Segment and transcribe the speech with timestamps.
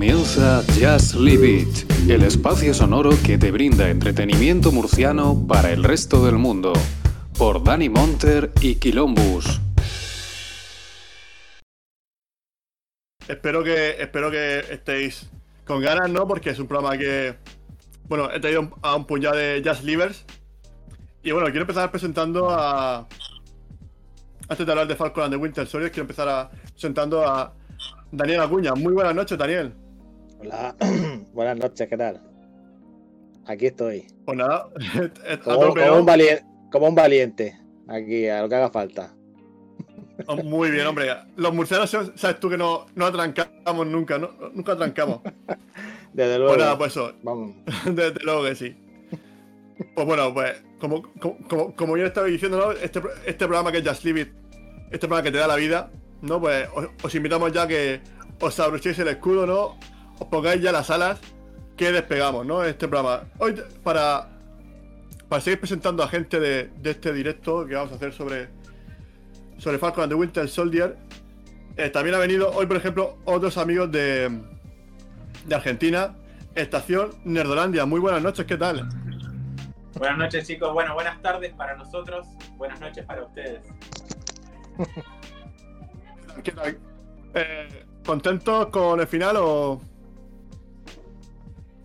[0.00, 6.24] Comienza Just Leave It, el espacio sonoro que te brinda entretenimiento murciano para el resto
[6.24, 6.72] del mundo,
[7.36, 9.60] por Dani Monter y Quilombus.
[13.28, 15.28] Espero que, espero que estéis
[15.66, 16.26] con ganas, ¿no?
[16.26, 17.36] Porque es un programa que.
[18.08, 20.24] Bueno, he traído a un puñado de Just Livers.
[21.22, 23.06] Y bueno, quiero empezar presentando a.
[24.48, 27.52] Antes de hablar de Falcon and the Winter Soldier, quiero empezar presentando a
[28.10, 28.74] Daniel Acuña.
[28.74, 29.74] Muy buenas noches, Daniel.
[30.42, 30.74] Hola,
[31.34, 32.18] buenas noches, ¿qué tal?
[33.46, 34.06] Aquí estoy.
[34.24, 34.68] Pues nada,
[35.28, 39.12] a Como, como un valiente, como un valiente, aquí, a lo que haga falta.
[40.26, 41.08] Oh, Muy bien, hombre.
[41.36, 44.30] Los murcianos, sabes tú que no, no atrancamos nunca, ¿no?
[44.54, 45.20] Nunca atrancamos.
[46.14, 46.54] Desde luego.
[46.54, 47.12] Pues nada, pues eso.
[47.22, 47.54] Vamos.
[47.84, 48.76] Desde luego que sí.
[49.94, 51.02] Pues bueno, pues como,
[51.48, 52.72] como, como, yo estaba diciendo, ¿no?
[52.72, 54.28] este, este programa que es Just Leave It,
[54.90, 55.90] este programa que te da la vida,
[56.22, 56.40] ¿no?
[56.40, 58.00] Pues os, os invitamos ya que
[58.40, 59.76] os abrochéis el escudo, ¿no?
[60.20, 61.18] Os pongáis ya las alas
[61.76, 62.62] que despegamos, ¿no?
[62.62, 63.24] Este programa.
[63.38, 64.28] Hoy, para,
[65.30, 68.50] para seguir presentando a gente de, de este directo que vamos a hacer sobre,
[69.56, 70.96] sobre Falcon and the Winter Soldier,
[71.78, 74.30] eh, también ha venido hoy, por ejemplo, otros amigos de,
[75.46, 76.14] de Argentina,
[76.54, 77.86] Estación Nerdolandia.
[77.86, 78.86] Muy buenas noches, ¿qué tal?
[79.94, 82.26] Buenas noches chicos, bueno, buenas tardes para nosotros,
[82.58, 83.62] buenas noches para ustedes.
[86.44, 86.78] ¿Qué tal?
[87.34, 89.80] Eh, ¿Contentos con el final o...?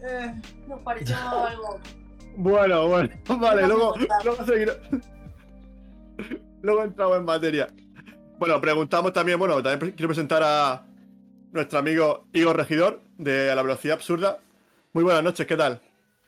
[0.07, 0.33] Eh,
[0.67, 1.79] Nos pareció algo.
[2.37, 4.73] Bueno, bueno, vale, luego, luego seguir-
[6.61, 7.67] Luego entramos en materia.
[8.37, 10.83] Bueno, preguntamos también, bueno, también quiero presentar a
[11.53, 14.39] nuestro amigo Igor Regidor de A la Velocidad Absurda.
[14.93, 15.79] Muy buenas noches, ¿qué tal?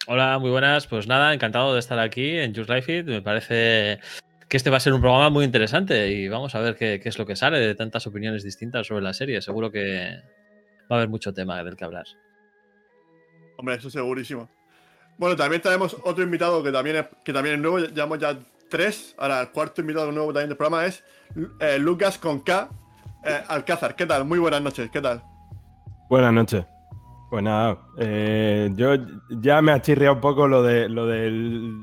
[0.08, 0.88] Hola, muy buenas.
[0.88, 3.06] Pues nada, encantado de estar aquí en Just Life It.
[3.08, 4.00] Me parece
[4.48, 7.10] que este va a ser un programa muy interesante y vamos a ver qué, qué
[7.10, 9.42] es lo que sale de tantas opiniones distintas sobre la serie.
[9.42, 10.22] Seguro que
[10.90, 12.06] va a haber mucho tema del que hablar.
[13.58, 14.48] Hombre, eso segurísimo.
[15.18, 18.38] Bueno, también tenemos otro invitado que también es, que también es nuevo, llevamos ya
[18.70, 19.16] tres.
[19.18, 21.04] Ahora, el cuarto invitado nuevo también del programa es
[21.60, 22.70] eh, Lucas con K
[23.26, 23.96] eh, Alcázar.
[23.96, 24.26] ¿Qué tal?
[24.26, 25.24] Muy buenas noches, ¿qué tal?
[26.10, 26.66] Buenas noches.
[27.30, 28.92] Pues nada, eh, yo
[29.30, 31.82] ya me ha chirriado un poco lo de lo del-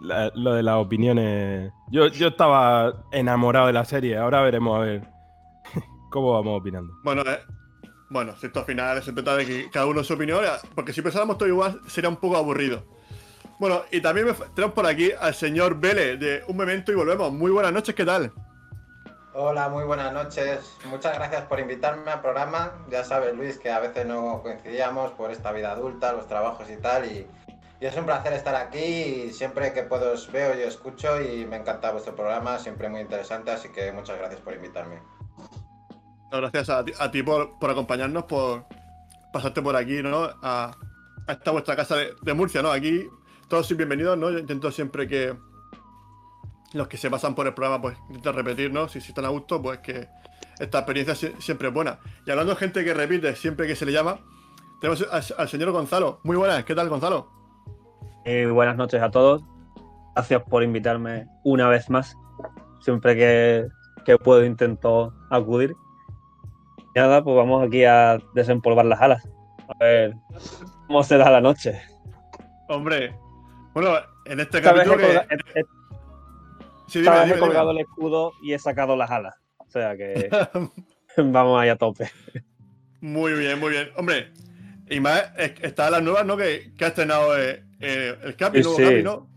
[0.00, 1.72] la- lo de las opiniones.
[1.90, 5.08] Yo, yo estaba enamorado de la serie, ahora veremos a ver
[6.10, 6.92] cómo vamos opinando.
[7.02, 7.38] Bueno, eh,
[8.08, 10.92] bueno, si esto al final se trata de que cada uno su opinión, eh, porque
[10.92, 12.84] si pensáramos todo igual sería un poco aburrido.
[13.58, 17.32] Bueno, y también tenemos por aquí al señor Vélez de Un Memento y volvemos.
[17.32, 18.32] Muy buenas noches, ¿qué tal?
[19.38, 20.76] Hola, muy buenas noches.
[20.86, 22.72] Muchas gracias por invitarme al programa.
[22.88, 26.76] Ya sabes, Luis, que a veces no coincidíamos por esta vida adulta, los trabajos y
[26.76, 27.04] tal.
[27.04, 27.26] Y,
[27.78, 28.78] es un placer estar aquí.
[28.78, 31.20] Y siempre que puedo os veo y escucho.
[31.20, 33.50] Y me encanta vuestro programa, siempre muy interesante.
[33.50, 35.00] Así que muchas gracias por invitarme.
[36.30, 38.64] Gracias a ti, por, acompañarnos, por
[39.32, 40.28] pasarte por aquí, ¿no?
[40.42, 40.76] A,
[41.28, 42.70] esta vuestra casa de, Murcia, ¿no?
[42.70, 43.06] Aquí
[43.48, 44.30] todos sois bienvenidos, ¿no?
[44.30, 45.36] Yo intento siempre que
[46.72, 48.88] los que se pasan por el programa, pues intentan repetir, ¿no?
[48.88, 50.08] Si, si están a gusto, pues que
[50.58, 51.98] esta experiencia sie- siempre es buena.
[52.26, 54.18] Y hablando de gente que repite siempre que se le llama,
[54.80, 56.20] tenemos al, al señor Gonzalo.
[56.24, 57.30] Muy buenas, ¿qué tal, Gonzalo?
[58.24, 59.42] Eh, buenas noches a todos.
[60.14, 62.16] Gracias por invitarme una vez más.
[62.80, 63.68] Siempre que,
[64.04, 65.74] que puedo intento acudir.
[66.96, 69.28] Nada, pues vamos aquí a desempolvar las alas.
[69.68, 70.14] A ver
[70.86, 71.82] cómo se da la noche.
[72.68, 73.14] Hombre,
[73.74, 73.90] bueno,
[74.24, 75.04] en este capítulo que...
[75.14, 75.64] he- he-
[76.88, 77.40] Sí, esta dime, vez he dime, dime.
[77.40, 79.34] colgado el escudo y he sacado las alas.
[79.58, 80.30] O sea que
[81.18, 82.10] vamos ahí a tope.
[83.02, 83.90] Muy bien, muy bien.
[83.96, 84.32] Hombre,
[84.88, 86.36] y más es- está las nuevas, ¿no?
[86.38, 88.84] Que, que ha estrenado eh, eh, el Capi, Sí, nuevo sí.
[88.84, 89.28] Capi, ¿no?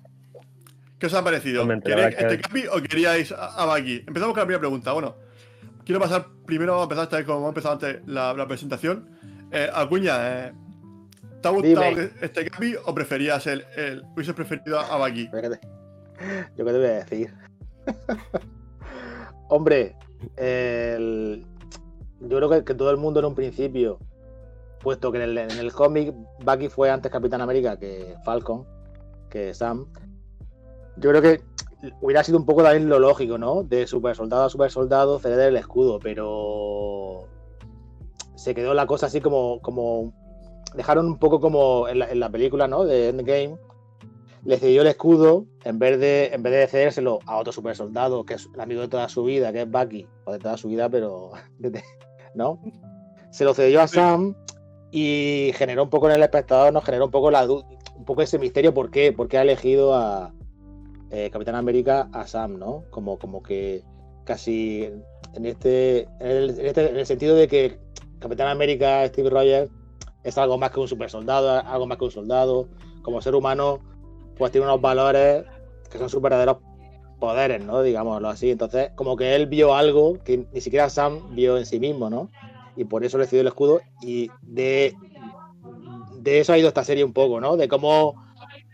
[0.97, 1.67] ¿Qué os ha parecido?
[1.81, 4.03] ¿Queréis este que- Capi o queríais a, a Baki?
[4.07, 4.93] Empezamos con la primera pregunta.
[4.93, 5.15] Bueno,
[5.89, 9.09] quiero pasar primero, vamos a empezar esta vez como hemos empezado antes la, la presentación.
[9.51, 10.17] Eh, Acuña,
[10.49, 10.53] eh,
[11.41, 11.95] ¿te ha gustado Dime.
[11.95, 12.51] que- este
[12.85, 15.23] o preferías el, el hubieses preferido a Baki?
[15.23, 15.59] Espérate.
[16.55, 17.33] Yo qué te voy a decir.
[19.49, 19.95] Hombre,
[20.37, 21.43] el-
[22.19, 23.97] yo creo que, que todo el mundo en un principio,
[24.83, 26.13] puesto que en el, en el cómic
[26.45, 28.63] Bucky fue antes Capitán América que Falcon,
[29.27, 29.87] que Sam,
[30.97, 31.41] yo creo que
[32.01, 33.63] hubiera sido un poco también lo lógico, ¿no?
[33.63, 37.27] De super soldado a super soldado ceder el escudo, pero
[38.35, 40.13] se quedó la cosa así como, como
[40.75, 42.85] dejaron un poco como en la, en la película, ¿no?
[42.85, 43.57] De Endgame,
[44.45, 48.23] le cedió el escudo en vez de en vez de cedérselo a otro super soldado
[48.23, 50.69] que es el amigo de toda su vida, que es Bucky, o de toda su
[50.69, 51.31] vida, pero
[52.35, 52.61] ¿no?
[53.31, 54.35] Se lo cedió a Sam
[54.91, 58.39] y generó un poco en el espectador, nos generó un poco la un poco ese
[58.39, 60.33] misterio por qué, por qué ha elegido a
[61.11, 62.83] eh, Capitán América a Sam, ¿no?
[62.89, 63.83] Como, como que
[64.25, 64.89] casi
[65.33, 67.79] en este, en el, en este- en el sentido de que
[68.19, 69.71] Capitán América, Steve Rogers,
[70.23, 72.67] es algo más que un super soldado, algo más que un soldado.
[73.01, 73.79] Como ser humano,
[74.37, 75.45] pues tiene unos valores
[75.89, 76.57] que son sus verdaderos
[77.19, 77.81] poderes, ¿no?
[77.81, 78.51] Digámoslo así.
[78.51, 82.29] Entonces, como que él vio algo que ni siquiera Sam vio en sí mismo, ¿no?
[82.75, 83.81] Y por eso le cedió el escudo.
[84.01, 84.93] Y de,
[86.19, 87.57] de eso ha ido esta serie un poco, ¿no?
[87.57, 88.13] De cómo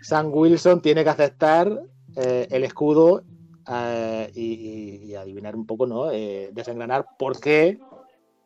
[0.01, 1.81] Sam Wilson tiene que aceptar
[2.15, 3.23] eh, el escudo
[3.67, 6.11] eh, y, adivinar un poco, ¿no?
[6.11, 7.79] Eh, desengranar por qué,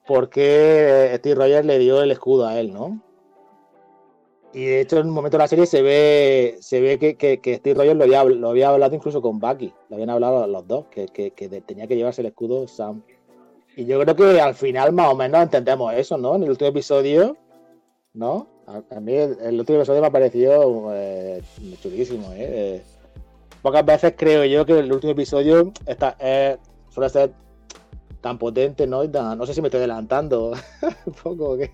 [0.08, 3.02] por qué Steve Rogers le dio el escudo a él, ¿no?
[4.52, 7.56] Y de hecho, en un momento de la serie se ve, se ve que, que-
[7.58, 9.72] Steve Rogers lo había, lo había hablado incluso con Bucky.
[9.90, 11.32] Lo habían hablado los dos, que, que-
[11.62, 13.04] tenía que llevarse el escudo Sam.
[13.76, 16.36] Y yo creo que al final más o menos entendemos eso, ¿no?
[16.36, 17.38] En el último episodio,
[18.14, 18.48] ¿no?
[18.66, 21.42] A, mí el, el último episodio me ha parecido eh,
[21.82, 22.82] chulísimo, ¿eh?
[23.62, 26.58] Pocas veces creo yo que el último episodio está, eh,
[26.90, 27.32] suele ser
[28.22, 29.10] tan potente, ¿no?
[29.10, 30.52] Tan- no sé si me estoy adelantando
[31.06, 31.50] un poco.
[31.52, 31.72] ¿o qué?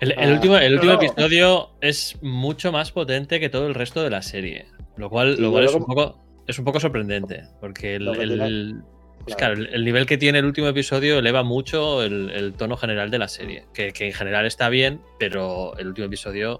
[0.00, 1.02] El, el Ah, último, el último no.
[1.02, 4.66] episodio es mucho más potente que todo el resto de la serie.
[4.96, 7.44] Lo cual, Sí, lo cual es, un poco, es un poco sorprendente.
[7.60, 8.82] Porque el, que el- tiene- el-
[9.26, 9.54] es claro.
[9.54, 13.10] claro, el, el nivel que tiene el último episodio eleva mucho el, el tono general
[13.10, 13.66] de la serie.
[13.74, 16.58] Que, que en general está bien, pero el último episodio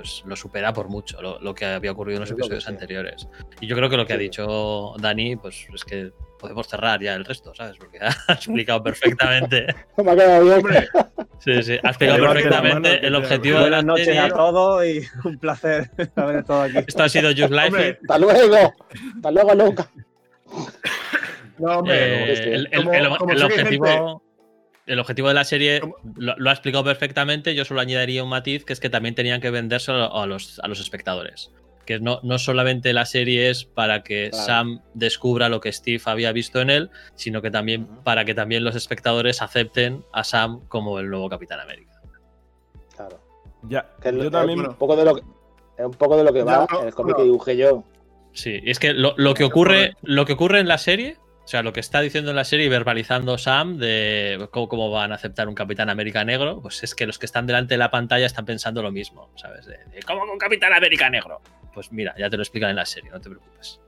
[0.00, 2.70] pues lo supera por mucho lo, lo que había ocurrido en los episodios sí.
[2.70, 3.28] anteriores.
[3.60, 4.22] Y yo creo que lo que ha Sí.
[4.22, 7.76] dicho Dani, pues es que podemos cerrar ya el resto, ¿sabes?
[7.76, 9.66] Porque ha explicado perfectamente.
[9.98, 10.56] Me ha quedado bien.
[10.56, 10.88] Hombre,
[11.38, 15.38] Sí, sí, ha explicado perfectamente el objetivo de Buenas la noches a todos y un
[15.38, 16.78] placer haber estado aquí.
[16.86, 17.66] Esto ha sido Just Life.
[17.66, 18.74] Hombre, Hasta luego.
[19.16, 19.88] Hasta luego, Lucas.
[21.58, 21.94] no, hombre.
[21.96, 24.22] Eh, el, el- el- el objetivo,
[24.92, 25.80] el objetivo de la serie
[26.16, 27.54] lo, lo ha explicado perfectamente.
[27.54, 30.58] Yo solo añadiría un matiz, que es que también tenían que venderse a a los,
[30.60, 31.50] a los espectadores.
[31.86, 34.44] Que no, no solamente la serie es para que Claro.
[34.46, 38.62] Sam descubra lo que Steve había visto en él, sino que también para que también
[38.64, 42.00] los espectadores acepten a Sam como el nuevo Capitán América.
[42.94, 43.20] Claro.
[43.68, 44.60] Ya, Que es, yo es también.
[44.60, 45.22] un poco de lo que,
[45.78, 47.16] es un poco de lo que Ya, va no, en el cómic no.
[47.18, 47.84] que dibujé yo.
[48.32, 51.16] Sí, es que lo, lo que ocurre, lo que ocurre en la serie,
[51.50, 55.12] sea, lo que está diciendo en la serie y verbalizando Sam de cómo, cómo van
[55.12, 57.90] a aceptar un Capitán América negro, pues es que los que están delante de la
[57.90, 59.66] pantalla están pensando lo mismo, ¿sabes?
[59.66, 61.40] De, de, ¿Cómo un Capitán América negro?
[61.74, 63.80] Pues mira, ya te lo explican en la serie, no te preocupes.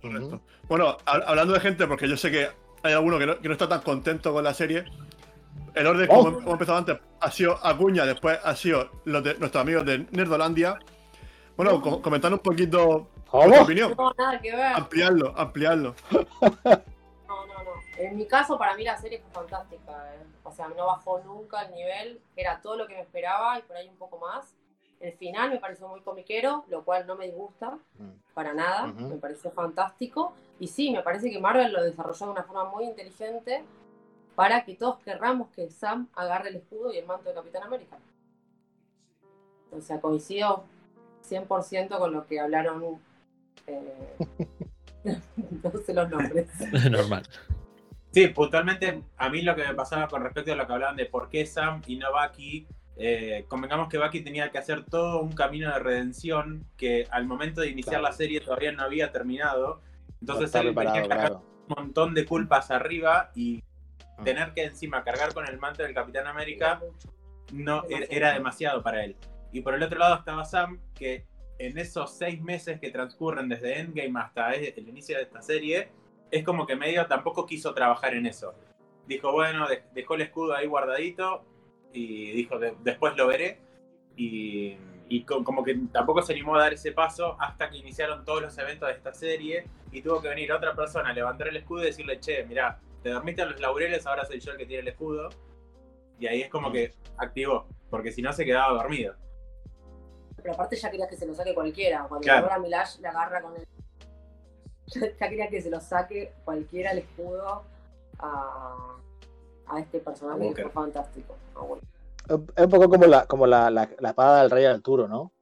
[0.00, 0.40] Correcto.
[0.68, 2.48] Bueno, hab- hablando de gente, porque yo sé que
[2.82, 4.84] hay alguno que no, que no está tan contento con la serie.
[5.74, 6.24] El orden, Oh.
[6.24, 10.06] como, como empezado antes, ha sido Acuña, después ha sido los de nuestros amigos de
[10.10, 10.78] Nerdolandia.
[11.62, 13.60] Bueno, co- comentando un poquito tu ¿Cómo?
[13.60, 13.94] opinión.
[13.94, 14.72] No, nada que ver.
[14.74, 15.94] Ampliarlo, ampliarlo.
[17.28, 17.70] No, no, no.
[17.98, 20.14] En mi caso, para mí la serie fue fantástica.
[20.14, 20.22] ¿eh?
[20.42, 22.20] O sea, no bajó nunca el nivel.
[22.34, 24.54] Era todo lo que me esperaba y por ahí un poco más.
[25.00, 28.08] El final me pareció muy comiquero, lo cual no me disgusta Mm.
[28.32, 28.86] para nada.
[28.86, 30.32] Me pareció fantástico.
[30.58, 33.62] Y sí, me parece que Marvel lo desarrolló de una forma muy inteligente
[34.34, 37.98] para que todos querramos que Sam agarre el escudo y el manto de Capitán América.
[39.76, 40.64] O sea, coincido
[41.30, 42.98] 100% con lo que hablaron.
[43.66, 44.06] eh,
[45.04, 46.48] no sé los nombres.
[46.90, 47.22] Normal.
[48.12, 51.06] Sí, puntualmente a mí lo que me pasaba con respecto a lo que hablaban de
[51.06, 55.32] por qué Sam y no Bucky, eh, convengamos que Bucky tenía que hacer todo un
[55.32, 58.10] camino de redención que al momento de iniciar Claro.
[58.10, 59.80] la serie todavía no había terminado.
[60.20, 61.42] Entonces él cargando claro.
[61.68, 63.62] un montón de culpas arriba y
[64.18, 64.24] Mm.
[64.24, 66.80] tener que encima cargar con el manto del Capitán América
[67.52, 68.06] no era, Demasiado.
[68.16, 69.16] era demasiado para él.
[69.52, 71.26] Y por el otro lado estaba Sam, que
[71.58, 75.88] en esos seis meses que transcurren desde Endgame hasta e- el inicio de esta serie,
[76.30, 78.54] es como que medio tampoco quiso trabajar en eso.
[79.06, 81.44] Dijo, bueno, de- dejó el escudo ahí guardadito
[81.92, 83.58] y dijo, "De- después lo veré.
[84.16, 84.76] Y,
[85.08, 88.42] y co- como que tampoco se animó a dar ese paso hasta que iniciaron todos
[88.42, 91.82] los eventos de esta serie y tuvo que venir otra persona a levantar el escudo
[91.82, 94.82] y decirle, che, mira, te dormiste en los laureles, ahora soy yo el que tiene
[94.82, 95.30] el escudo.
[96.20, 99.14] Y ahí es como que activó, porque si no se quedaba dormido.
[100.42, 102.04] Pero aparte ya quería que se lo saque cualquiera.
[102.08, 102.44] Cuando Claro.
[102.46, 103.66] ahora Milash le agarra con el.
[105.20, 107.62] Ya quería que se lo saque cualquiera el escudo
[108.18, 108.96] a,
[109.68, 111.36] a este personaje que fue fantástico.
[111.54, 111.82] Ah, bueno.
[112.56, 115.32] Es un poco como la, como la, la, la espada del rey Arturo, ¿no?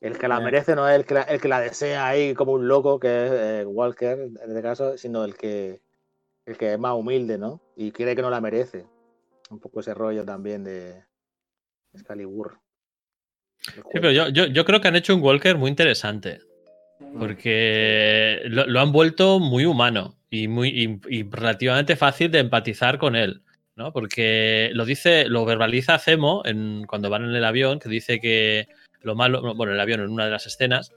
[0.00, 2.52] El que la merece no es el que la, el que la desea ahí como
[2.52, 5.82] un loco, que es eh, Walker, en este caso, sino el que,
[6.46, 7.60] el que es más humilde, ¿no?
[7.76, 8.86] Y cree que no la merece.
[9.50, 11.04] Un poco ese rollo también de
[11.92, 12.58] Excalibur.
[13.62, 16.40] Sí, pero yo, yo, yo creo que han hecho un Walker muy interesante.
[16.98, 17.18] Mm.
[17.18, 22.98] Porque lo, lo han vuelto muy humano y, muy, y, y relativamente fácil de empatizar
[22.98, 23.42] con él.
[23.80, 23.92] ¿no?
[23.92, 28.68] Porque lo dice, lo verbaliza Zemo en, cuando van en el avión, que dice que
[29.00, 30.92] lo malo, bueno, el avión en una de las escenas,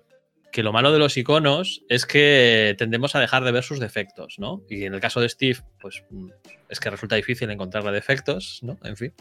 [0.52, 4.38] que lo malo de los iconos es que tendemos a dejar de ver sus defectos,
[4.38, 4.62] ¿no?
[4.70, 6.04] Y en el caso de Steve, pues
[6.70, 8.78] es que resulta difícil encontrarle defectos, ¿no?
[8.84, 9.14] En fin.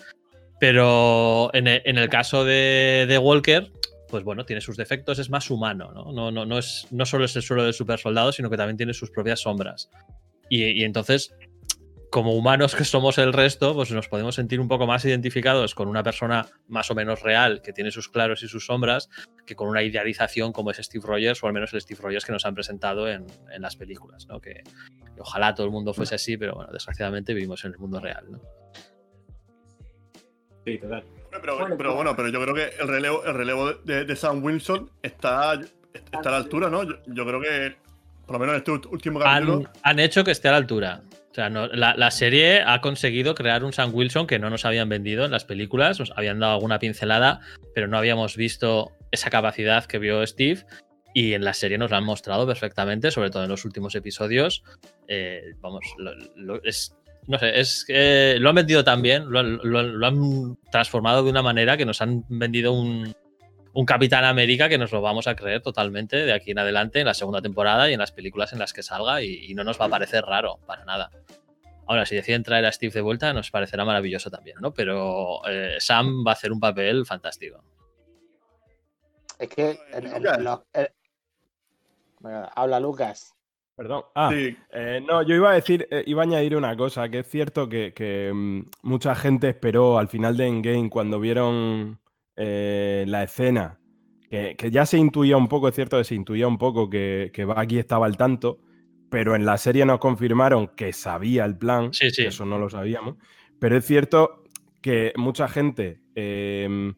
[0.62, 3.73] Pero en e- en el, caso de, de Walker,
[4.09, 6.12] pues bueno, tiene sus defectos, es más humano, ¿no?
[6.12, 8.76] No, no, no, es, no solo es el suelo del super soldado, sino que también
[8.76, 9.90] tiene sus propias sombras.
[10.49, 11.35] Y, y entonces,
[12.12, 15.88] como humanos que somos el resto, pues nos podemos sentir un poco más identificados con
[15.88, 19.09] una persona más o menos real, que tiene sus claros y sus sombras,
[19.45, 22.31] que con una idealización como es Steve Rogers, o al menos el Steve Rogers que
[22.31, 24.40] nos han presentado en, en las películas, ¿no?
[24.40, 27.99] Que, que ojalá todo el mundo fuese así, pero bueno, desgraciadamente vivimos en el mundo
[27.99, 28.62] real, ¿no?
[30.64, 31.04] Sí, total.
[31.40, 34.45] Pero, Bueno, pero bueno, pero yo creo que el relevo, el relevo de, de Sam
[34.45, 35.59] Wilson está,
[35.95, 36.83] está a la altura, ¿no?
[36.83, 37.75] Yo, yo creo que,
[38.26, 41.00] por lo menos en este último capítulo, han, han hecho que esté a la altura.
[41.31, 44.66] O sea, no- la, la serie ha conseguido crear un Sam Wilson que no nos
[44.66, 47.40] habían vendido en las películas, nos habían dado alguna pincelada,
[47.75, 50.66] pero no habíamos visto esa capacidad que vio Steve.
[51.14, 54.62] Y en la serie nos la han mostrado perfectamente, sobre todo en los últimos episodios.
[55.09, 56.95] Eh, vamos, lo- lo- es,
[57.26, 60.57] no sé, es que lo han vendido tan bien, lo, han- lo han- lo han
[60.71, 63.14] transformado de una manera que nos han vendido un,
[63.75, 67.07] un Capitán América que nos lo vamos a creer totalmente de aquí en adelante en
[67.07, 69.81] la segunda temporada y en las películas en las que salga y, y no nos
[69.81, 71.11] va a parecer raro, para nada.
[71.87, 74.73] Ahora, si deciden traer a Steve de vuelta, nos parecerá maravilloso también, ¿no?
[74.73, 77.62] Pero eh, Sam va a hacer un papel fantástico.
[79.38, 80.38] Es que en- en Lucas.
[80.41, 80.88] los- en-
[82.21, 83.35] Venga, habla Lucas.
[83.75, 84.02] Perdón.
[84.14, 87.21] Ah, sí, eh, no, yo iba a decir, eh, iba a añadir una cosa, que
[87.21, 91.99] es cierto que, que, mm, mucha gente esperó al final de Endgame cuando vieron
[92.37, 93.81] eh, la escena,
[94.29, 97.31] que, que ya se intuía un poco, es cierto que se intuía un poco que,
[97.33, 98.59] que Bucky estaba al tanto,
[99.11, 102.25] pero en la serie nos confirmaron que sabía el plan, Sí, sí.
[102.25, 103.17] eso no lo sabíamos,
[103.59, 104.45] pero es cierto
[104.81, 106.95] que mucha gente em,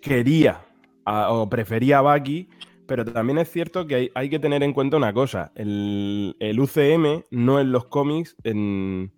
[0.00, 0.60] quería
[1.04, 2.48] a- o prefería a Bucky,
[2.86, 5.52] pero también es cierto que hay, hay que tener en cuenta una cosa.
[5.54, 9.12] El, el UCM no en los cómics en,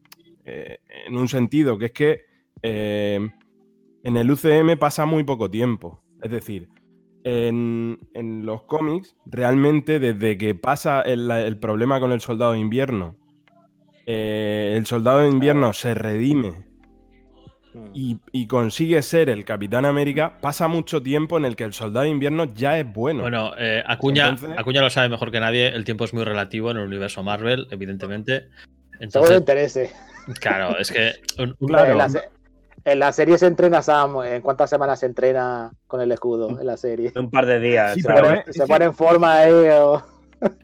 [0.45, 2.21] eh, en un sentido, que es que
[2.63, 3.29] eh,
[4.03, 6.03] en el UCM pasa muy poco tiempo.
[6.23, 6.69] Es decir,
[7.25, 12.61] en, en los cómics, realmente desde que pasa el, el problema con el soldado de
[12.61, 13.17] invierno,
[14.07, 16.65] eh, el soldado de invierno se redime
[17.95, 22.05] y, y consigue ser el Capitán América, pasa mucho tiempo en el que el soldado
[22.05, 23.23] de invierno ya es bueno.
[23.23, 26.71] Bueno, eh, Acuña, Entonces- Acuña lo sabe mejor que nadie, el tiempo es muy relativo
[26.71, 28.49] en el universo Marvel, evidentemente.
[29.01, 29.93] Entonces, interese.
[30.41, 31.93] claro, es que un- un- Claro.
[31.93, 32.29] En la, se-
[32.85, 34.23] en la serie se entrena Sam.
[34.25, 37.13] ¿En cuántas semanas se entrena con el escudo en la serie?
[37.17, 37.95] Un par de días.
[37.95, 39.53] Sí, o sea, pero Pone- es se pone en forma ahí.
[39.73, 40.03] o-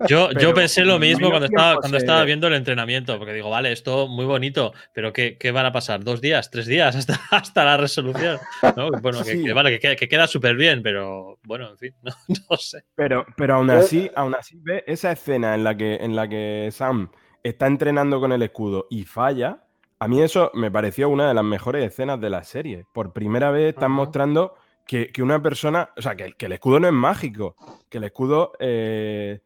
[0.09, 3.73] Yo, yo pensé lo mismo cuando estaba, cuando estaba viendo el entrenamiento, porque digo, vale,
[3.73, 6.05] esto muy bonito, pero ¿qué, qué van a pasar?
[6.05, 6.51] ¿Dos días?
[6.51, 6.95] ¿Tres días?
[6.97, 8.39] Hasta, hasta la resolución.
[8.77, 8.91] ¿no?
[9.01, 9.45] Bueno, que, Sí.
[9.45, 12.13] que vale, que, queda- que queda súper bien, pero bueno, en fin, no,
[12.51, 12.85] no sé.
[12.95, 16.69] Pero, pero aún así, aún así, ve esa escena en la que, en la que
[16.73, 17.11] Sam
[17.43, 19.65] está entrenando con el escudo y falla.
[19.99, 22.85] A mí eso me pareció una de las mejores escenas de la serie.
[22.93, 24.55] Por primera vez están mostrando
[24.87, 27.55] que, que una persona, o sea, que, que el escudo no es mágico,
[27.89, 29.41] que el escudo eh,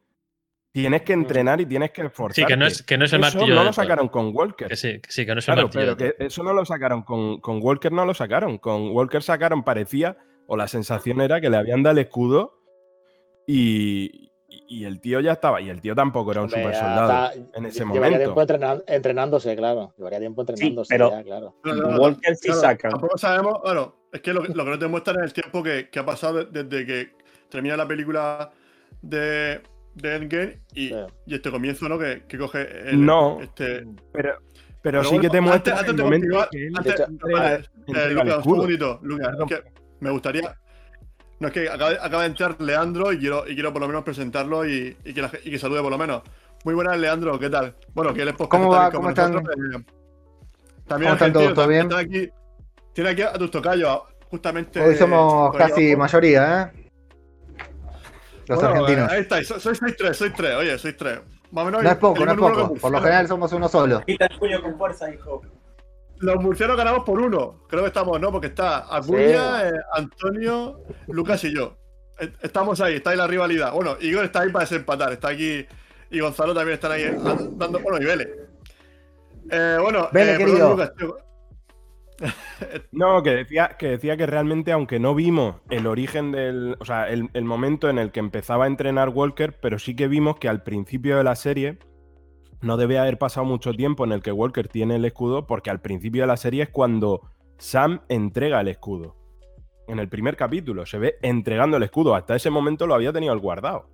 [0.81, 2.41] tienes que entrenar y tienes que esforzarte.
[2.41, 4.35] Sí, que no es, que no es el eso martillo no de lo sacaron con
[4.35, 4.67] Walker.
[4.67, 6.65] Que sí, que sí, que no es el Claro, martillo pero que eso no lo
[6.65, 8.57] sacaron con, con Walker, no lo sacaron.
[8.57, 10.17] Con Walker sacaron, parecía,
[10.47, 12.59] o la sensación era que le habían dado el escudo
[13.45, 15.61] y, y el tío ya estaba.
[15.61, 18.17] Y el tío tampoco era un super soldado en ese Llevaría momento.
[18.19, 19.93] tiempo entrenan- entrenándose, claro.
[19.97, 21.55] Llevaría tiempo entrenándose, pero- ya, claro.
[21.63, 22.89] No, no, no, Walker sí claro, saca.
[22.89, 25.63] Tampoco sabemos, bueno, es que lo, que- lo que no te muestran es el tiempo
[25.63, 27.09] que, que ha pasado de- desde que
[27.49, 28.51] termina la película
[29.01, 29.61] de,
[30.01, 30.95] de Endgame y, Sí.
[31.25, 31.97] y este comienzo, ¿no?
[31.99, 33.39] Que, que coge el, No.
[33.41, 33.85] este.
[33.85, 34.37] Pero, pero,
[34.81, 39.27] Pero sí bueno, que te muestra antes el momento que eh, Lucas, un segundito, Lucas,
[39.29, 39.47] Perdón.
[39.51, 39.63] es que
[39.99, 40.57] me gustaría.
[41.39, 43.87] No es que acaba, de- acaba de entrar Leandro y quiero, y quiero por lo
[43.87, 46.23] menos presentarlo y, y que la y que salude por lo menos.
[46.65, 47.75] Muy buenas, Leandro, ¿qué tal?
[47.93, 48.91] Bueno, que él es podcast ¿Cómo va?
[48.91, 49.33] ¿Cómo están?
[49.33, 49.83] nosotros, eh,
[50.87, 51.47] También ¿Cómo están todos?
[51.49, 51.81] argentino, ¿Todo bien?
[51.83, 52.29] está aquí,
[52.93, 53.99] tiene aquí a tus tocayos,
[54.29, 54.81] justamente.
[54.81, 56.76] Hoy somos casi mayoría, ¿eh?
[58.47, 59.11] Los Bueno, argentinos.
[59.11, 61.19] Ahí estáis, so- sois 6-3, sois 3, oye, sois 3.
[61.51, 62.75] Más o menos No es poco, no es poco.
[62.75, 64.01] Por lo general somos uno solo.
[64.05, 65.41] Quita el puño con fuerza, hijo.
[66.19, 67.63] Los murcianos ganamos por uno.
[67.69, 68.31] Creo que estamos, ¿no?
[68.31, 71.77] Porque está Acuña, eh, Antonio, Lucas y yo.
[72.19, 73.71] E- Estamos ahí, está ahí la rivalidad.
[73.71, 75.11] Bueno, Igor está ahí para desempatar.
[75.13, 75.65] Está aquí.
[76.09, 77.17] Y Gonzalo también están ahí eh,
[77.51, 77.79] dando.
[77.79, 78.29] Bueno, y Vélez.
[79.51, 80.69] Eh, bueno, Vélez, eh, perdón, querido.
[80.71, 81.17] Lucas, tío.
[82.91, 86.75] No, que decía, que decía que realmente, aunque no vimos el origen del.
[86.79, 90.37] O sea, el, momento en el que empezaba a entrenar Walker, pero sí que vimos
[90.37, 91.79] que al principio de la serie
[92.61, 95.81] no debe haber pasado mucho tiempo en el que Walker tiene el escudo, porque al
[95.81, 97.21] principio de la serie es cuando
[97.57, 99.15] Sam entrega el escudo.
[99.87, 102.15] En el primer capítulo se ve entregando el escudo.
[102.15, 103.89] Hasta ese momento lo había tenido el guardado.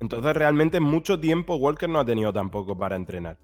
[0.00, 3.38] Entonces, realmente, mucho tiempo Walker no ha tenido tampoco para entrenar.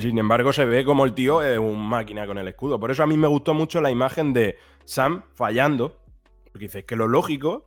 [0.00, 2.80] Sin embargo, se ve como el tío es un máquina con el escudo.
[2.80, 5.96] Por eso a mí me gustó mucho la imagen de Sam fallando.
[6.44, 7.66] Porque dices que lo lógico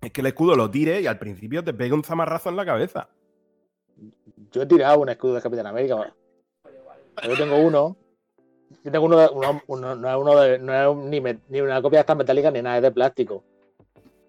[0.00, 2.64] es que el escudo lo tire y al principio te pegue un zamarrazo en la
[2.64, 3.08] cabeza.
[4.50, 6.12] Yo he tirado un escudo de Capitán América.
[7.26, 7.96] Yo tengo uno.
[8.82, 9.28] Yo tengo uno, de-
[9.68, 12.76] uno, no es uno de, no es ni, una copia de estas metálicas ni nada,
[12.78, 13.44] es de plástico.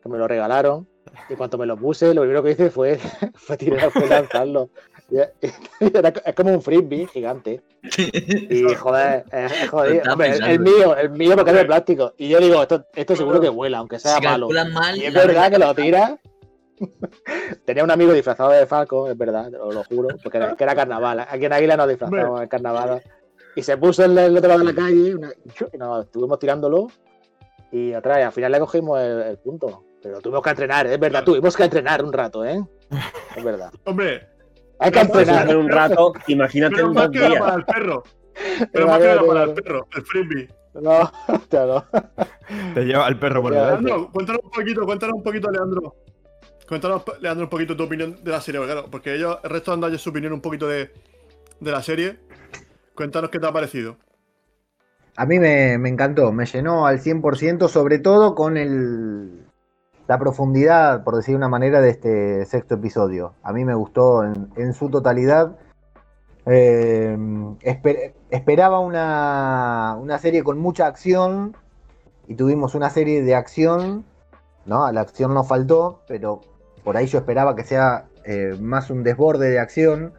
[0.04, 0.88] Que me lo regalaron.
[1.30, 2.98] Y cuando me lo puse, lo primero que hice fue,
[3.34, 4.70] fue tirar, fue lanzarlo.
[5.80, 7.62] Era- es como un frisbee gigante.
[7.84, 9.52] Y joder, es.
[9.64, 12.14] Estaba Hombre, el, mío, el mío porque es de plástico.
[12.18, 14.50] Y yo digo, esto, esto seguro que vuela, aunque sea Si malo.
[14.72, 16.18] mal, Y es verdad que lo tira.
[17.66, 20.76] Tenía un amigo disfrazado de Falco, es verdad, os lo juro, porque era, que era
[20.76, 21.20] carnaval.
[21.22, 23.02] Aquí en Águila nos disfrazamos en carnaval.
[23.56, 25.32] Y se puso en el otro lado de la calle, una-
[25.72, 26.88] y nos estuvimos tirándolo
[27.72, 29.84] y atrás, y al final le cogimos el, el punto.
[30.02, 32.62] Pero tuvimos que entrenar, es verdad, tuvimos que entrenar un rato, ¿eh?
[33.36, 33.72] Es verdad.
[33.86, 34.28] Hombre,
[34.80, 35.50] Hay que entrenar.
[35.50, 38.04] En un rato, imagínate pero en más que para el perro.
[38.74, 40.50] Pero más que era para el perro, el frisbee.
[40.74, 41.86] No, hostia, no.
[42.74, 43.86] Te lleva el perro por Ya, delante.
[43.86, 45.96] Leandro, cuéntanos un poquito, cuéntanos un poquito, Leandro.
[46.68, 49.72] Cuéntanos, Leandro, un poquito tu opinión de la serie, porque, claro, porque ellos, el resto
[49.72, 50.92] han dado ya su opinión un poquito de,
[51.62, 52.20] de la serie.
[52.94, 53.98] Cuéntanos qué te ha parecido.
[55.16, 59.45] A mí me, me encantó, me llenó al 100%, sobre todo con el,
[60.08, 63.34] la profundidad, por decir de una manera, de este sexto episodio.
[63.44, 65.58] A mí me gustó en, su totalidad.
[66.46, 67.18] Eh,
[67.62, 71.56] esper- esperaba una, una serie con mucha acción
[72.28, 74.06] y tuvimos una serie de acción,
[74.66, 74.92] ¿no?
[74.92, 76.42] La acción no faltó, pero
[76.84, 80.14] por ahí yo esperaba que sea eh, más un desborde de acción.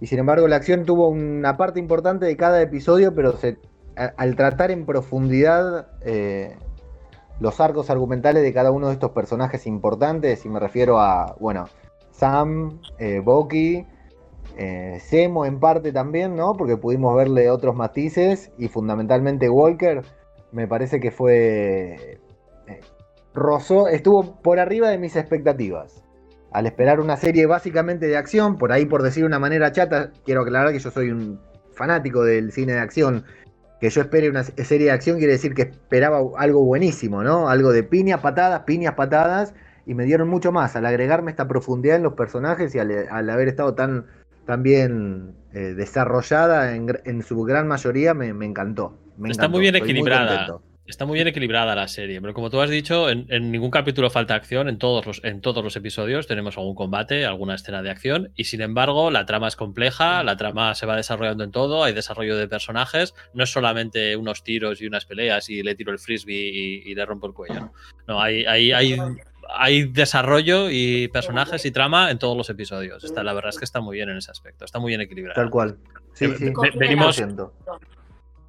[0.00, 3.56] Y sin embargo, la acción tuvo una parte importante de cada episodio, pero se,
[3.96, 6.58] al tratar en profundidad eh,
[7.40, 11.68] los arcos argumentales de cada uno de estos personajes importantes, y me refiero a, bueno,
[12.10, 13.86] Sam, eh, Bucky,
[14.56, 16.54] eh, Zemo en parte también, ¿no?
[16.54, 20.02] Porque pudimos verle otros matices, y fundamentalmente Walker,
[20.52, 22.20] me parece que fue...
[22.68, 22.80] eh,
[23.90, 26.04] estuvo por arriba de mis expectativas.
[26.52, 30.12] Al esperar una serie básicamente de acción, por ahí por decir de una manera chata,
[30.24, 31.40] quiero aclarar que yo soy un
[31.72, 33.24] fanático del cine de acción.
[33.84, 37.50] Que yo espere una serie de acción quiere decir que esperaba algo buenísimo, ¿no?
[37.50, 39.52] Algo de piñas, patadas, piñas, patadas.
[39.84, 43.28] Y me dieron mucho más al agregarme esta profundidad en los personajes y al, al
[43.28, 44.06] haber estado tan,
[44.46, 48.96] tan bien eh, desarrollada en, en su gran mayoría, me, me encantó.
[49.18, 50.46] Me Está encantó, muy bien estoy equilibrada.
[50.86, 54.10] Está muy bien equilibrada la serie, pero como tú has dicho, en, en ningún capítulo
[54.10, 57.88] falta acción, en todos, los, en todos los episodios tenemos algún combate, alguna escena de
[57.88, 61.84] acción, y sin embargo la trama es compleja, la trama se va desarrollando en todo,
[61.84, 65.90] hay desarrollo de personajes, no es solamente unos tiros y unas peleas y le tiro
[65.90, 67.54] el frisbee y, y le rompo el cuello.
[67.60, 67.72] No,
[68.06, 68.98] No, hay, hay, hay,
[69.56, 73.04] hay desarrollo y personajes y trama en todos los episodios.
[73.04, 75.34] Está, la verdad es que está muy bien en ese aspecto, está muy bien equilibrada.
[75.40, 75.78] Tal cual.
[76.12, 76.44] Sí, Ve- sí.
[76.44, 77.50] ve- venimos- 100%.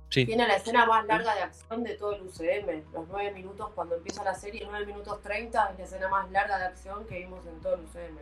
[0.09, 0.25] Sí.
[0.25, 2.83] Tiene la escena más larga de acción de todo el UCM.
[2.93, 6.57] Los 9 minutos, cuando empieza la serie, 9 minutos 30 es la escena más larga
[6.57, 8.17] de acción que vimos en todo el UCM.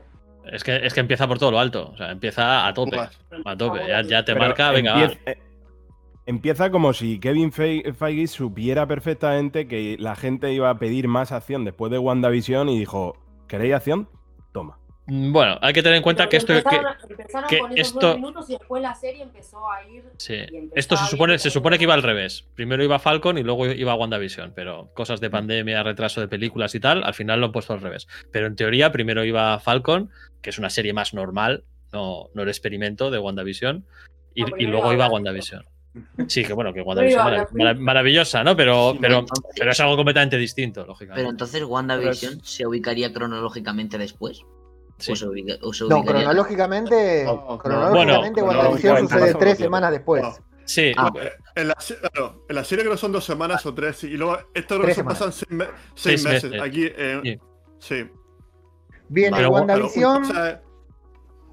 [0.52, 2.98] Es que, es que empieza por todo lo alto, o sea, empieza a tope.
[3.46, 5.02] A tope, ya, ya te Pero marca, venga, va.
[5.04, 5.38] empieza, eh,
[6.26, 11.32] empieza como si Kevin Fe- Feige supiera perfectamente que la gente iba a pedir más
[11.32, 13.15] acción después de WandaVision y dijo,
[13.48, 14.10] ¿queréis acción?
[14.52, 14.80] Toma.
[15.06, 16.54] Mm, Bueno, hay que tener en cuenta que esto.
[16.54, 19.84] Que, empezaron, empezaron que con esos esto- 9 minutos y después la serie empezó a
[19.86, 20.04] ir.
[20.18, 20.38] sí,
[20.76, 22.46] esto se supone, se supone que iba al revés.
[22.56, 26.80] Primero iba Falcon y luego iba WandaVision, pero cosas de pandemia, retraso de películas y
[26.80, 28.08] tal, al final lo han puesto al revés.
[28.32, 30.10] Pero en teoría, primero iba Falcon,
[30.42, 33.86] que es una serie más normal, no, no el experimento de WandaVision,
[34.36, 35.66] y, No, y luego iba WandaVision.
[36.28, 37.22] Sí, que bueno, que WandaVision
[37.54, 38.56] marav- maravillosa, ¿no?
[38.56, 41.20] Pero, Sí, pero, entonces- pero es algo completamente distinto, lógicamente.
[41.22, 44.42] Pero entonces WandaVision se ubicaría cronológicamente después.
[45.04, 45.12] Sí.
[45.12, 49.54] O se, ubica- o se No, cronológicamente, No, cronológicamente bueno, WandaVision bueno, sucede bueno, tres
[49.58, 50.24] bueno, semanas después.
[50.24, 50.34] No.
[50.66, 51.12] Sí, Ah.
[51.56, 54.12] En la, se- claro, en la serie creo que son dos semanas o tres, y
[54.16, 56.52] luego esto creo que pasan seis, me- Seis seis meses.
[56.52, 56.62] meses.
[56.66, 57.38] Aquí, eh,
[57.80, 58.10] sí.
[59.10, 60.24] Viene Pero- WandaVision,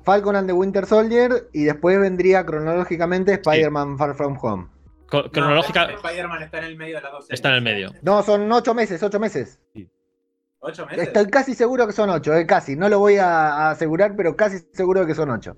[0.05, 4.69] Falcon and the Winter Soldier y después vendría cronológicamente Spider-Man Far From Home.
[5.09, 7.39] cronológica Spider-Man está en el medio de las dos series.
[7.39, 7.91] está en el medio.
[8.03, 9.59] No, son ocho meses, ocho meses.
[10.61, 11.09] ¿Ocho meses?
[11.09, 12.77] Estoy casi seguro que son ocho, eh, casi.
[12.77, 15.57] No lo voy a, asegurar, pero casi seguro que son ocho.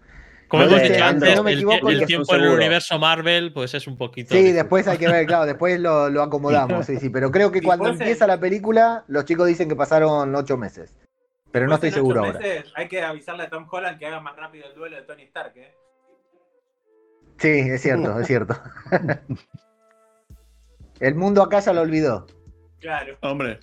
[0.49, 3.53] Como No hemos dicho antes, no me el, equivoco, el tiempo en el universo Marvel,
[3.53, 4.29] pues es un poquito.
[4.29, 4.57] Sí, difícil.
[4.57, 7.09] después hay que ver, claro, después lo, lo acomodamos, sí, sí.
[7.09, 10.95] Pero creo que cuando fuese- empieza la película, los chicos dicen que pasaron ocho meses.
[11.51, 12.41] Pero no estoy en seguro ahora.
[12.75, 15.53] Hay que avisarle a Tom Holland que haga más rápido el duelo de Tony Stark,
[15.57, 15.75] ¿eh?
[17.39, 18.57] Sí, es cierto, es cierto.
[21.01, 22.27] El mundo acá ya lo olvidó.
[22.79, 23.19] Claro.
[23.23, 23.59] Hombre.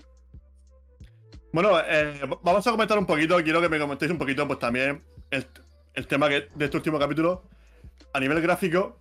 [1.51, 3.37] Bueno, eh, vamos a comentar un poquito.
[3.43, 5.45] Quiero que me comentéis un poquito, pues también, el,
[5.93, 7.43] el tema que, de este último capítulo.
[8.13, 8.97] a nivel gráfico,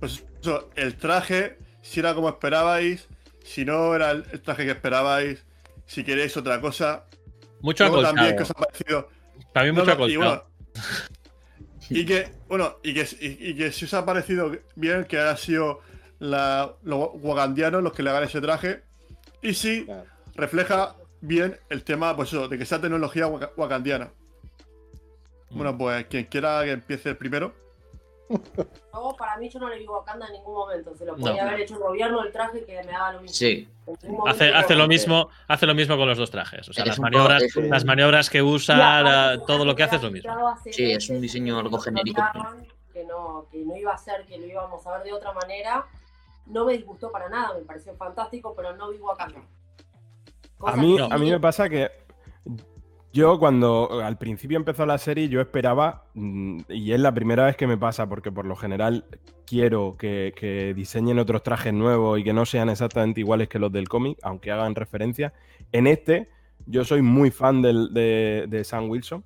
[0.00, 3.08] pues eso, el traje, si era como esperabais,
[3.44, 5.44] si no era el, el traje que esperabais,
[5.86, 7.04] si queréis otra cosa.
[7.60, 8.14] Mucho Luego acolchado.
[8.16, 9.08] también que os ha parecido.
[9.54, 10.18] No, mucho no, y acolchado.
[10.18, 10.42] bueno,
[11.90, 15.36] y que, bueno, y que, y, y que si os ha parecido bien que haya
[15.36, 15.80] sido
[16.18, 18.82] la- los wakandianos los que le hagan ese traje.
[19.42, 20.04] Y si Claro.
[20.34, 24.10] refleja bien el tema, pues eso, de que sea tecnología waka- wakandiana.
[25.50, 25.56] Mm.
[25.56, 27.54] Bueno, pues quien quiera que empiece el primero.
[28.94, 30.94] No, para mí yo no le vi Wakanda en ningún momento.
[30.96, 31.24] Se lo No.
[31.26, 33.34] podía haber hecho el gobierno del traje que me daba lo mismo.
[33.34, 33.68] Sí.
[34.26, 36.68] Hace, hace lo mismo, hace lo mismo con los dos trajes.
[36.68, 40.02] O sea, las maniobras, poco- las maniobras que usa, la- todo lo que hace es
[40.02, 40.32] lo mismo.
[40.70, 42.22] Sí, es un diseño algo genérico.
[42.92, 45.84] Que no, que no iba a ser, que lo íbamos a ver de otra manera.
[46.46, 49.40] No me disgustó para nada, me pareció fantástico, pero no vi Wakanda.
[50.66, 51.88] A mí, a mí me pasa que
[53.12, 57.56] yo cuando al principio empezó la serie yo esperaba, mm, y es la primera vez
[57.56, 59.04] que me pasa porque por lo general
[59.46, 63.70] quiero que, que diseñen otros trajes nuevos y que no sean exactamente iguales que los
[63.70, 65.34] del cómic, aunque hagan referencia.
[65.72, 66.28] En este
[66.66, 69.24] yo soy muy fan del- de, de Sam Wilson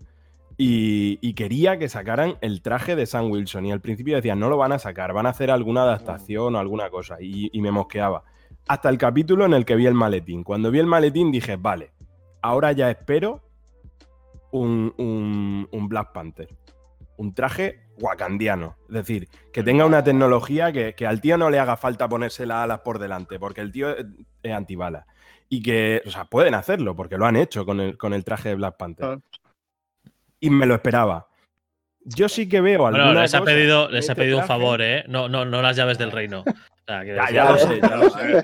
[0.58, 4.48] y, y quería que sacaran el traje de Sam Wilson y al principio decían no
[4.48, 7.70] lo van a sacar, van a hacer alguna adaptación o alguna cosa y, y me
[7.70, 8.24] mosqueaba
[8.68, 10.42] hasta el capítulo en el que vi el maletín.
[10.44, 11.92] Cuando vi el maletín dije, vale,
[12.42, 13.42] ahora ya espero
[14.50, 16.48] un, un- un Black Panther.
[17.16, 18.76] Un traje wakandiano.
[18.88, 22.44] Es decir, que tenga una tecnología que, que al tío no le haga falta ponerse
[22.44, 24.04] las alas por delante, porque el tío es,
[24.42, 25.06] es antibala.
[25.48, 28.50] Y que, o sea, pueden hacerlo, porque lo han hecho con el, con el traje
[28.50, 29.20] de Black Panther.
[30.40, 31.28] Y me lo esperaba.
[32.04, 34.82] Yo sí que veo alguna Bueno, les ha cosa pedido, les ha pedido un favor,
[34.82, 35.04] ¿eh?
[35.08, 36.44] No, no, no las llaves del reino.
[37.32, 38.42] Ya, lo sé, ya lo sé.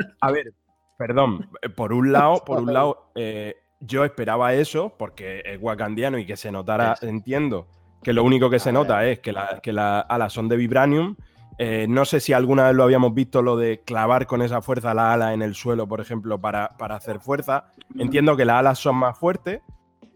[0.20, 0.52] a ver,
[0.96, 1.48] perdón.
[1.76, 6.36] Por un lado, por un lado, eh, yo esperaba eso porque es wakandiano y que
[6.36, 7.66] se notara, entiendo
[8.02, 11.16] que lo único que se nota es que, la- que las alas son de vibranium.
[11.58, 14.94] Eh, no sé si alguna vez lo habíamos visto lo de clavar con esa fuerza
[14.94, 17.66] la ala en el suelo, por ejemplo, para, para hacer fuerza.
[17.98, 19.60] Entiendo que las alas son más fuertes,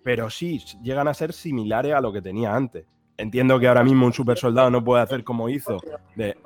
[0.02, 2.86] pero sí llegan a ser similares a lo que tenía antes.
[3.16, 5.78] Entiendo que ahora mismo un super soldado no puede hacer como hizo
[6.16, 6.36] de,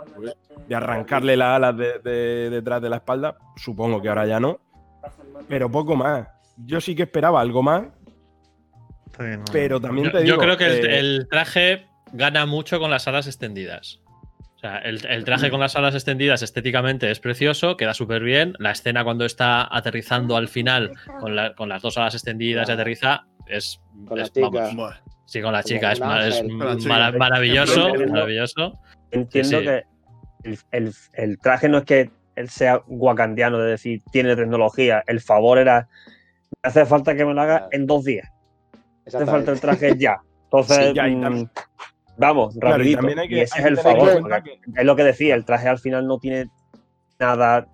[0.68, 3.36] de arrancarle las alas de, de- detrás de la espalda.
[3.56, 4.60] Supongo que ahora ya no.
[5.48, 6.28] Pero poco más.
[6.58, 7.84] Yo sí que esperaba algo más,
[9.52, 10.36] pero también Yo, te digo.
[10.36, 14.00] yo creo que el, eh, el traje gana mucho con las alas extendidas.
[14.56, 18.54] O sea, el, el traje con las alas extendidas estéticamente es precioso, queda súper bien.
[18.58, 22.72] La escena cuando está aterrizando al final con, la- con las dos alas extendidas y
[22.72, 23.80] aterriza es.
[23.94, 24.94] Vamos,
[25.28, 25.92] sí, con la chica.
[25.92, 27.88] Es, maravilloso.
[27.88, 28.78] Entiendo- Maravilloso.
[29.10, 29.64] Entiendo Sí, sí.
[29.64, 29.84] que
[30.44, 35.02] el, el- el traje no es que él sea wakandiano, es decir, tiene tecnología.
[35.06, 35.88] El favor era.
[36.62, 38.28] Hace falta que me lo haga en dos días.
[39.06, 40.18] Hace falta el traje ya.
[40.44, 41.50] Entonces, Sí, ya, mm, tam-
[42.16, 42.98] vamos, Claro, y rapidito.
[42.98, 44.30] también hay que- y ese hay es el favor.
[44.76, 46.46] Es lo que decía, el traje al final no tiene
[47.18, 47.66] nada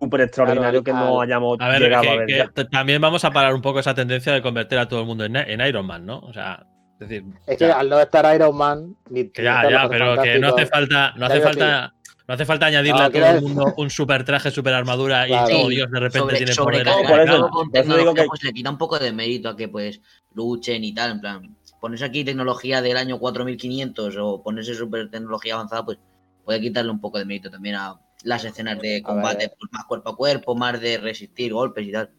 [0.00, 2.28] súper extraordinario Claro, que no hayamos A ver, llegado que- a ver.
[2.54, 2.64] ya.
[2.70, 5.36] también vamos a parar un poco esa tendencia de convertir a todo el mundo en,
[5.36, 6.18] en Iron Man, ¿no?
[6.18, 6.66] O sea,
[7.00, 10.20] es decir, Es que ya- al no estar Iron Man, ni Que ya, ya, pero
[10.22, 11.94] que no hace falta, no hace falta,
[12.26, 15.48] no hace falta añadirle No, a todo el mundo un super traje, super armadura Claro.
[15.48, 17.10] y todo Sí, Dios de repente Sobre, tiene sobrecargar poderes.
[17.10, 19.12] por eso- algo con por eso digo tecnología, que- pues le quita un poco de
[19.12, 20.00] mérito a que pues
[20.34, 25.54] luchen y tal, en plan, ponerse aquí tecnología del año 4500 o ponerse super tecnología
[25.54, 25.98] avanzada, pues
[26.44, 30.10] puede quitarle un poco de mérito también a las escenas de combate, pues, más cuerpo
[30.10, 32.10] a cuerpo, más de resistir golpes y tal.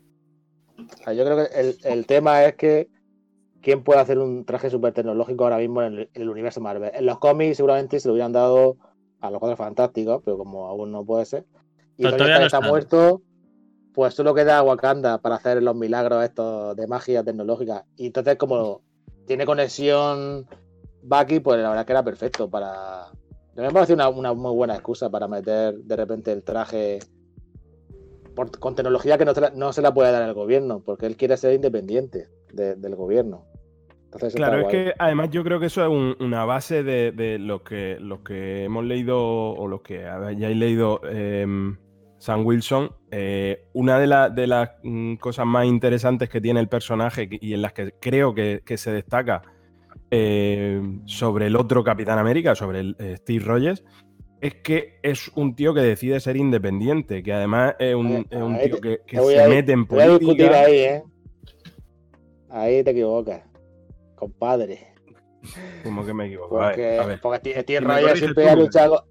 [0.77, 2.89] O sea, yo creo que el, el tema es que
[3.65, 6.91] quién puede hacer un traje súper tecnológico ahora mismo en el, en el universo Marvel.
[6.93, 8.77] En los cómics seguramente se lo hubieran dado
[9.21, 11.45] a los cuatro fantásticos, pero como aún no puede ser.
[11.97, 12.67] Y no está están.
[12.69, 13.23] muerto,
[13.91, 17.85] pues solo queda Wakanda para hacer los milagros estos de magia tecnológica.
[17.97, 18.81] Y entonces como
[19.25, 20.45] tiene conexión
[21.01, 23.07] Bucky, pues la verdad que era perfecto para...
[23.55, 26.99] Me parece una, una muy buena excusa para meter de repente el traje
[28.35, 31.07] por- con tecnología que no se, la, no se la puede dar el gobierno, porque
[31.07, 33.45] él quiere ser independiente de- del gobierno.
[34.15, 37.37] Entonces, Claro, es que además yo creo que eso es un- una base de, de
[37.37, 41.77] los que los que hemos leído o los que hayáis leído em,
[42.17, 42.89] Sam Wilson.
[43.11, 47.53] eh, una de, la- de las mm, cosas más interesantes que tiene el personaje y
[47.53, 49.41] en las que creo que, que se destaca
[50.11, 53.83] eh, sobre el otro Capitán América, sobre el, eh, Steve Rogers,
[54.41, 58.79] es que es un tío que decide ser independiente, que además es un, es tío
[58.81, 60.63] que, se mete en Te voy a discutir política.
[60.63, 61.03] ahí, ¿eh?
[62.49, 63.41] Ahí te equivocas,
[64.15, 64.93] compadre.
[65.83, 66.57] Como que me equivoco.
[66.57, 67.21] Porque, a ver.
[67.21, 69.05] porque Steve Rogers siempre ha luchado,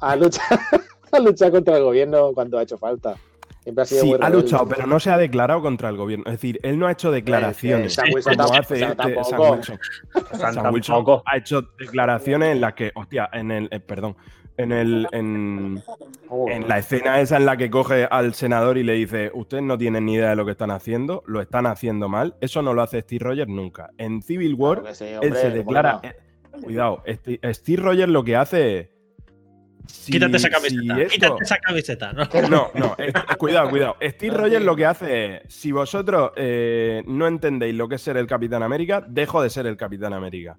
[0.00, 0.60] ha luchado,
[1.12, 3.16] ha luchado contra el gobierno cuando ha hecho falta.
[3.62, 6.24] Siempre ha sido Sí, muy ha luchado, pero no se ha declarado contra el gobierno.
[6.26, 7.94] Es decir, él no ha hecho declaraciones.
[7.94, 9.52] Sam Wilson como tampoco, hace o sea, este Sam tampoco.
[9.52, 9.78] Wilson.
[10.14, 11.22] Sam Sam Wilson tampoco.
[11.26, 14.16] ha hecho declaraciones en las que, hostia, en el, eh, perdón,
[14.58, 15.82] en el, en,
[16.48, 19.78] en la escena esa en la que coge al senador y le dice, ustedes no
[19.78, 22.36] tienen ni idea de lo que están haciendo, lo están haciendo mal.
[22.40, 23.90] Eso no lo hace Steve Rogers nunca.
[23.98, 25.98] En Civil War, Claro él se declara.
[26.02, 26.14] bueno.
[26.14, 27.02] eh, cuidado,
[27.54, 28.88] Steve Rogers lo que hace es.
[29.86, 31.00] si- Quítate esa si camiseta.
[31.00, 32.12] esto- Quítate esa camiseta.
[32.12, 32.24] ¿no?
[32.50, 33.96] no, no, es- cuidado, cuidado.
[34.02, 38.16] Steve Rogers lo que hace es, si vosotros eh, no entendéis lo que es ser
[38.16, 40.58] el Capitán América, dejo de ser el Capitán América.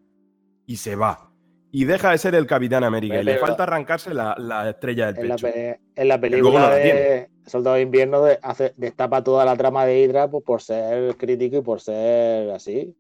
[0.65, 1.28] Y se va.
[1.71, 3.21] Y deja de ser el Capitán América.
[3.21, 5.47] Y le falta arrancarse la, la estrella del En la, pecho.
[5.53, 9.55] pe- en la película no la de Soldado de Invierno de- hace- destapa toda la
[9.55, 12.95] trama de Hydra pues, por ser crítico y por ser así.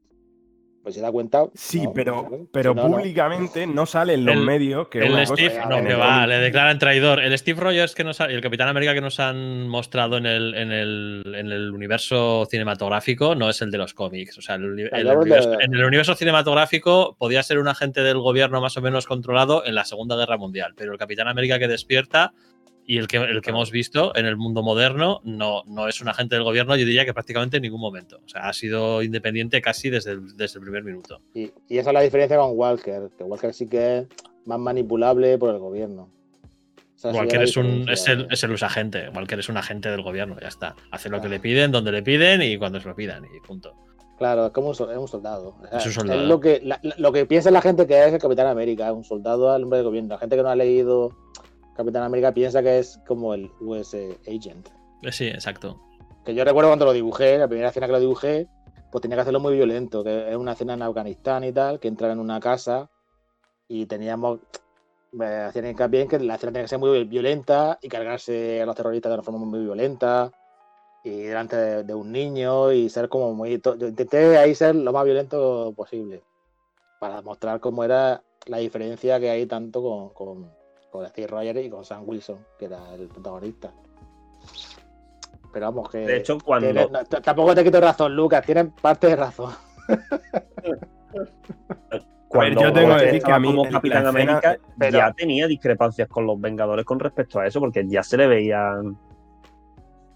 [0.81, 1.45] Pues se da cuenta.
[1.53, 2.47] Sí, no, pero, claro.
[2.53, 2.95] pero Si no, no.
[2.97, 5.99] públicamente no sale en los El- medios que El Steve, cosa no, en que el
[5.99, 7.19] va, le declaran traidor.
[7.19, 10.25] El Steve Rogers que nos ha- y el Capitán América que nos han mostrado en
[10.25, 14.37] el, en, el, en el universo cinematográfico no es el de los cómics.
[14.37, 18.77] O sea, de- universo- en el universo cinematográfico podía ser un agente del gobierno más
[18.77, 22.31] o menos controlado en la Segunda Guerra Mundial, pero el Capitán América que despierta
[22.91, 26.07] y el que, el que hemos visto en el mundo moderno no, no es un
[26.09, 28.19] agente del gobierno, yo diría que prácticamente en ningún momento.
[28.25, 31.21] O sea, ha sido independiente casi desde el, desde el primer minuto.
[31.35, 34.07] Y, y esa es la diferencia con Walker, que Walker sí que es
[34.45, 36.09] más manipulable por el gobierno.
[37.03, 39.07] Walker es, un, es, el, es el usagente.
[39.09, 40.75] Walker es un agente del gobierno, ya está.
[40.89, 43.75] Hace lo que le piden, donde le piden y cuando se lo pidan, y punto.
[44.17, 45.55] Claro, es como un, sol- es un soldado.
[45.61, 46.23] O sea, Es un soldado.
[46.25, 49.51] lo, que, la- lo que piensa la gente que es el Capitán América, un soldado
[49.51, 50.09] al hombre del gobierno.
[50.09, 51.15] La gente que no ha leído
[51.79, 53.95] Capitán América piensa que es como el US
[54.27, 54.67] Agent.
[55.01, 55.79] Eh, Sí, exacto.
[56.25, 58.47] Que yo recuerdo cuando lo dibujé, la primera escena que lo dibujé,
[58.91, 61.87] pues tenía que hacerlo muy violento, que es una escena en Afganistán y tal, que
[61.87, 62.89] entran en una casa
[63.69, 64.39] y teníamos.
[65.21, 68.65] eh, hacían hincapié en que la escena tenía que ser muy violenta y cargarse a
[68.65, 70.29] los terroristas de una forma muy violenta
[71.05, 73.61] y delante de, de un niño y ser como muy.
[73.63, 76.23] Yo intenté ahí ser lo más violento posible
[76.99, 80.58] para mostrar cómo era la diferencia que hay tanto con, con,
[80.89, 83.71] con Steve Rogers y con Sam Wilson, que era el protagonista.
[85.51, 85.99] Pero vamos, que.
[85.99, 86.71] De hecho, cuando.
[86.73, 89.51] no, tampoco te quito razón, Lucas, tienen parte de razón.
[92.27, 95.11] Cuando yo tengo que decir que estaba a mí como Capitán escena- América pero- ya
[95.13, 98.95] tenía discrepancias con los Vengadores con respecto a eso, porque ya se le veían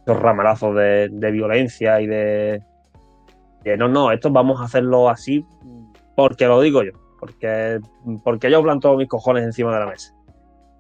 [0.06, 2.62] los ramalazos de, de violencia y de,
[3.64, 5.44] de, no, no, esto vamos a hacerlo así
[6.16, 7.80] porque lo digo yo, porque,
[8.24, 10.14] porque yo planto mis cojones encima de la mesa.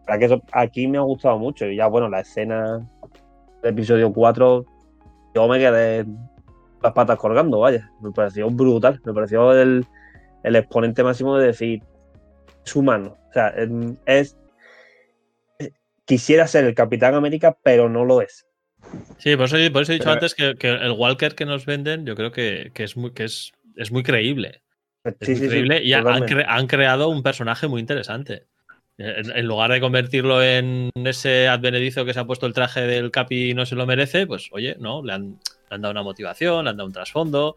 [0.06, 2.88] Para que eso, aquí me ha gustado mucho y ya bueno, la escena
[3.62, 4.66] del episodio 4
[5.36, 6.06] yo me quedé
[6.82, 9.86] las patas colgando, vaya, me pareció brutal, me pareció el,
[10.44, 11.82] el exponente máximo de decir,
[12.66, 13.18] es humano.
[13.30, 13.54] O sea,
[14.06, 14.38] es.
[16.06, 18.46] Quisiera ser el Capitán América, pero no lo es.
[19.18, 21.66] Sí, por eso, por eso he dicho Pero- antes que, que el Walker que nos
[21.66, 24.62] venden, yo creo que, que es muy, que es, es muy creíble.
[25.06, 27.80] Es Sí, muy sí, sí, creíble y ha- han, cre- han creado un personaje muy
[27.80, 28.48] interesante.
[28.97, 33.49] En, lugar de convertirlo en ese advenedizo que se ha puesto el traje del Capi
[33.49, 36.65] y no se lo merece, pues oye, no, le han, le han dado una motivación,
[36.65, 37.56] le han dado un trasfondo,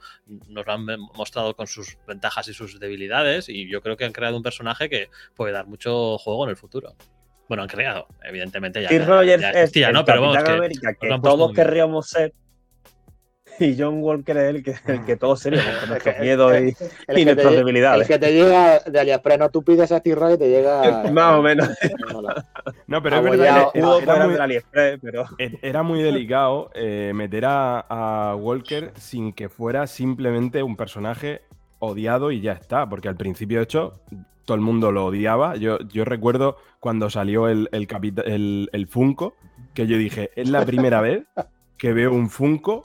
[0.48, 4.12] nos lo han mostrado con sus ventajas y sus debilidades y yo creo que han
[4.12, 6.94] creado un personaje que puede dar mucho juego en el futuro.
[7.48, 10.04] Bueno, han creado, evidentemente ya, Steve ya- Rogers ya es existía, el ¿no?
[10.06, 12.32] Pero vamos, que América que todos querríamos ser.
[13.60, 16.56] Y John Walker es el que, el que todos seríamos, con nuestros que- miedos y,
[16.56, 18.02] El y que, nuestras te, debilidades.
[18.02, 21.04] el que te llega de AliExpress, no tú pides a Steve y te llega.
[21.12, 21.68] Más o menos.
[22.86, 23.72] No, pero es Abollado.
[23.74, 25.24] verdad, era, era muy, pero.
[25.38, 31.42] e- era muy delicado eh, meter a, a Walker sin que fuera simplemente un personaje
[31.78, 34.00] odiado y ya está, porque al principio, de hecho,
[34.44, 35.56] todo el mundo lo odiaba.
[35.56, 37.88] Yo, yo recuerdo cuando salió el, el,
[38.24, 39.34] el, el Funko,
[39.74, 41.24] que yo dije, es la primera vez
[41.76, 42.84] que veo un Funko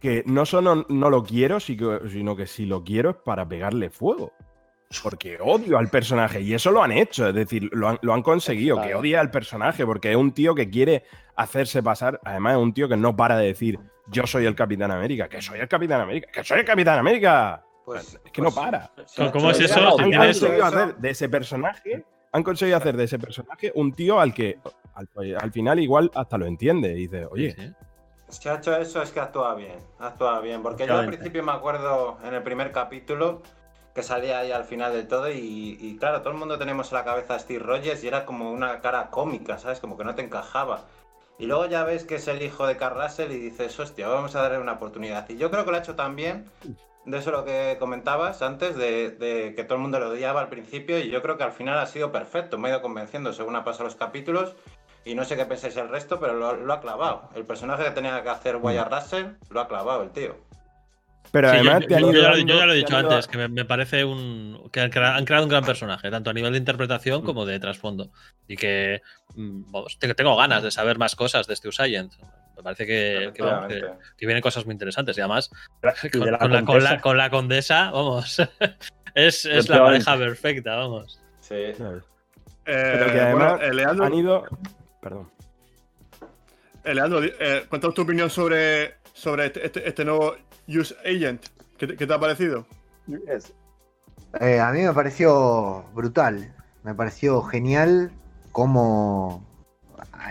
[0.00, 4.32] que no solo no lo quiero, sino que si lo quiero es para pegarle fuego.
[5.02, 8.22] Porque odio al personaje y eso lo han hecho, es decir, lo han, lo han
[8.22, 11.02] conseguido, que odia al personaje porque es un tío que quiere
[11.34, 14.92] hacerse pasar, además es un tío que no para de decir yo soy el Capitán
[14.92, 17.64] América, que soy el Capitán América, que soy el Capitán América.
[17.84, 18.92] Pues, Es que no para.
[19.32, 19.80] ¿Cómo- es eso?
[19.98, 24.32] Han conseguido hacer de ese personaje, han conseguido hacer de ese personaje un tío al
[24.32, 24.58] que
[24.94, 25.08] al,
[25.40, 27.72] al final igual hasta lo entiende y dice, oye, Sí, sí.
[28.28, 30.62] Si ha hecho eso es que actúa bien, actúa bien.
[30.62, 33.42] Porque yo al principio me acuerdo en el primer capítulo
[33.94, 36.98] que salía ahí al final del todo y, y claro, todo el mundo tenemos en
[36.98, 39.80] la cabeza a Steve Rogers y era como una cara cómica, ¿sabes?
[39.80, 40.84] Como que no te encajaba.
[41.38, 44.34] Y luego ya ves que es el hijo de Carl Russell y dices, hostia, vamos
[44.34, 45.28] a darle una oportunidad.
[45.28, 46.50] Y yo creo que lo ha hecho tan bien,
[47.04, 50.48] de eso lo que comentabas antes, de, de que todo el mundo lo odiaba al
[50.48, 53.54] principio y yo creo que al final ha sido perfecto, me he ido convenciendo según
[53.54, 54.56] ha pasado los capítulos.
[55.06, 57.30] Y no sé qué pensáis el resto, pero lo, lo ha clavado.
[57.34, 60.36] El personaje que tenía que hacer Wyatt Russell lo ha clavado el tío.
[61.32, 63.26] Pero Sí, yo, además yo- yo ya lo- dando- yo ya lo he dicho antes,
[63.28, 64.68] que me, me parece un.
[64.72, 67.58] que han crea- han creado un gran personaje, tanto a nivel de interpretación como de
[67.60, 68.10] trasfondo.
[68.48, 69.00] Y que.
[69.36, 72.12] mm, vamos, tengo ganas de saber más cosas de este Usagent.
[72.56, 74.04] Me parece que, que, vamos, que- Efectivamente.
[74.16, 75.16] que vienen cosas muy interesantes.
[75.18, 75.50] Y además,
[76.12, 76.94] con, la con la, con, condesa.
[76.94, 78.38] la, con la condesa, vamos.
[79.14, 81.20] es, es la pareja perfecta, vamos.
[81.40, 81.54] Sí.
[81.54, 81.74] Eh,
[82.64, 84.44] Pero que además bueno, eh, Leandro, han ido.
[85.06, 85.30] Perdón.
[86.82, 90.34] eh, Leandro, eh, cuéntanos tu opinión sobre, sobre este, este- este nuevo
[90.66, 91.46] Use Agent.
[91.78, 92.66] ¿Qué te, qué te ha parecido?
[94.40, 98.10] Eh, a mí me pareció brutal, me pareció genial
[98.50, 99.46] como...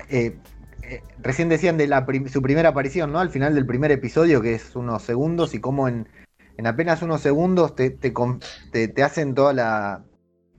[0.09, 0.37] eh,
[0.83, 3.19] eh, recién decían de la prim- su primera aparición, ¿no?
[3.21, 6.09] Al final del primer episodio, que es unos segundos, y cómo en,
[6.57, 8.41] en apenas unos segundos te, te, con-
[8.73, 10.03] te- te hacen toda la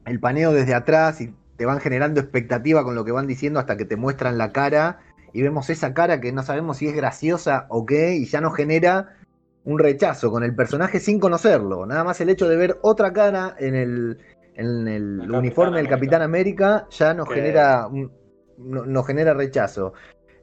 [0.06, 3.76] el paneo desde atrás y te van generando expectativa con lo que van diciendo hasta
[3.76, 5.00] que te muestran la cara
[5.32, 8.54] y vemos esa cara que no sabemos si es graciosa o qué y ya nos
[8.54, 9.16] genera
[9.64, 11.86] un rechazo con el personaje sin conocerlo.
[11.86, 14.18] Nada más el hecho de ver otra cara en el,
[14.54, 15.88] en el uniforme del.
[15.88, 18.12] Capitán América ya nos Que- genera un-
[18.58, 19.92] no- nos genera rechazo.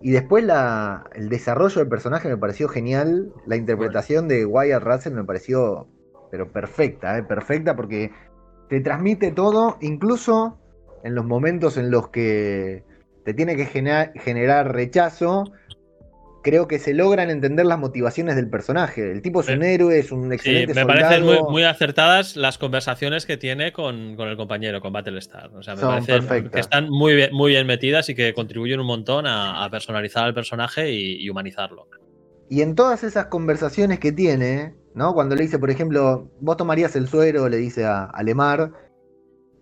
[0.02, 3.32] Y después la, el desarrollo del personaje me pareció genial.
[3.48, 5.88] La interpretación de Wyatt Russell me pareció
[6.30, 7.24] pero perfecta, ¿eh?
[7.24, 8.12] perfecta porque
[8.68, 10.58] te transmite todo, incluso
[11.04, 12.84] en los momentos en los que
[13.24, 15.52] te tiene que generar, generar rechazo.
[16.44, 19.12] Creo que se logran entender las motivaciones del personaje.
[19.12, 23.26] El tipo es un héroe, es un Sí, excelente me parecen muy, acertadas las conversaciones
[23.26, 25.52] que tiene con, con el compañero, con Battlestar.
[25.56, 26.52] O sea, me perfectas.
[26.52, 30.26] que están muy bien, muy bien metidas y que contribuyen un montón a, a personalizar
[30.26, 31.88] al personaje y, y humanizarlo.
[32.50, 35.14] Y en todas esas conversaciones que tiene, ¿no?
[35.14, 38.72] Cuando le dice, por ejemplo, vos tomarías el suero, le dice a, a Lemar,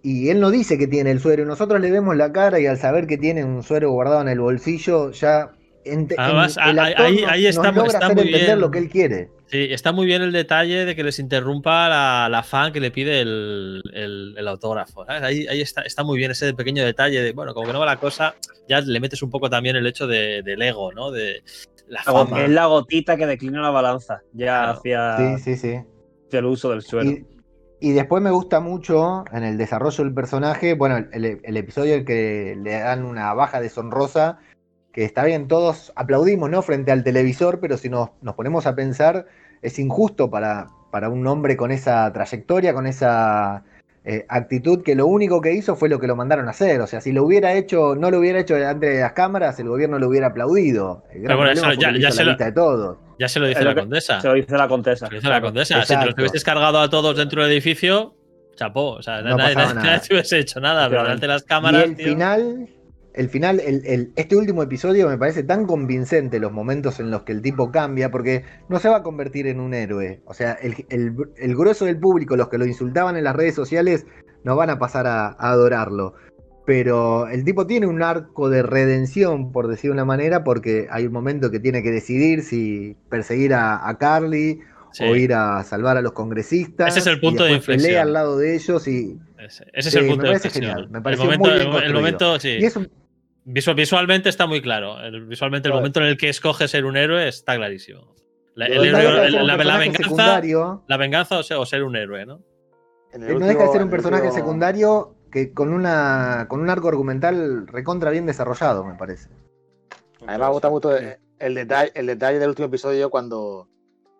[0.03, 2.65] y él no dice que tiene el suero, y nosotros le vemos la cara y
[2.65, 5.51] al saber que tiene un suero guardado en el bolsillo, ya
[5.85, 8.45] ente- Además, en- el ahí- actor ahí- ahí nos está- logra está hacer muy entender
[8.47, 8.59] bien.
[8.61, 9.29] lo que él quiere.
[9.47, 12.89] Sí, está muy bien el detalle de que les interrumpa la, la fan que le
[12.91, 15.05] pide el, el- el autógrafo.
[15.05, 15.23] ¿sabes?
[15.23, 17.85] Ahí, ahí está, está muy bien ese pequeño detalle de, bueno, como que no va
[17.85, 18.33] la cosa,
[18.69, 21.11] ya le metes un poco también el hecho de, del ego, ¿no?
[21.11, 21.43] De
[21.89, 22.41] la fama.
[22.43, 24.71] Es la gotita que declina la balanza ya Claro.
[24.79, 25.79] hacia, Sí, sí, sí.
[26.27, 27.11] hacia el uso del suelo.
[27.11, 27.25] Y,
[27.81, 32.55] y después me gusta mucho en el desarrollo del personaje, bueno, el, episodio en que
[32.55, 34.37] le dan una baja deshonrosa,
[34.93, 36.61] que está bien, todos aplaudimos, ¿no?
[36.61, 39.25] Frente al televisor, pero si nos, nos ponemos a pensar,
[39.63, 43.63] es injusto para, para un hombre con esa trayectoria, con esa
[44.03, 46.81] eh, actitud, que lo único que hizo fue lo que lo mandaron a hacer.
[46.81, 49.67] O sea, si lo hubiera hecho, no lo hubiera hecho delante de las cámaras, el
[49.69, 51.03] gobierno lo hubiera aplaudido.
[51.11, 52.97] El gran Pero bueno, eso ya- ya se lo- de todos.
[53.19, 54.19] Ya se lo dice la condesa.
[54.19, 55.05] Se lo dice la condesa.
[55.05, 55.85] Se lo dice la condesa.
[55.85, 58.15] Si te los hubieses cargado a todos dentro del edificio,
[58.55, 58.93] chapó.
[58.93, 59.83] O sea, No nadie, nadie- nada.
[59.87, 61.81] nadie te hubiese hecho nada, pero delante de las cámaras.
[61.81, 62.67] y el tío, final,
[63.13, 67.23] el final, el, el- este último episodio me parece tan convincente los momentos en los
[67.23, 70.21] que el tipo cambia, porque no se va a convertir en un héroe.
[70.25, 73.55] O sea, el, el- el grueso del público, los que lo insultaban en las redes
[73.55, 74.05] sociales,
[74.43, 76.13] no van a pasar a, a adorarlo.
[76.65, 81.11] Pero el tipo tiene un arco de redención, por decir una manera, porque hay un
[81.13, 84.59] momento que tiene que decidir si perseguir a, a Carly
[84.93, 85.05] Sí.
[85.05, 86.89] o ir a salvar a los congresistas.
[86.89, 88.07] Ese es el punto de después pelea inflexión.
[88.07, 90.75] al lado de ellos y Ese, ese es el me punto de parece inflexión.
[90.75, 92.57] genial, me el pareció momento, muy bien el- el momento, sí.
[92.59, 92.89] Y es un-
[93.51, 94.99] Visual- visualmente está muy claro.
[95.01, 95.81] El- visualmente, el Claro.
[95.81, 98.15] momento en el que escoge ser un héroe está clarísimo.
[98.55, 100.83] La, el héroe- ser la- venganza, secundario.
[100.87, 102.41] la venganza o ser, o ser un héroe, ¿no?
[103.13, 105.71] En el Eh, no último- deja de ser un el personaje último- secundario que con
[105.73, 109.29] una con un arco argumental recontra bien desarrollado, me parece.
[110.27, 113.67] A mí me gusta mucho el, el detalle, el detalle del último episodio cuando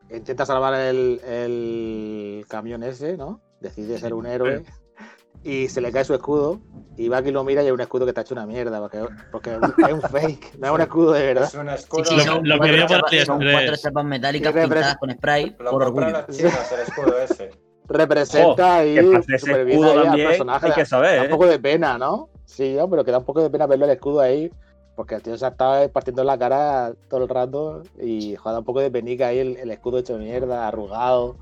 [0.09, 3.41] intenta salvar el, el camión ese, ¿no?
[3.59, 4.63] Decide ser un héroe
[5.43, 6.59] y se le cae su escudo
[6.97, 9.03] y va que lo mira y es un escudo que está hecho una mierda porque,
[9.31, 9.51] porque
[9.87, 11.43] es un fake, no es un escudo de verdad.
[11.45, 12.03] Es un Sí, escudo.
[12.05, 14.97] sí, Lo- son, lo que cuatro veo por chapas, son cuatro chapas metálicas Sí, pintadas
[14.97, 16.07] con spray Lo por orgullo.
[16.07, 17.51] el escudo ese.
[17.87, 20.65] Representa bien escudo ahí al también personaje.
[20.67, 21.29] hay que saber, Da un ¿eh?
[21.29, 22.29] poco de pena, ¿no?
[22.45, 22.89] Sí, ¿no?
[22.89, 24.51] pero que da un poco de pena verlo el escudo ahí.
[24.95, 28.81] Porque el tío se estaba partiendo la cara todo el rato y joder, un poco
[28.81, 31.37] de penica ahí el, el escudo hecho mierda, arrugado.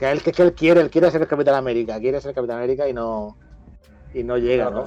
[0.00, 2.34] Que él, que, que él quiere, él quiere ser el Capitán América, quiere ser el
[2.34, 3.36] Capitán América y no,
[4.14, 4.84] y no llega, No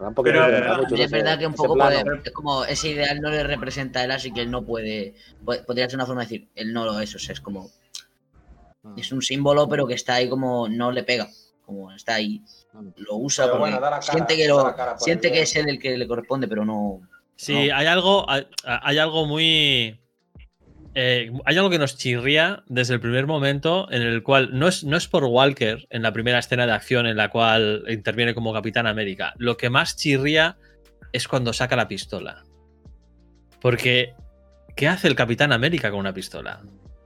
[0.00, 0.14] ¿no?
[0.22, 3.20] Pero, eh, mucho es ese- verdad que un ese poco puede- es como ese ideal
[3.20, 5.14] no le representa a él, así que él no puede.
[5.44, 7.68] puede- Podría ser una forma de decir, él no lo es, o sea, es como.
[8.96, 11.28] Es un símbolo, pero que está ahí como no le pega.
[11.66, 12.42] Como está ahí.
[12.96, 15.42] Lo usa Pero porque bueno, cara, siente que, lo, siente que bien.
[15.42, 17.00] es él el que le corresponde, pero no.
[17.36, 17.76] Sí, No.
[17.76, 20.00] hay algo, hay, hay algo muy.
[21.00, 24.82] Eh, hay algo que nos chirría desde el primer momento en el cual no es,
[24.82, 28.52] no es por Walker en la primera escena de acción en la cual interviene como
[28.52, 29.32] Capitán América.
[29.38, 30.56] Lo que más chirría
[31.12, 32.42] es cuando saca la pistola.
[33.60, 34.14] Porque,
[34.76, 36.60] ¿qué hace el Capitán América con una pistola?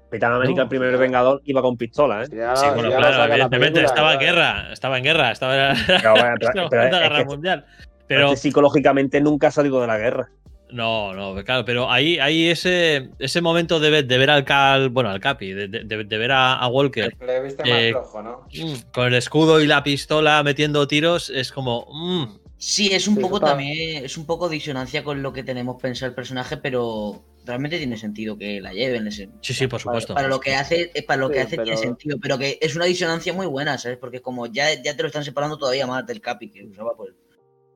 [0.06, 0.62] Capitán América, No.
[0.62, 2.26] el primer Vengador, iba con pistola, ¿eh?
[2.30, 6.12] Ya, Sí, bueno, claro, evidentemente película, estaba en guerra, estaba en guerra, estaba en Pero,
[6.12, 7.66] bueno, pero- la pero Guerra Mundial.
[8.06, 10.28] Pero psicológicamente nunca ha salido de la guerra.
[10.72, 14.88] No, no, claro, pero ahí, ahí ese, ese momento de ver, de ver al Cal,
[14.88, 18.22] bueno, al Capi, de, de- de ver a, a Walker Le viste más Eh, flojo,
[18.22, 18.40] ¿no?
[18.52, 21.86] mm, con el escudo y la pistola metiendo tiros, es como.
[21.92, 23.56] mm, Sí, es un Sí, poco total.
[23.56, 27.96] también, es un poco disonancia con lo que tenemos pensado el personaje, pero realmente tiene
[27.96, 29.08] sentido que la lleven.
[29.08, 30.14] ese- sí, sí, por supuesto.
[30.14, 32.76] Para lo que hace, eh, para lo que Sí, hace tiene sentido, pero que es
[32.76, 33.98] una disonancia muy buena, ¿sabes?
[33.98, 37.10] Porque como ya, ya te lo están separando todavía más del Capi que usaba pues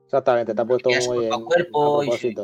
[0.05, 2.35] Exactamente, te ha puesto muy cuerpo a en- cuerpo y- sí.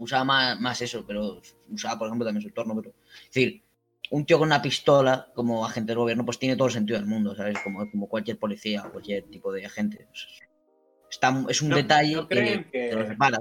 [0.00, 2.74] Usaba más, más eso, pero usaba, por ejemplo, también su entorno.
[2.74, 2.92] Pero...
[3.28, 3.62] Es decir,
[4.10, 7.06] un tío con una pistola como agente del gobierno, pues tiene todo el sentido del
[7.08, 7.58] mundo, ¿sabes?
[7.62, 10.08] Como, como cualquier policía, cualquier tipo de agente.
[11.08, 13.38] Está, es un No- detalle no que, que- que lo separa.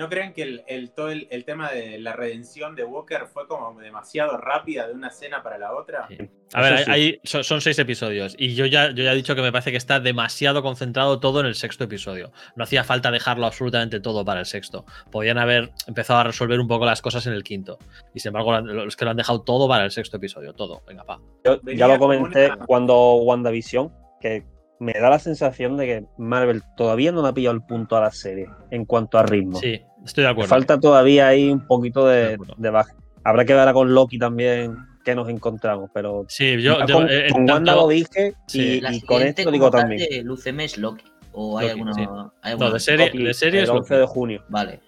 [0.00, 3.46] ¿No creen que el, el- todo el, el tema de la redención de Walker fue
[3.46, 6.06] como demasiado rápida de una escena para la otra?
[6.08, 6.16] Sí.
[6.54, 6.90] A ver, hay- sí.
[6.90, 9.70] hay- son, son seis episodios y yo ya, yo ya he dicho que me parece
[9.72, 12.32] que está demasiado concentrado todo en el sexto episodio.
[12.56, 14.86] No hacía falta dejarlo absolutamente todo para el sexto.
[15.12, 17.78] Podían haber empezado a resolver un poco las cosas en el quinto.
[18.14, 20.54] Y sin embargo, lo- los que lo han dejado todo para el sexto episodio.
[20.54, 20.82] Todo.
[20.86, 21.20] Venga, pa.
[21.44, 24.44] Yo ya lo comenté una- cuando WandaVision, que
[24.80, 28.00] me da la sensación de que Marvel todavía no le ha pillado el punto a
[28.00, 29.58] la serie en cuanto a ritmo.
[29.60, 30.48] Sí, estoy de acuerdo.
[30.48, 32.54] falta todavía ahí un poquito De de, acuerdo.
[32.56, 32.94] de baja.
[33.22, 36.78] Habrá que ver ahora con Loki también qué nos encontramos, pero Sí, yo.
[36.80, 38.80] ya yo, con, eh, Wanda lo dije Sí.
[38.90, 40.00] y, con esto lo digo también.
[40.24, 41.04] de UCM es Loki.
[41.32, 42.00] ¿O hay Loki, alguna, sí.
[42.00, 44.44] hay No, alguna- de serie, Loki, de serie es el lo 11 de junio.
[44.48, 44.80] Vale.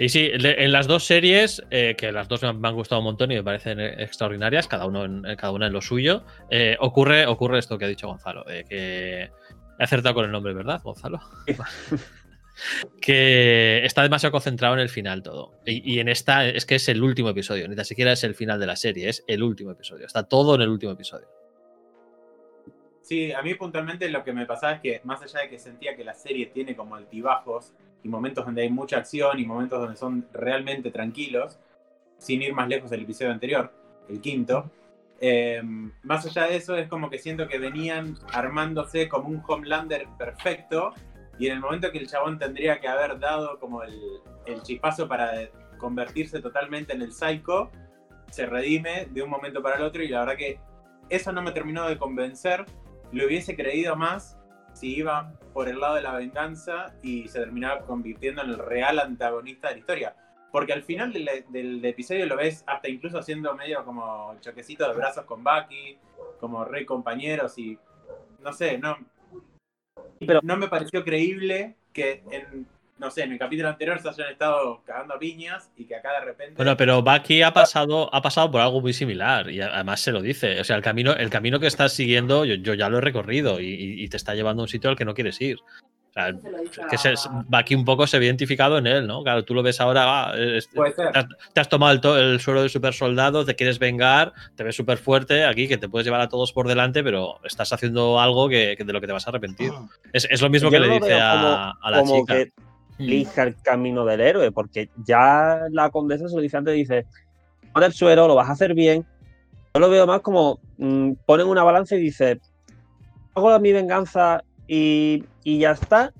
[0.00, 3.32] Y sí, en las dos series, eh, que las dos me han, gustado un montón
[3.32, 7.26] y me parecen extraordinarias, cada uno en, eh, cada una en lo suyo, eh, ocurre,
[7.26, 11.20] ocurre esto que ha dicho Gonzalo, eh, que he acertado con el nombre, ¿verdad, Gonzalo?
[13.00, 15.58] que está demasiado concentrado en el final todo.
[15.66, 18.36] Y, y en esta es que es el último episodio, ni tan siquiera es el
[18.36, 20.06] final de la serie, es el último episodio.
[20.06, 21.26] Está todo en el último episodio.
[23.02, 25.96] Sí, a mí puntualmente lo que me pasaba es que más allá de que sentía
[25.96, 27.72] que la serie tiene como altibajos
[28.02, 31.58] y momentos donde hay mucha acción y momentos donde son realmente tranquilos,
[32.18, 33.72] sin ir más lejos del episodio anterior,
[34.08, 34.70] el quinto,
[35.20, 35.60] eh,
[36.02, 40.94] más allá de eso es como que siento que venían armándose como un Homelander perfecto
[41.40, 43.98] y en el momento que el chabón tendría que haber dado como el,
[44.46, 45.32] el chispazo para
[45.78, 47.70] convertirse totalmente en el psycho,
[48.30, 50.60] se redime de un momento para el otro y la verdad que
[51.08, 52.64] eso no me terminó de convencer.
[53.12, 54.37] Lo hubiese creído más
[54.78, 58.98] si iba por el lado de la venganza y se terminaba convirtiendo en el real
[58.98, 60.16] antagonista de la historia.
[60.52, 64.94] Porque al final del, del episodio lo ves hasta incluso haciendo medio como choquecito de
[64.94, 65.98] brazos con Bucky,
[66.40, 67.78] como re compañeros y
[68.42, 68.96] no sé, no,
[70.20, 72.66] Pero- no me pareció creíble que en,
[72.98, 76.12] no sé, en el capítulo anterior se hayan estado cagando a piñas y que acá
[76.20, 76.54] de repente...
[76.56, 80.20] Bueno, pero Bucky ha pasado, ha pasado por algo muy similar y además se lo
[80.20, 80.60] dice.
[80.60, 83.60] O sea, el camino, el camino que estás siguiendo, yo, yo ya lo he recorrido
[83.60, 85.58] y, y- y te está llevando a un sitio al que no quieres ir.
[86.10, 89.22] O sea, Se que a- se, Bucky un poco se ve identificado en él, ¿no?
[89.22, 91.12] Claro, tú lo ves ahora, ah, es- Puede ser.
[91.12, 94.32] te, has, te has tomado el, to- el suero de super soldado, te quieres vengar,
[94.56, 97.72] te ves súper fuerte aquí, que te puedes llevar a todos por delante, pero estás
[97.72, 99.70] haciendo algo que, que de lo que te vas a arrepentir.
[100.12, 102.34] Es, es lo mismo Yo que no le dice a, como- a la como chica.
[102.34, 102.52] que
[102.98, 107.06] elija el camino del héroe, porque ya la condesa se lo dice antes, dice,
[107.72, 109.06] pon el suero, lo vas a hacer bien.
[109.74, 112.40] Yo lo veo más como mm, ponen una balanza y dice,
[113.34, 116.12] hago mi venganza y, y ya está,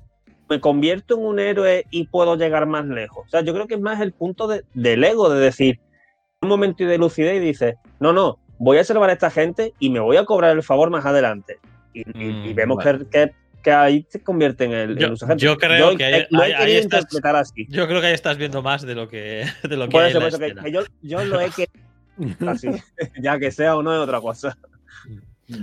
[0.48, 3.24] me convierto en un héroe y puedo llegar más lejos.
[3.26, 5.80] O sea, yo creo que es más el punto de- del ego, de decir,
[6.40, 9.90] un momento de lucidez y dice, no, no, voy a salvar a esta gente y
[9.90, 11.58] me voy a cobrar el favor más adelante.
[11.92, 12.78] Y, y- y Mm, vemos
[13.10, 13.32] que-
[13.62, 16.46] que ahí se convierte en el, en Yo- yo creo Yo, que ahí- lo he
[16.46, 17.66] ahí- ahí querido estás- interpretar así.
[17.68, 20.10] Yo creo que ahí estás viendo más de lo que, de lo que Por hay
[20.10, 21.70] eso, en la por eso que, yo, yo lo he querido
[22.50, 22.68] así.
[23.22, 24.56] ya que sea o no es otra cosa.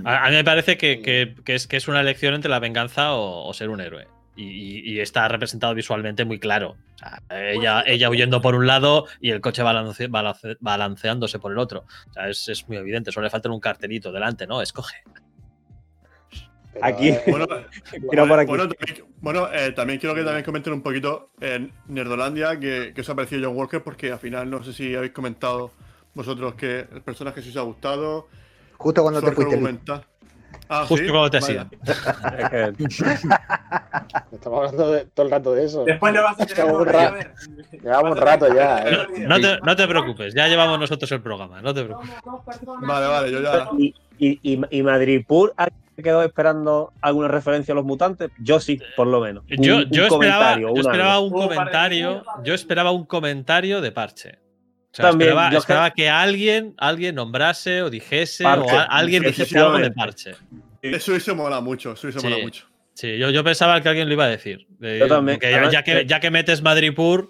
[0.03, 2.59] A, a mí me parece que, que- que es, que es una elección entre la
[2.59, 4.07] venganza o, o ser un héroe.
[4.35, 6.75] Y, y- y está representado visualmente muy claro.
[6.95, 7.21] O sea,
[7.51, 11.85] ella, ella huyendo por un lado y el coche balance- balance- balanceándose por el otro.
[12.09, 13.11] O sea, es, es muy evidente.
[13.11, 14.61] Solo le falta un cartelito delante, ¿no?
[14.61, 14.95] Escoge.
[16.75, 17.09] Pero, Aquí.
[17.09, 17.47] eh, Bueno,
[18.11, 18.49] Tira por aquí.
[18.49, 23.01] bueno, también, bueno, eh, también quiero que también comenten un poquito en Nerdolandia que, que
[23.01, 25.71] os ha parecido John Walker, porque al final no sé si habéis comentado
[26.13, 28.27] vosotros que el personaje sí os ha gustado.
[28.77, 29.79] Justo cuando te fuiste.
[30.67, 31.11] Ah, Justo ¿sí?
[31.11, 31.65] cuando te has ido.
[34.31, 35.83] Estamos hablando de- todo el rato de eso.
[35.85, 37.33] Después lo vas a tener un, volver a ra- ver.
[37.81, 38.79] llevamos un rato ya.
[38.89, 39.07] ¿eh?
[39.27, 42.15] No te, no te preocupes, ya llevamos nosotros el programa, no te preocupes.
[42.81, 43.69] Vale, vale, yo ya.
[44.17, 45.53] ¿Y, y, y, Madripur
[46.01, 48.29] quedó esperando alguna referencia a los mutantes?
[48.39, 49.43] Yo sí, por lo menos.
[49.49, 53.81] Un- Yo, un yo esperaba, comentario, yo un esperaba un comentario, yo esperaba un comentario
[53.81, 54.29] de parche.
[54.91, 58.83] O sea, También, esperaba, yo esperaba que alguien, alguien nombrase o dijese Parche, o a-
[58.83, 60.31] alguien dijese algo de parche.
[60.81, 62.25] Eso hubiese mola mucho, eso Sí.
[62.27, 62.65] mola mucho.
[62.93, 64.67] Sí, yo, yo pensaba que alguien lo iba a decir.
[64.81, 65.37] Eh, Yo también.
[65.41, 67.29] ya, que, que- ya que metes Madripur,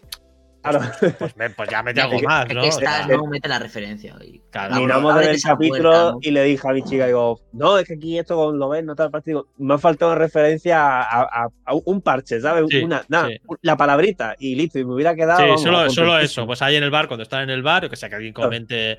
[0.70, 0.86] Claro.
[1.20, 2.62] pues, me- pues ya algo que- más, ¿no?
[2.62, 4.16] que O sea, estás, no mete la referencia.
[4.24, 4.76] Y- claro.
[4.76, 6.18] Miramos Abre de ver el esa capítulo puerta, ¿no?
[6.22, 8.84] y le dije a mi chica, digo, no, es que aquí esto con lo ves,
[8.84, 9.48] no tal partido.
[9.58, 12.66] Me ha faltado una referencia a, a- a un parche, ¿sabes?
[12.70, 13.38] Sí, una, nada, sí.
[13.62, 15.40] la palabrita y listo, y me hubiera quedado.
[15.40, 16.46] Sí, vamos, solo, eso.
[16.46, 18.34] Pues ahí en el bar, cuando están en el bar, yo que sé, que alguien
[18.34, 18.98] comente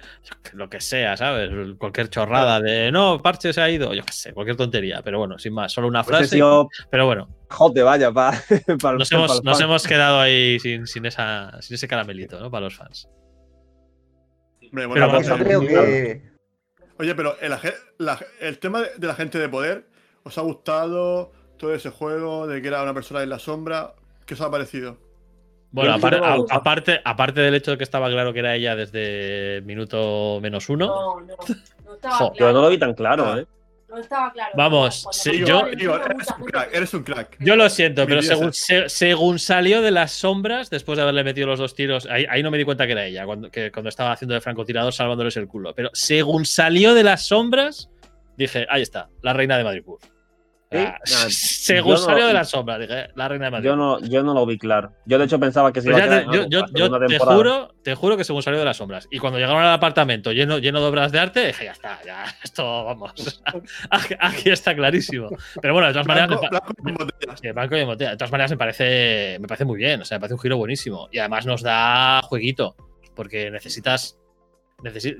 [0.52, 1.50] lo que sea, ¿sabes?
[1.78, 5.00] Cualquier chorrada de no, Parche se ha ido, yo qué sé, cualquier tontería.
[5.02, 6.28] Pero bueno, sin más, solo una Hubiese frase.
[6.36, 8.38] sido Pero bueno, jote, vaya, para
[8.98, 12.50] nos hemos, nos hemos quedado ahí sin, sin, esa, sin ese caramelito, ¿no?
[12.50, 13.08] Para los fans.
[14.62, 16.22] Hombre, bueno, Pero Yo creo que.
[16.98, 19.86] Oye, pero el, aje- la- el tema de, de la gente de poder,
[20.24, 23.94] ¿os ha gustado todo ese juego de que era una persona en la sombra?
[24.24, 24.98] ¿Qué os ha parecido?
[25.72, 30.38] Bueno, a- aparte, aparte del hecho de que estaba claro que era ella desde minuto
[30.40, 30.86] menos uno.
[30.86, 31.36] No, no.
[31.84, 32.34] No estaba Jo, claro.
[32.38, 33.40] Pero no lo vi tan claro, Ah.
[33.40, 33.46] ¿eh?
[33.88, 34.50] No estaba claro.
[34.56, 37.36] Vamos, sí, yo- eres un crack, se- eres un crack.
[37.38, 41.22] Yo lo siento, Mi pero según, se- según salió de las sombras, después de haberle
[41.22, 43.70] metido los dos tiros, ahí, ahí no me di cuenta que era ella, cuando, que,
[43.70, 45.72] cuando estaba haciendo de francotirador salvándoles el culo.
[45.74, 47.88] Pero según salió de las sombras,
[48.36, 49.98] dije, ahí está, la reina de Madripur.
[50.72, 50.78] ¿Sí?
[50.78, 53.66] Ah, Nah, según yo no- salió de las sombras, dije, la reina de Madrid.
[53.66, 54.92] Yo no, yo no lo vi claro.
[55.06, 56.66] Yo de hecho pensaba que se Pues iba a te- quedar yo en yo- la
[56.74, 57.36] yo te temporada.
[57.36, 59.06] juro, te juro que según salió de las sombras.
[59.10, 62.24] Y cuando llegaron al apartamento lleno, lleno de obras de arte, dije, ya está, ya,
[62.42, 63.42] esto, vamos.
[64.20, 65.28] aquí, está clarísimo.
[65.62, 67.06] Pero bueno, de todas maneras, Blanco, blanco.
[67.40, 68.10] Sí, y botella.
[68.10, 70.00] De todas maneras, me parece, me parece muy bien.
[70.00, 71.08] O sea, me parece un giro buenísimo.
[71.12, 72.74] Y además nos da jueguito.
[73.14, 74.18] Porque necesitas.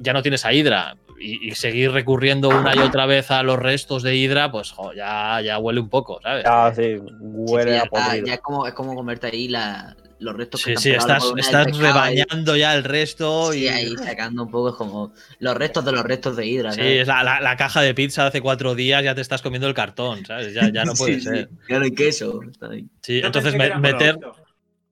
[0.01, 0.97] Ya no tienes a Hydra.
[1.19, 4.93] Y, y seguir recurriendo una y otra vez a los restos de Hydra, pues jo,
[4.93, 6.45] ya, ya huele un poco, ¿sabes?
[6.45, 9.97] Ya, sí, Sí, sí, huele ya, a ya es, como, es como comerte ahí la,
[10.19, 11.81] los restos que Sí, sí, estás, estás ahí.
[11.81, 13.51] rebañando ya el resto.
[13.51, 16.73] Sí, y, ahí sacando un poco es como los restos de los restos de Hydra.
[16.73, 17.01] Sí, ¿sabes?
[17.01, 19.69] es la, la- la caja de pizza de hace cuatro días, ya te estás comiendo
[19.69, 20.53] el cartón, ¿sabes?
[20.53, 21.49] Ya, ya no puede Sí, ser.
[21.69, 22.43] Ya no hay queso.
[22.43, 22.87] está ahí.
[23.01, 24.19] Sí, Yo entonces me- meter.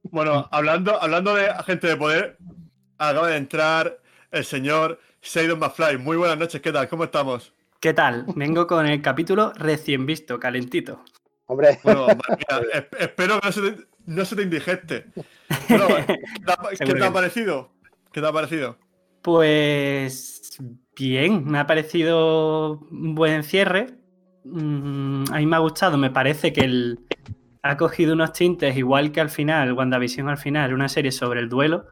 [0.04, 2.36] Bueno, hablando, hablando de agente de poder,
[2.98, 3.98] acaba de entrar
[4.34, 5.98] el señor Seidon McFly.
[5.98, 6.88] Muy buenas noches, ¿qué tal?
[6.88, 7.52] ¿Cómo estamos?
[7.80, 8.24] ¿Qué tal?
[8.34, 11.02] Vengo con el capítulo recién visto, calentito.
[11.46, 15.06] Hombre, Bueno, mía, espero que no se te, no se te indigeste.
[15.68, 16.04] Bueno, ¿qué
[16.44, 17.12] te ha- ¿qué Seguro te que ha no.
[17.12, 17.70] parecido?
[18.12, 18.78] ¿Qué te ha parecido?
[19.22, 20.58] Pues
[20.96, 23.94] bien, me ha parecido un buen cierre.
[24.44, 26.98] Mm, a mí me ha gustado, me parece que el,
[27.62, 31.48] ha cogido unos tintes, igual que al final, WandaVision al final, una serie sobre el
[31.48, 31.86] duelo.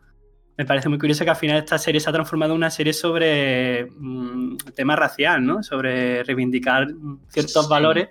[0.58, 2.92] Me parece muy curioso que al final esta serie se ha transformado en una serie
[2.92, 5.62] sobre mm, tema racial, ¿no?
[5.62, 6.88] Sobre reivindicar
[7.28, 7.70] ciertos Sí.
[7.70, 8.08] valores.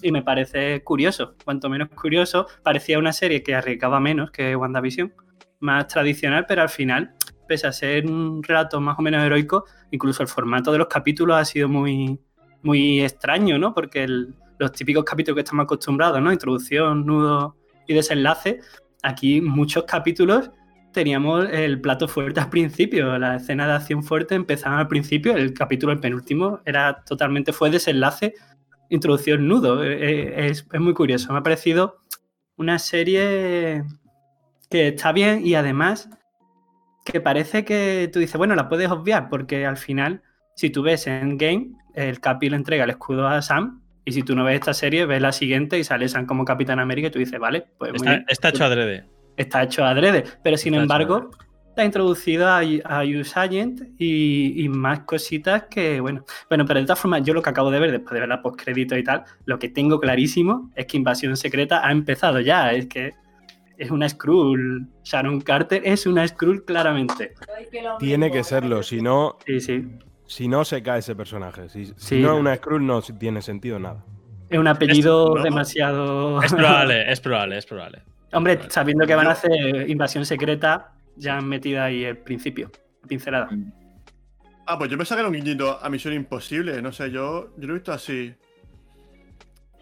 [0.00, 2.46] Y me parece curioso, cuanto menos curioso.
[2.62, 5.12] Parecía una serie que arriesgaba menos que WandaVision,
[5.60, 7.14] más tradicional, pero al final,
[7.46, 11.36] pese a ser un relato más o menos heroico, incluso el formato de los capítulos
[11.36, 12.18] ha sido muy,
[12.62, 13.74] muy extraño, ¿no?
[13.74, 16.32] Porque el- los típicos capítulos que estamos acostumbrados, ¿no?
[16.32, 18.60] Introducción, nudo y desenlace.
[19.02, 20.50] Aquí muchos capítulos
[20.92, 25.54] teníamos el plato fuerte al principio, la escena de acción fuerte empezaba al principio, el
[25.54, 28.34] capítulo, el penúltimo, era totalmente, fue desenlace,
[28.90, 29.82] introducción, nudo.
[29.82, 31.98] Eh, eh, Es, es muy curioso, me ha parecido
[32.56, 33.82] una serie
[34.70, 36.08] que está bien y además
[37.04, 40.22] que parece que tú dices, bueno, la puedes obviar porque al final,
[40.54, 44.34] si tú ves Endgame, el Capi le entrega el escudo a Sam y si tú
[44.34, 47.18] no ves esta serie, ves la siguiente y sale Sam como Capitán América y tú
[47.18, 48.24] dices, vale, pues muy Está, bien.
[48.28, 49.04] está hecho adrede.
[49.36, 51.30] Está hecho adrede, pero sin Está embargo,
[51.68, 56.86] está introducido a, a Use Agent y, y más cositas que, bueno, bueno, pero de
[56.86, 59.24] todas formas, yo lo que acabo de ver después de ver la postcrédito y tal,
[59.46, 63.12] lo que tengo clarísimo es que Invasión Secreta ha empezado ya, es que
[63.78, 67.32] es una Skrull, Sharon Carter es una Skrull claramente.
[67.98, 69.88] Tiene que serlo, si no, Sí, sí,
[70.26, 71.68] si no se cae ese personaje.
[71.68, 72.20] Si, si Sí.
[72.20, 74.04] no es una Skrull no tiene sentido nada.
[74.50, 75.42] es un apellido ¿no?
[75.42, 76.42] demasiado...
[76.42, 78.02] Es probable, es probable, es probable.
[78.32, 82.70] Hombre, sabiendo que van a hacer Invasión Secreta, ya han metido ahí el principio,
[83.06, 83.48] pincelada.
[84.66, 86.80] Ah, pues yo pensaba que era un guiñito a Misión Imposible.
[86.80, 88.32] No sé, yo, yo lo he visto así.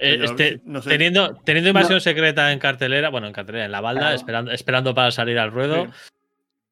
[0.03, 0.89] Eh, Yo, este, no sé.
[0.89, 4.17] teniendo, teniendo invasión secreta en cartelera, bueno, en cartelera, en la balda, Claro.
[4.17, 5.91] esperando, esperando para salir al ruedo, Sí.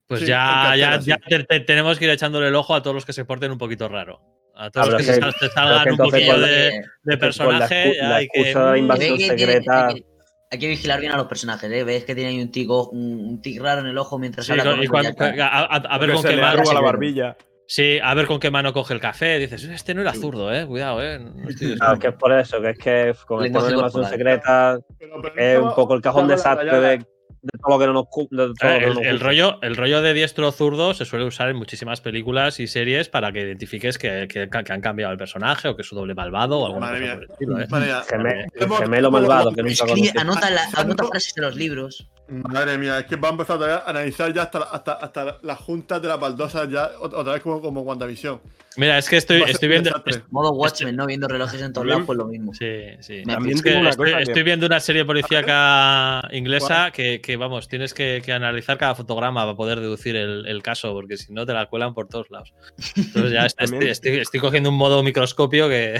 [0.07, 1.11] pues Sí, ya, ya, sí.
[1.11, 3.53] ya te- te- tenemos que ir echándole el ojo a todos los que se porten
[3.53, 4.23] un poquito raro.
[4.57, 7.97] A todos Ah, los que, que- se salgan que un la- de, la, personaje.
[8.01, 9.89] la hay que- de invasión secreta.
[9.95, 10.05] que-
[10.51, 11.85] Hay que vigilar bien a los personajes, ¿eh?
[11.85, 14.53] Ves que tiene ahí un tico, un, un tic raro en el ojo mientras Sí,
[14.53, 16.63] habla con- y cuando- a, a- a ver con qué le mano.
[16.73, 17.37] la barbilla.
[17.67, 19.39] Sí, a ver con qué mano coge el café.
[19.39, 20.67] Dices, este no era zurdo, eh.
[20.67, 21.19] Cuidado, eh.
[21.19, 24.11] No estoy Claro, es que es por eso, que es que con el de corporal.
[24.11, 27.07] secreta Pero- pero es un poco el cajón desastre de,
[27.53, 29.11] de todo lo que no nos cu- de todo lo que no El, nos el
[29.13, 29.27] gusta.
[29.27, 33.33] rollo, el rollo de diestro zurdo se suele usar en muchísimas películas y series para
[33.33, 36.59] que identifiques que, que- que han cambiado el personaje o que es un doble malvado
[36.61, 37.15] o alguna Madre cosa mía.
[37.15, 37.67] por el estilo, ¿eh?
[37.71, 38.47] Madre
[38.79, 39.85] gemelo malvado que nunca
[40.21, 42.07] anota, la- anota frases de los libros.
[42.29, 45.59] Madre mía, es que va a empezar todavía a analizar ya hasta, hasta, hasta las
[45.59, 48.41] juntas de las baldosas ya ot- otra vez como, como WandaVision.
[48.77, 49.91] Mira, es que estoy, estoy viendo.
[50.31, 51.07] Modo Watchmen, ¿no?
[51.07, 52.53] Viendo relojes en todos lados, pues lo mismo.
[52.55, 52.67] Sí,
[53.01, 53.23] sí.
[53.49, 58.33] Es que una estoy, viendo una serie policíaca inglesa que, que, vamos, tienes que, que
[58.33, 61.95] analizar cada fotograma para poder deducir el, el caso, porque si no te la cuelan
[61.95, 62.53] por todos lados.
[62.95, 65.99] Entonces ya estoy, También- estoy- estoy cogiendo un modo microscopio que.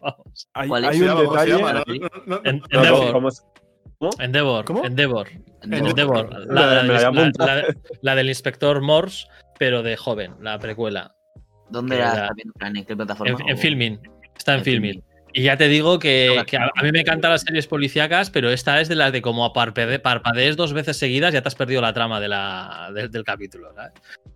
[0.00, 0.48] vamos.
[0.52, 0.90] Hay, ¿Cuál es?
[0.90, 1.40] hay un llama, ¿cómo
[3.30, 3.53] se detalle.
[4.10, 4.22] ¿Cómo?
[4.22, 4.64] Endeavor.
[4.64, 4.84] ¿Cómo?
[4.84, 5.28] Endeavor.
[5.62, 6.46] Endeavor.
[6.46, 9.26] La, la me la del- la- inspector Morse,
[9.58, 11.14] pero de joven, la precuela.
[11.70, 12.74] ¿Dónde la era- estás?
[12.74, 13.30] ¿En qué plataforma?
[13.32, 14.00] En, en.
[14.36, 14.92] Está en En Filming.
[14.92, 15.04] Filmin.
[15.36, 18.80] Y ya te digo que, a, a mí me encantan las series policíacas, pero esta
[18.80, 21.92] es de las de como parpade- parpadees dos veces seguidas, ya te has perdido la
[21.92, 23.72] trama de la, del- del capítulo.
[23.74, 23.92] ¿sabes?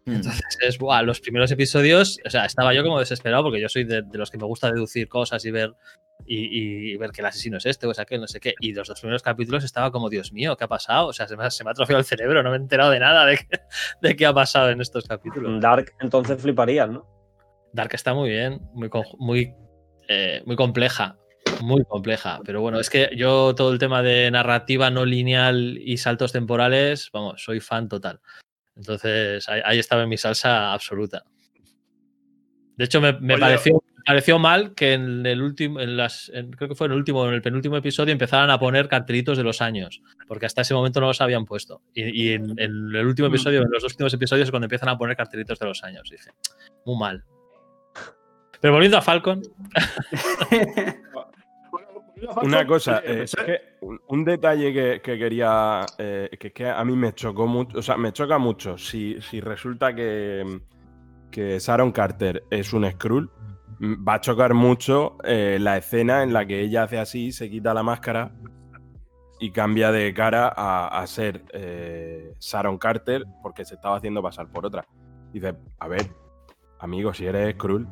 [0.06, 0.12] Mm.
[0.16, 3.84] Entonces, es, buah, los primeros episodios, o sea, estaba yo como desesperado porque yo soy
[3.84, 5.72] de, de los que me gusta deducir cosas y ver
[6.26, 8.54] y, y ver que el asesino es este o es aquel, no sé qué.
[8.60, 11.06] Y los dos primeros capítulos estaba como, Dios mío, ¿qué ha pasado?
[11.08, 12.90] O sea, se me, ha- se me ha atrofiado el cerebro, no me he enterado
[12.90, 13.60] de nada de, qué-
[14.02, 15.60] de qué ha pasado en estos capítulos.
[15.60, 17.06] Dark, entonces fliparías, ¿no?
[17.72, 18.60] Dark está muy bien,
[19.18, 19.54] muy,
[20.08, 21.16] eh, muy compleja.
[21.62, 22.40] Muy compleja.
[22.44, 27.10] Pero bueno, es que yo todo el tema de narrativa no lineal y saltos temporales,
[27.12, 28.20] vamos, soy fan total.
[28.76, 31.24] Entonces ahí, ahí estaba en mi salsa absoluta.
[32.78, 36.86] De hecho, me, pareció, mal que en el último, en las, en- creo que fue
[36.86, 40.46] en el último, en el penúltimo episodio empezaran a poner cartelitos de los años, porque
[40.46, 41.82] hasta ese momento no los habían puesto.
[41.92, 43.32] Y, y en, en el último Mm.
[43.34, 46.08] episodio, en los dos últimos episodios, es cuando empiezan a poner cartelitos de los años.
[46.08, 46.30] Dije,
[46.86, 47.24] muy mal.
[48.60, 49.42] Pero volviendo a Falcon,
[52.42, 56.68] Una cosa, Eh, eh, es que un, un detalle que, que quería, eh, que, que
[56.68, 60.60] a mí me chocó mucho, o sea, me choca mucho si, si resulta que,
[61.30, 63.30] que Sharon Carter es un Skrull,
[63.80, 67.74] va a chocar mucho eh, la escena en la que ella hace así, se quita
[67.74, 68.32] la máscara
[69.40, 74.48] y cambia de cara a, a ser eh, Sharon Carter porque se estaba haciendo pasar
[74.48, 74.84] por otra.
[75.32, 76.10] Dice, a ver,
[76.80, 77.86] amigo, si eres Skrull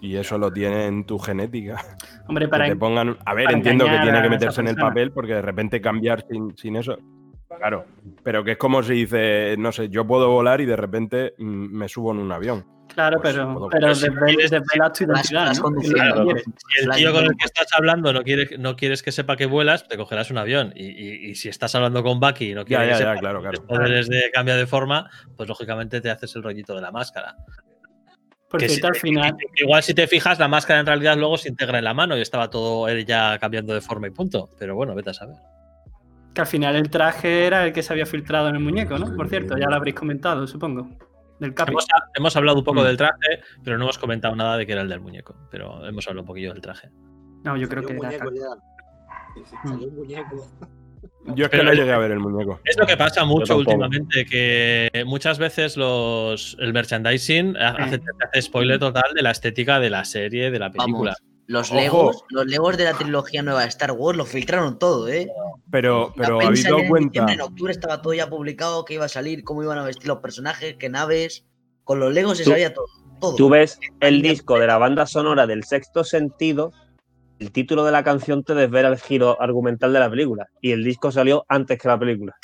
[0.00, 1.84] y eso lo tiene en tu genética,
[2.28, 3.16] Hombre, que para, te pongan.
[3.24, 6.56] A ver, entiendo que tiene que meterse en el papel porque de repente cambiar sin,
[6.56, 6.98] sin eso.
[7.56, 7.86] Claro.
[8.22, 11.44] Pero que es como si dice, no sé, yo puedo volar y de repente mm,
[11.44, 12.64] me subo en un avión.
[12.98, 17.36] Claro, pues, pero, pero pero si desvela, tu identidad, si el Flash tío con el
[17.36, 20.72] que estás hablando no, quiere, no quieres que sepa que vuelas, te cogerás un avión.
[20.74, 23.10] Y, y- y si estás hablando con Bucky y no Ya, quieres ya, que ya,
[23.10, 23.66] sepa claro, que claro.
[23.66, 27.36] poderes de cambio de forma, pues lógicamente te haces el rollito de la máscara.
[28.50, 31.36] Por Que cierto, si- al final, Igual si te fijas, la máscara en realidad luego
[31.38, 34.50] se integra en la mano y estaba todo él ya cambiando de forma y punto.
[34.58, 35.36] Pero bueno, vete a saber.
[36.34, 39.14] que al final el traje era el que se había filtrado en el muñeco, ¿no?
[39.16, 40.88] Por cierto, ya lo habréis comentado, supongo.
[41.40, 41.72] Del Capi.
[41.72, 42.84] Hemos, hemos hablado un poco Mm.
[42.84, 45.36] del traje, pero no hemos comentado nada de que era el del muñeco.
[45.50, 46.90] Pero hemos hablado un poquillo del traje.
[47.44, 48.38] No, yo creo que era muñeco Capi.
[48.38, 49.68] ya.
[49.70, 50.50] Salió un muñeco.
[51.34, 52.58] Yo es que Pero no llegué a ver el muñeco.
[52.64, 58.00] Es lo que pasa mucho últimamente, que muchas veces los, el merchandising hace
[58.40, 61.14] spoiler total de la estética de la serie, de la película.
[61.48, 61.80] Los Ojo.
[61.80, 65.30] Legos, los Legos de la trilogía nueva de Star Wars lo filtraron todo, ¿eh?
[65.70, 67.26] Pero, pero habéis dado en cuenta.
[67.32, 70.18] en octubre estaba todo ya publicado, que iba a salir, cómo iban a vestir los
[70.18, 71.46] personajes, qué naves.
[71.84, 72.84] Con los Legos se sabía todo.
[73.18, 73.34] todo.
[73.34, 76.70] Tú ves el disco de la banda sonora del sexto sentido,
[77.38, 80.48] el título de la canción te desvela el giro argumental de la película.
[80.60, 82.36] Y el disco salió antes que la película.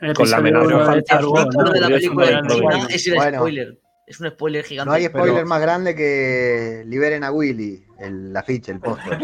[0.00, 1.72] El con la amenaza de fantasma, Star Wars, El título ¿no?
[1.72, 3.78] de la película es el spoiler.
[4.10, 4.88] Es un spoiler gigante.
[4.88, 9.20] No hay spoiler Pero- más grande que liberen a Willy, el afiche, el póster.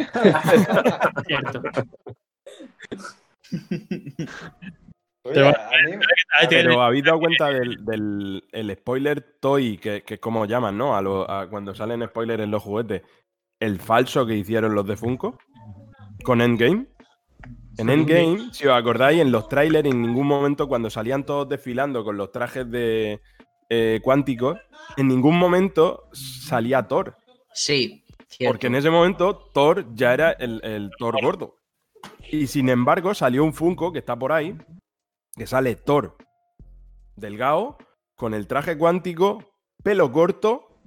[1.27, 1.61] Cierto.
[5.25, 5.53] Oye, Pero- a
[5.85, 5.93] mí-
[6.39, 10.45] Ahí tiene- Pero habéis dado cuenta del, del- el spoiler toy, que, que es como
[10.47, 10.97] llaman, ¿no?
[10.97, 13.03] A, lo- a cuando salen spoilers en los juguetes.
[13.59, 15.37] El falso que hicieron los de Funko
[16.23, 16.87] con Endgame.
[17.79, 22.05] En Endgame, si os acordáis, en los trailers, en ningún momento, cuando salían todos desfilando
[22.05, 23.21] con los trajes de
[23.69, 24.59] eh, cuánticos,
[24.97, 27.17] en ningún momento salía Thor.
[27.53, 28.53] Sí, cierto.
[28.53, 31.57] Porque en ese momento Thor ya era el, el Thor gordo.
[32.31, 34.57] Y sin embargo, salió un Funko que está por ahí,
[35.37, 36.17] que sale Thor
[37.17, 37.79] delgado,
[38.15, 39.53] con el traje cuántico,
[39.83, 40.81] pelo corto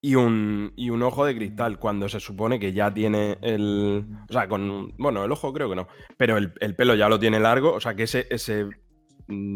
[0.00, 4.06] y un, y un ojo de cristal, cuando se supone que ya tiene el.
[4.28, 4.94] O sea, con.
[4.98, 5.88] Bueno, el ojo creo que no.
[6.16, 7.72] Pero el, el pelo ya lo tiene largo.
[7.72, 8.68] O sea, que ese, ese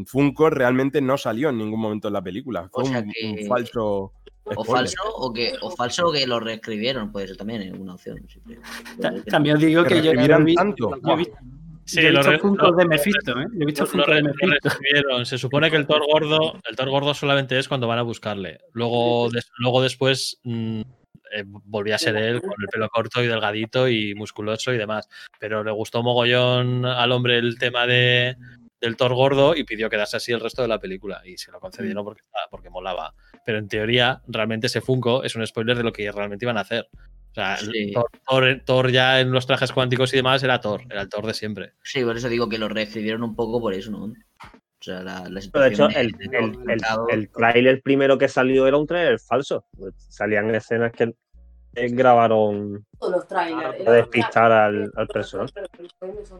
[0.06, 2.68] Funko realmente no salió en ningún momento en la película.
[2.72, 4.12] Fue O sea un, que- un falso.
[4.42, 8.18] O falso o que, o falso que lo reescribieron, puede ser también es una opción.
[9.26, 10.12] También os digo ¿Que que yo,
[10.44, 10.90] vi- tanto?
[11.06, 11.28] yo vi-
[11.84, 13.46] Sí, yo he visto de Mephisto, ¿eh?
[13.52, 15.24] Yo he visto Lo, de Mephisto.
[15.24, 18.58] Se supone que el Thor gordo, el Thor gordo solamente es cuando van a buscarle.
[18.74, 20.80] Luego, des- luego después mm,
[21.32, 25.08] eh, volvía a ser él con el pelo corto y delgadito y musculoso y demás.
[25.40, 28.36] Pero le gustó mogollón al hombre el tema de,
[28.80, 31.20] del Thor gordo y pidió quedarse así el resto de la película.
[31.24, 33.14] Y se lo concedieron porque, porque molaba.
[33.44, 36.62] Pero en teoría, realmente ese Funko es un spoiler de lo que realmente iban a
[36.62, 36.88] hacer.
[37.30, 37.92] O sea, Sí.
[37.92, 41.26] Thor, Thor- Thor ya en los trajes cuánticos y demás era Thor, era el Thor
[41.26, 41.72] de siempre.
[41.82, 44.04] Sí, por eso digo que lo reescribieron un poco por eso, ¿no?
[44.06, 44.12] O
[44.82, 48.78] sea, la, la Pero de hecho, el, el, el, el tráiler primero que salió era
[48.78, 49.66] un tráiler falso.
[50.08, 51.12] Salían escenas que
[51.74, 53.76] grabaron los trailers.
[53.84, 55.52] para despistar al, al personaje.
[55.98, 56.30] Trailers.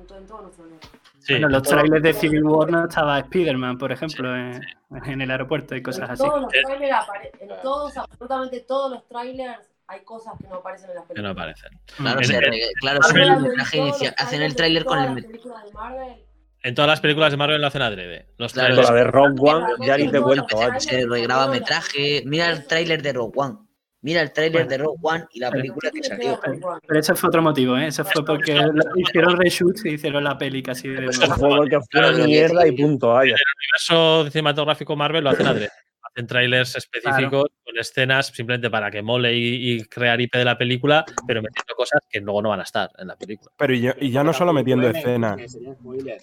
[1.20, 1.34] Sí.
[1.34, 4.60] Bueno, los trailers de Civil War no estaba Spider-Man, por ejemplo, en,
[5.04, 6.22] en el aeropuerto y cosas En así.
[6.24, 10.90] todos los trailers apare- en todos, absolutamente todos los trailers hay cosas que no aparecen
[10.90, 11.36] en las Que no películas.
[11.36, 11.80] aparecen.
[11.96, 15.24] Claro, En- en- re- claro, el hacen trailers el tráiler de con todas el las
[15.26, 16.26] películas de Marvel.
[16.62, 18.26] En todas las películas de Marvel lo hacen adrede.
[18.38, 18.90] Los Claro, trailers.
[18.90, 20.80] la de Rogue One ya ni te vaya.
[20.80, 22.22] se regraba metraje.
[22.26, 23.56] Mira el tráiler de Rogue One.
[24.02, 26.40] Mira el tráiler de Rogue One y la película que salió.
[26.86, 27.88] Pero eso fue otro motivo, ¿eh?
[27.88, 28.58] Eso fue porque
[28.96, 31.34] hicieron reshoots y hicieron la peli casi de Eso nuevo.
[31.36, 33.34] fue porque fue una mierda y punto, vaya.
[33.34, 35.70] El universo cinematográfico Marvel lo hacen adrede.
[36.12, 40.58] Hacen trailers específicos con escenas simplemente para que mole y, y crear IP de la
[40.58, 43.52] película, pero metiendo cosas que luego no van a estar en la película.
[43.56, 45.36] Pero y ya, y ya no solo metiendo escenas.
[45.36, 46.20] que sería spoiler.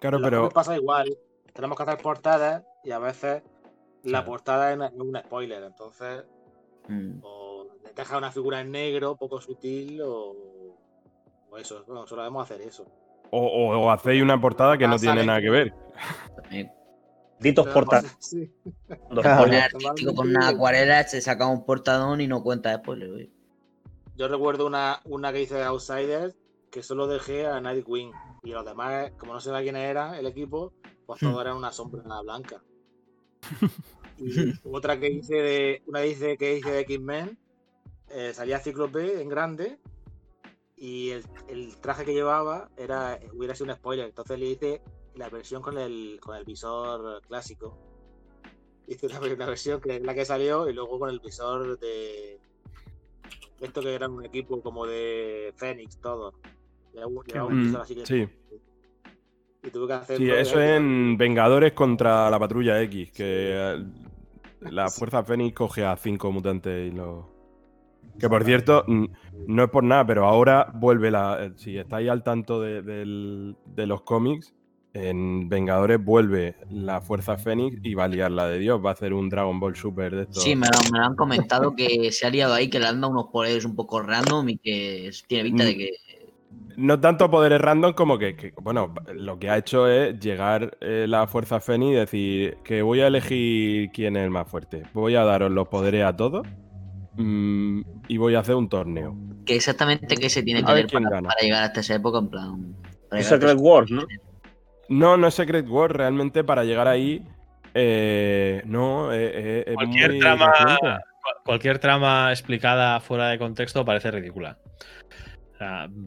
[0.00, 0.48] Claro, pero.
[0.48, 1.14] pasa igual.
[1.52, 3.42] Tenemos que hacer portadas y a veces
[4.04, 5.62] la portada es un spoiler.
[5.64, 6.24] Entonces,
[6.88, 7.20] Mm.
[7.22, 10.34] o deja una figura en negro, poco sutil, o,
[11.50, 11.84] o eso.
[11.86, 12.84] Bueno, solo debemos hacer eso.
[13.30, 15.74] O, o- o hacéis una portada que no tiene nada que ver.
[16.42, 16.70] También.
[17.40, 18.16] Ditos Pero, portales.
[18.20, 18.50] sí.
[19.10, 19.44] Claro.
[20.14, 22.98] con una acuarela, se saca un portadón y no cuenta después.
[24.16, 26.34] Yo recuerdo una, una que hice de Outsiders
[26.70, 28.12] que solo dejé a Nightwing.
[28.42, 30.72] Y los demás, como no sabía quién era el equipo,
[31.04, 31.26] pues Hmm.
[31.30, 32.62] todo era una sombra blanca.
[34.18, 35.82] Y otra que hice de.
[35.86, 37.38] Una hice, que hice de X-Men,
[38.10, 39.78] eh, salía Cíclope en grande.
[40.76, 44.06] Y el, el traje que llevaba era hubiera sido un spoiler.
[44.06, 44.82] Entonces le hice
[45.14, 47.78] la versión con el, con el visor clásico.
[48.88, 52.38] Hice una, una versión que es la que salió y luego con el visor de.
[53.60, 56.34] Esto que era un equipo como de Fénix, todo.
[56.92, 58.28] Llevaba un- Mm, visor así que- sí.
[59.62, 60.18] Y tuve que hacer.
[60.18, 63.24] Sí, eso es en Vengadores contra la Patrulla X, que
[63.74, 63.84] eh,
[64.70, 67.24] la Fuerza Fénix coge a cinco mutantes y los...
[68.18, 71.44] Que por cierto, no es por nada, pero ahora vuelve la...
[71.44, 74.54] eh, Si estáis al tanto de, de los cómics,
[74.94, 78.92] en Vengadores vuelve la Fuerza Fénix y va a liar la de Dios, va a
[78.94, 80.40] hacer un Dragon Ball Super de esto.
[80.40, 83.00] Sí, me lo, me lo han comentado que se ha liado ahí, que le han
[83.02, 85.76] dado unos poderes un poco random y que tiene pinta de Mm.
[85.78, 85.90] que.
[86.76, 91.06] No tanto poderes random como que, que, bueno, lo que ha hecho es llegar eh,
[91.08, 94.82] la Fuerza Fénix y decir que voy a elegir quién es el más fuerte.
[94.92, 96.46] Voy a daros los poderes a todos
[97.14, 99.16] mm, y voy a hacer un torneo.
[99.46, 102.76] que exactamente qué se tiene que ver para, para llegar hasta esa época, en plan.
[103.10, 104.02] hasta Secret Wars, ¿no?
[104.88, 107.26] No, no es Secret War, realmente para llegar ahí.
[107.74, 110.52] eh, no, eh, eh, es Cualquier muy trama,
[111.44, 114.58] cualquier trama explicada fuera de contexto parece ridícula.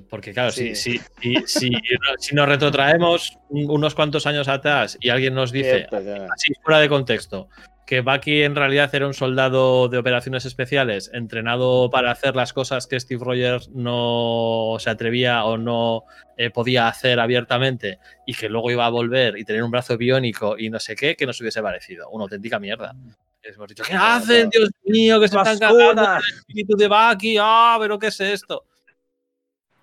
[0.09, 0.99] Porque claro, si, Sí.
[1.21, 1.71] si, si, si,
[2.19, 5.97] si nos retrotraemos un- unos cuantos años atrás y alguien nos dice, Cierto,
[6.33, 7.49] así fuera de contexto,
[7.87, 12.85] que Bucky en realidad era un soldado de operaciones especiales entrenado para hacer las cosas
[12.85, 16.03] que Steve Rogers no se atrevía o no
[16.37, 17.97] eh, podía hacer abiertamente
[18.27, 21.15] y que luego iba a volver y tener un brazo biónico y no sé qué,
[21.15, 22.07] que nos hubiese parecido.
[22.11, 22.93] Una auténtica mierda.
[23.41, 24.49] Hemos dicho, ¿qué hacen?
[24.51, 27.37] Dios mío, que se están cagando el espíritu de Bucky.
[27.41, 28.65] Ah, pero ¿qué es esto?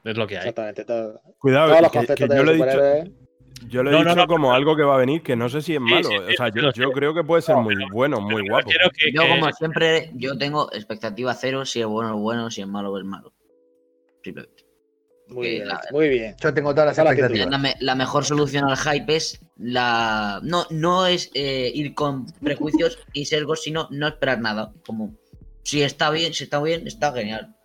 [0.07, 0.41] Es lo que hay.
[0.41, 0.85] Exactamente.
[0.85, 2.55] todo- Cuidado, Todos los que, que conceptos yo de he
[3.05, 3.13] dicho,
[3.69, 5.63] yo lo he No, dicho no, como algo que va a venir, que no sé
[5.63, 6.09] si es Sí, malo.
[6.09, 8.71] sí, o sea, sí, yo, creo que puede ser muy bueno, muy guapo.
[8.71, 11.65] que- Yo, que- como siempre, yo tengo expectativa cero.
[11.65, 12.51] Si es bueno, es bueno.
[12.51, 13.33] Si es malo, es malo.
[14.23, 14.65] Simplemente.
[15.29, 16.37] Muy bien, la- muy bien.
[16.41, 17.49] Yo tengo todas las expectativas.
[17.51, 20.39] La, la mejor solución al hype es la.
[20.45, 24.73] No, no es eh, ir con prejuicios y sesgos, sino no esperar nada.
[24.87, 25.17] Como
[25.65, 27.57] si está bien, si está bien, está genial.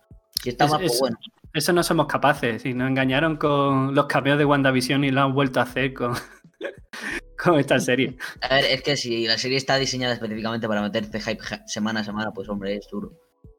[0.42, 1.16] Si está Es- mal, pues es- bueno.
[1.54, 2.64] Eso no somos capaces.
[2.64, 6.14] Y nos engañaron con los cameos de WandaVision y lo han vuelto a hacer con,
[7.42, 8.16] con esta serie.
[8.40, 12.04] A ver, es que si la serie está diseñada específicamente para meterte hype semana a
[12.04, 13.12] semana, pues hombre, es duro.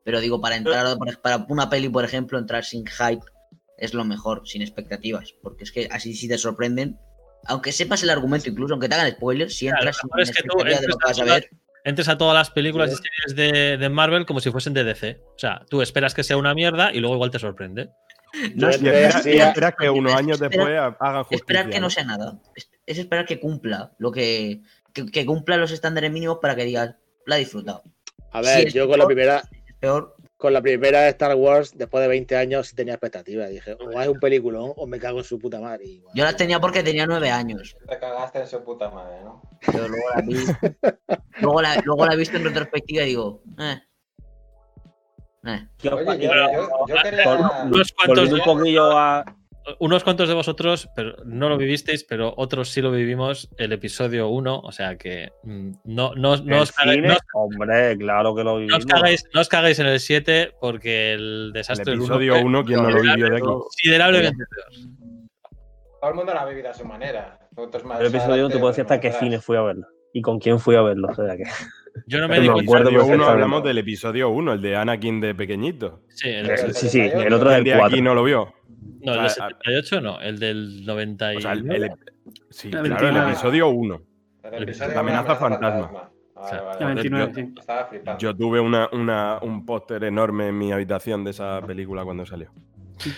[0.04, 3.24] Pero digo, para entrar para una peli, por ejemplo, entrar sin hype
[3.78, 5.34] es lo mejor, sin expectativas.
[5.42, 6.98] Porque es que así sí te sorprenden.
[7.46, 10.32] Aunque sepas el argumento, incluso aunque te hagan spoilers, si Claro, entras lo sin es
[10.32, 11.50] que tú de lo que vas a a ver.
[11.84, 15.20] Entres a todas las películas y series de, de Marvel como si fuesen de DC.
[15.36, 17.90] O sea, tú esperas que sea una mierda y luego igual te sorprende.
[18.56, 21.36] No y es- esperas sí, y esperas que unos años esperar- después hagan justicia.
[21.44, 22.40] Esperar que no sea nada.
[22.56, 24.62] Es, es esperar que cumpla lo que,
[24.94, 27.84] que, que cumpla los estándares mínimos para que digas, la he disfrutado.
[28.32, 29.44] A ver, yo con la primera.
[29.68, 30.16] es peor.
[30.44, 33.50] Con la primera de Star Wars, después de 20 años, sí tenía expectativas.
[33.50, 35.86] Dije, o es un peliculón o me cago en su puta madre.
[35.86, 37.78] Y, bueno, Yo las tenía porque tenía nueve años.
[37.88, 39.42] Te cagaste en su puta madre, ¿no?
[39.66, 40.36] Pero luego la vi.
[41.40, 43.82] luego, la, luego la he visto en retrospectiva y digo, eh.
[45.46, 45.68] Eh.
[45.94, 47.30] Oye, yo, yo, yo quería...
[47.64, 49.24] Unos cuantos, Volviendo un poquillo a.
[49.80, 54.28] unos cuantos de vosotros pero no lo vivisteis, pero otros sí lo vivimos el episodio
[54.30, 54.60] 1.
[54.60, 58.44] O sea que mm, no, no, no ¿El os cagáis, no os- Hombre, claro que
[58.44, 58.80] lo no vivimos.
[58.80, 62.44] os cagáis- no os cagáis en el 7 porque el desastre El del episodio fue
[62.44, 63.46] uno, ¿quién no lo vivió de aquí?
[63.46, 64.90] Considerablemente peor.
[66.02, 67.40] Todo el mundo la ha vivido a su manera.
[67.86, 69.88] Más El episodio 1 te puedo decir hasta qué cine fui a verlo.
[70.16, 71.08] Y con quién fui a verlo.
[71.10, 71.44] O sea que.
[72.08, 72.90] Yo no me el cuenta.
[72.90, 76.02] episodio uno hablamos del episodio 1, el de Anakin de pequeñito.
[76.10, 77.86] Sí, el, el- Sí, sí, el otro es El el de 4.
[77.86, 78.54] aquí no lo vio.
[79.06, 81.38] No, el del sea, 78 no, el del 90 y...
[81.38, 81.92] O sea, el, el-
[82.50, 83.32] sí, La claro, el 29.
[83.32, 84.02] episodio 1.
[84.52, 85.92] El episodio La amenaza fantasma.
[85.92, 86.96] Vale, O sea, vale, La vale.
[86.96, 87.54] 29, yo- sí.
[87.60, 88.20] Estaba flipando.
[88.20, 92.52] Yo tuve una, una- un póster enorme en mi habitación de esa película cuando salió.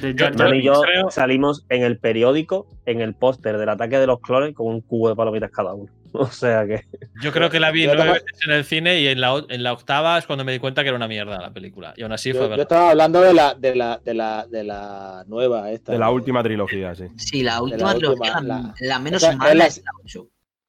[0.01, 3.99] De Yo- Jar y yo creo- salimos en el periódico, en el póster del ataque
[3.99, 5.91] de los clones, con un cubo de palomitas cada uno.
[6.17, 6.86] O sea que.
[7.21, 9.43] Yo creo que la vi Yo nueve estaba- veces en el cine y en la,
[9.49, 11.93] en la octava es cuando me di cuenta que era una mierda la película.
[11.97, 12.61] Y aún así yo, fue yo verdad.
[12.63, 15.91] estaba hablando de la, de la, de la, de la nueva esta.
[15.91, 17.03] De la última trilogía, sí.
[17.17, 20.28] Sí, la última trilogía, la, la- la menos mala la- es la 8.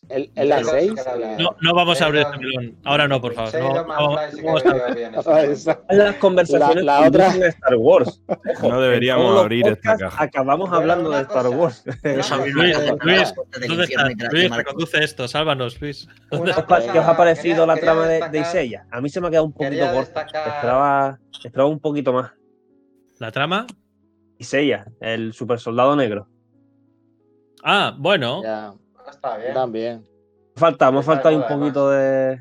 [0.09, 0.93] ¿Es es la Yo 6?
[0.93, 1.43] creo que la vi.
[1.43, 2.77] No, no vamos a abrir este melón.
[2.85, 3.53] Ahora no, por favor.
[3.61, 5.71] No, no, eso.
[5.71, 5.95] Ah.
[5.95, 8.23] Las conversaciones La- la otra- de Star Wars.
[8.29, 10.23] Ojo, No deberíamos abrir esta caja.
[10.23, 11.49] Acabamos hablando de Star.
[11.49, 11.85] Wars.
[12.03, 13.35] Luis, Luis,
[13.69, 14.33] ¿dónde estás?
[14.33, 16.09] Luis, reconduce esto, sálvanos, Luis.
[16.31, 18.87] ¿Qué os ha parecido quería- la trama de, Isella?
[18.91, 20.01] A mí se me ha quedado un poquito corta.
[20.01, 22.33] destacar- Esperaba, esperaba un poquito más.
[23.19, 23.67] ¿La trama?
[24.39, 26.29] Isella, el super soldado negro.
[27.65, 28.43] Ah, bueno.
[29.11, 29.55] Está bien.
[29.55, 30.07] también.
[30.57, 32.39] Falta, de faltado un poquito de.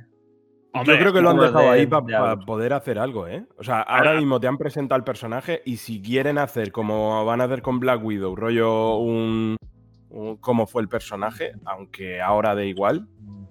[0.73, 3.45] Hombre, Yo creo que lo han dejado de ahí para poder hacer algo, ¿eh?
[3.57, 7.39] O sea, ahora mismo te han presentado el personaje y si quieren hacer como van
[7.39, 9.55] a hacer con Black Widow, rollo un,
[10.09, 13.07] un- cómo fue el personaje, aunque ahora de igual,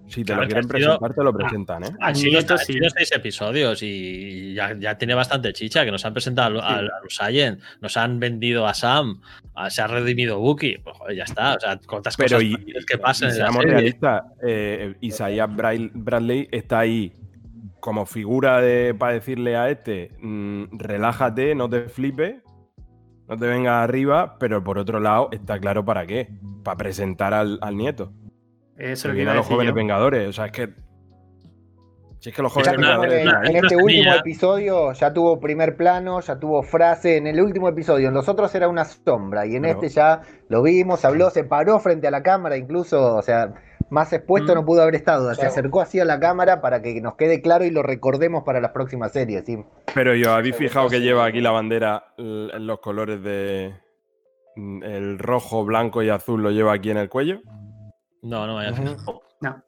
[0.06, 1.88] si te Claro, lo sido- presentar, te lo presentan, ¿eh?
[2.00, 2.72] Han sido, sí.
[2.74, 6.78] sido seis episodios y ya, ya tiene bastante chicha, que nos han presentado a, a,
[6.78, 9.20] a Lusayen, nos han vendido a Sam,
[9.54, 12.72] a- se ha redimido Buki, pues joder, ya está, o sea, cuántas Pero cosas y,
[12.86, 17.12] que pasen y seamos realistas, eh, Isaiah Bradley está ahí
[17.80, 22.36] como figura de para decirle a este, mm, relájate, no te flipes,
[23.28, 26.28] no te vengas arriba, pero por otro lado está claro para qué,
[26.62, 28.12] para presentar al, al nieto.
[28.78, 29.76] Eso lo que iba a los decir jóvenes yo.
[29.76, 30.68] vengadores, o sea, es que...
[32.18, 33.26] Si es que los jóvenes vengadores...
[33.50, 37.18] en, este último episodio ya tuvo primer plano, ya tuvo frase.
[37.18, 39.44] En el último episodio, en los otros era una sombra.
[39.46, 43.14] Y en Pero- este ya lo vimos, habló, se paró frente a la cámara, incluso,
[43.16, 43.52] o sea,
[43.90, 44.54] más expuesto Mm.
[44.54, 45.28] no pudo haber estado.
[45.30, 45.50] Se Claro.
[45.50, 48.70] acercó así a la cámara para que nos quede claro y lo recordemos para las
[48.72, 49.44] próximas series.
[49.44, 49.58] ¿sí?
[49.94, 53.74] Pero yo, ¿habéis fijado que lleva aquí la bandera los colores de...
[54.56, 57.40] mm, El rojo, blanco y azul lo lleva aquí en el cuello?
[58.24, 59.22] No, no me haya fijado.
[59.40, 59.62] No.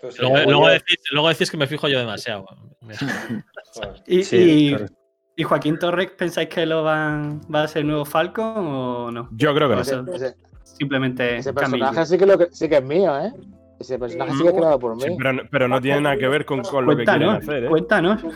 [0.00, 2.46] Tú sí, Luego, decís, luego decís que me fijo yo demasiado.
[4.06, 4.86] ¿Y, Sí, y- claro.
[5.36, 9.28] y Joaquín Torres pensáis que lo van, va a ser el nuevo Falcon o no?
[9.32, 9.80] Yo creo que no.
[9.82, 11.84] Ese, ese- Simplemente ese camillo.
[11.84, 13.32] personaje sí que, lo, que- sí que es mío, ¿eh?
[13.78, 15.02] Ese personaje sí que es creado por mí.
[15.02, 17.64] Sí, pero, no- pero no tiene nada que ver con, con lo que quieren hacer,
[17.64, 17.68] ¿eh?
[17.68, 18.22] cuéntanos.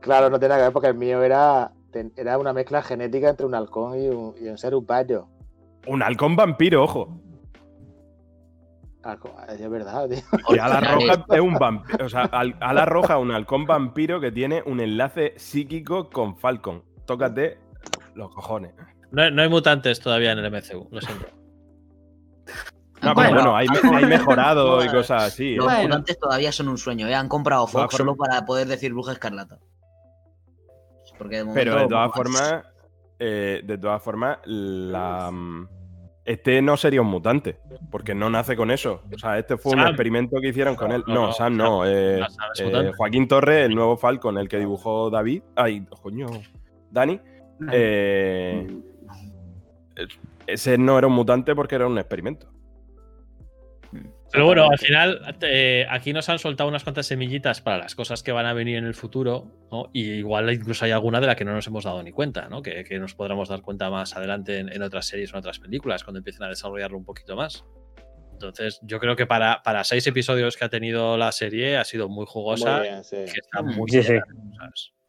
[0.00, 1.72] Claro, no tiene nada que ver porque el mío era,
[2.38, 5.28] una mezcla genética entre un halcón y un, y un ser upayo.
[5.86, 7.20] Un halcón vampiro, ojo.
[9.02, 10.18] Halcón, Es verdad, tío.
[10.54, 12.06] Y ala roja es un vampiro.
[12.06, 16.82] O sea, al- ala roja, un halcón vampiro que tiene un enlace psíquico con Falcon.
[17.06, 17.58] Tócate
[18.14, 18.72] los cojones.
[19.10, 21.26] No, no hay mutantes todavía en el MCU, lo siento.
[23.02, 23.34] No, pero Bueno.
[23.34, 25.52] bueno, hay, me- hay mejorado y cosas así.
[25.52, 25.56] ¿eh?
[25.56, 25.82] Los Bueno.
[25.82, 27.14] mutantes todavía son un sueño, ¿eh?
[27.14, 29.58] Han comprado Fox solo para poder decir Bruja Escarlata.
[31.18, 32.64] Porque de Pero de todas formas,
[33.18, 35.68] eh, de todas formas, la, mm,
[36.24, 37.58] este no sería un mutante,
[37.90, 39.02] porque no nace con eso.
[39.14, 41.04] O sea, este fue un experimento que hicieron con él.
[41.06, 41.86] no, No, no, Sam no.
[41.86, 42.92] eh, no, Sam eh.
[42.96, 45.42] Joaquín Torres, el nuevo Falcon, el que dibujó David.
[45.54, 46.26] Ay, coño,
[46.90, 47.20] Dani.
[47.72, 48.66] eh,
[50.46, 52.48] ese no era un mutante porque era un experimento.
[54.34, 58.24] Pero bueno, al final eh, aquí nos han soltado unas cuantas semillitas para las cosas
[58.24, 59.90] que van a venir en el futuro, ¿no?
[59.92, 62.60] Y igual incluso hay alguna de la que no nos hemos dado ni cuenta, ¿no?
[62.60, 65.60] Que, que nos podremos dar cuenta más adelante en, en otras series o en otras
[65.60, 67.64] películas, cuando empiecen a desarrollarlo un poquito más.
[68.32, 72.08] Entonces, yo creo que para, para seis episodios que ha tenido la serie ha sido
[72.08, 73.16] muy jugosa, Muy bien, sí.
[73.16, 74.18] que está muy Sí.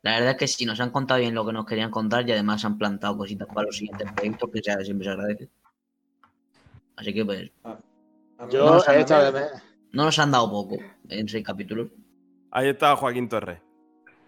[0.03, 2.31] La verdad es que sí, nos han contado bien lo que nos querían contar y
[2.31, 5.49] además han plantado cositas para los siguientes proyectos que siempre se agradece.
[6.95, 7.75] Así que pues, A mí
[8.49, 9.45] Yo no nos han- he echado de
[9.91, 10.77] no nos han dado poco
[11.09, 11.87] en seis capítulos.
[12.51, 13.59] Ahí está Joaquín Torres.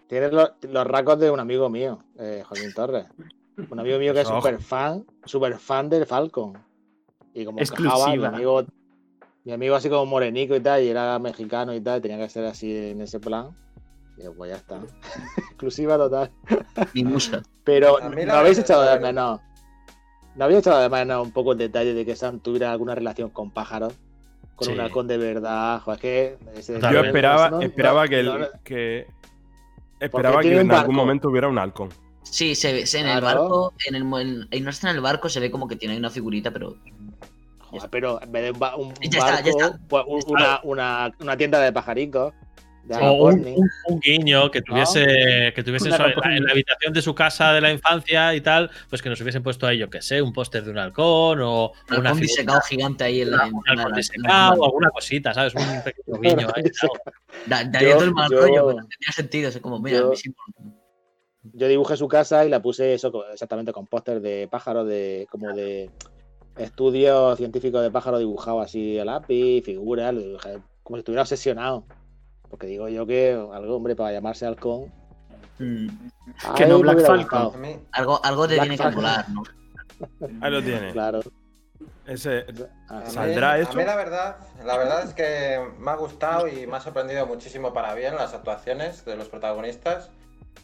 [0.06, 3.06] Tienes los, los rasgos de un amigo mío, eh, Joaquín Torres.
[3.70, 6.54] Un amigo mío que es súper fan, súper fan del Falcon.
[7.34, 8.28] Y como encajaba, mi Exclusiva.
[8.28, 8.64] amigo,
[9.44, 12.44] mi amigo así como morenico y tal, y era mexicano y tal, tenía que ser
[12.46, 13.50] así en ese plan.
[14.16, 14.80] Y yo, pues ya está.
[15.36, 16.30] Exclusiva total.
[16.94, 17.42] Mi musa.
[17.64, 19.40] Pero no habéis echado de menos.
[20.38, 23.28] ¿No habéis echado de menos un poco el detalle de que Sam tuviera alguna relación
[23.30, 23.92] con pájaros?
[24.54, 24.72] Con Sí.
[24.72, 25.80] un halcón de verdad.
[25.80, 26.38] Joder, es que
[26.74, 26.80] ese-.
[26.80, 29.06] Yo esperaba, no- esperaba no- que, el- no- que
[30.00, 31.88] esperaba que en algún momento hubiera un halcón.
[32.22, 35.02] Sí, se ve, se- en el barco, en el, en, en- no está en el
[35.02, 36.76] barco, se ve como que tiene ahí una figurita, pero
[37.70, 39.78] Joder, pero en vez de un, ba- un- está, barco, está.
[39.88, 42.32] pues un- una, una, una tienda de pajaricos.
[42.90, 43.54] O un, Agaporni.
[43.56, 47.14] un- un guiño que tuviese, que tuviese eso en, la, en la habitación de su
[47.14, 50.22] casa de la infancia y tal, pues que nos hubiesen puesto ahí, yo qué sé,
[50.22, 53.46] un póster de un halcón o un una halcón disecado gigante ahí en la.
[53.46, 55.54] en un la- halcón en la- disecado o alguna cosita, ¿sabes?
[55.54, 56.62] Un pequeño guiño ahí.
[57.46, 59.48] Da- Daría Yo- todo el mal yo- rollo, pero tendría sentido.
[59.50, 60.30] Es como, mira, yo- sí
[61.52, 65.52] Yo dibujé su casa y la puse eso exactamente con póster de pájaros, de como
[65.54, 65.90] de
[66.56, 70.14] estudios científicos de pájaros dibujados así a lápiz, figuras,
[70.82, 71.84] como si estuviera obsesionado.
[72.50, 74.92] Porque digo yo que algo, hombre, para llamarse halcón.
[75.58, 75.88] Mm,
[76.56, 77.52] Que no Black Falcon.
[77.92, 79.42] A algo, algo te Black tiene que molar, ¿no?
[80.40, 80.92] Ahí lo tiene.
[80.92, 81.20] Claro.
[82.06, 82.46] Ese,
[82.88, 83.74] a mí- ¿Saldrá a eso?
[83.74, 87.72] mí la verdad, la verdad es que me ha gustado y me ha sorprendido muchísimo
[87.74, 90.10] para bien las actuaciones de los protagonistas.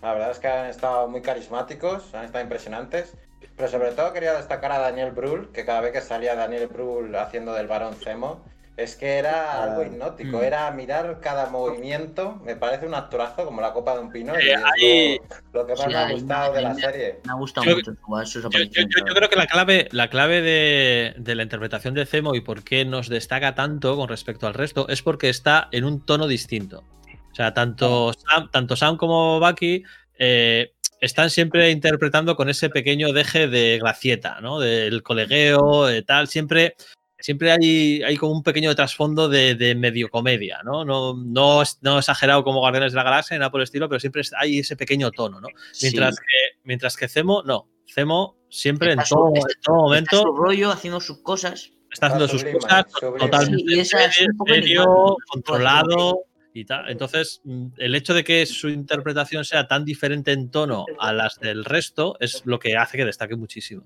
[0.01, 3.15] La verdad es que han estado muy carismáticos, han estado impresionantes.
[3.57, 7.15] Pero sobre todo quería destacar a Daniel Brühl, que cada vez que salía Daniel Brühl
[7.15, 8.43] haciendo del varón Zemo,
[8.77, 9.87] es que era algo Ah.
[9.87, 10.43] hipnótico, Mm.
[10.43, 14.43] era mirar cada movimiento, me parece un actorazo como la copa de un pino, y
[14.49, 15.19] Eh, es ahí-
[15.53, 17.21] lo, que más Sí, me ha gustado de la me- serie.
[17.25, 18.95] Me ha gustado Yo- mucho su- sus Yo, yo- apariciones.
[18.99, 22.41] yo- yo creo que la clave, la clave de, de la interpretación de Zemo y
[22.41, 26.27] por qué nos destaca tanto con respecto al resto es porque está en un tono
[26.27, 26.83] distinto.
[27.31, 29.83] O sea, tanto Sam, tanto Sam como Bucky
[30.19, 34.59] eh, están siempre interpretando con ese pequeño deje de gracieta, ¿no?
[34.61, 36.29] Del colegueo, de tal.
[36.29, 36.77] Siempre,
[37.25, 40.85] siempre hay, hay como un pequeño trasfondo de, de medio comedia, ¿no?
[40.85, 43.99] No, no, no exagerado como Guardianes de la Galaxia, ni nada por el estilo, pero
[43.99, 45.49] siempre hay ese pequeño tono, ¿no?
[45.73, 45.87] Sí.
[45.87, 47.71] Mientras, que, mientras que Zemo, no.
[47.87, 51.23] Zemo siempre en Está su- todo, está- en todo Está momento su rollo haciendo sus
[51.23, 51.71] cosas.
[51.91, 52.85] está haciendo Está sus cosas
[53.19, 55.17] totalmente Sí, y esa es un poco serio, enigmático.
[55.29, 56.19] controlado
[56.53, 56.91] y tal.
[56.91, 61.41] Entonces, mm, el hecho de que su interpretación sea tan diferente en tono a las
[61.41, 63.83] del resto es lo que hace que destaque muchísimo.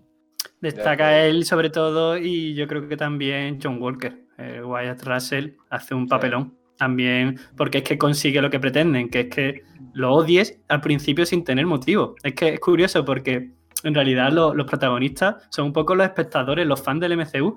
[0.60, 4.24] Destaca él sobre todo y yo creo que también John Walker.
[4.38, 9.20] Eh, Wyatt Russell hace un papelón también porque es que consigue lo que pretenden, que
[9.20, 9.62] es que
[9.94, 12.14] lo odies al principio sin tener motivo.
[12.22, 13.50] Es que es curioso porque
[13.84, 17.56] en realidad lo- los protagonistas son un poco los espectadores, los fans del MCU,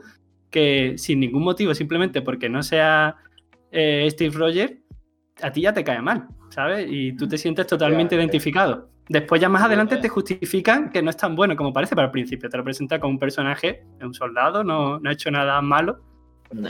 [0.50, 3.16] que sin ningún motivo, simplemente porque no sea
[3.72, 4.74] eh, Steve Rogers,
[5.42, 6.88] a ti ya te cae mal, ¿sabes?
[6.90, 8.90] Y tú te sientes totalmente identificado.
[9.12, 12.12] Después ya más adelante te justifican que no es tan bueno como parece para el
[12.12, 12.50] principio.
[12.50, 16.00] Te lo presenta como un personaje, un soldado, no, no ha hecho nada malo.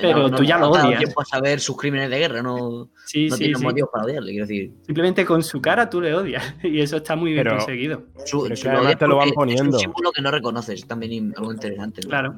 [0.01, 0.99] Pero tú ya lo no odias.
[0.99, 3.63] tiempo a saber sus crímenes de guerra, no, Sí, no sí, tienes sí.
[3.63, 4.71] motivos para odiarle, quiero decir.
[4.85, 6.55] Simplemente con su cara tú le odias.
[6.63, 8.03] Y eso está muy bien Pero- conseguido.
[8.25, 8.65] Su, Pero es su
[8.97, 9.77] te lo van porque Es poniendo.
[9.77, 12.01] un símbolo que no reconoces, también algo interesante.
[12.03, 12.09] ¿no?
[12.09, 12.35] Claro.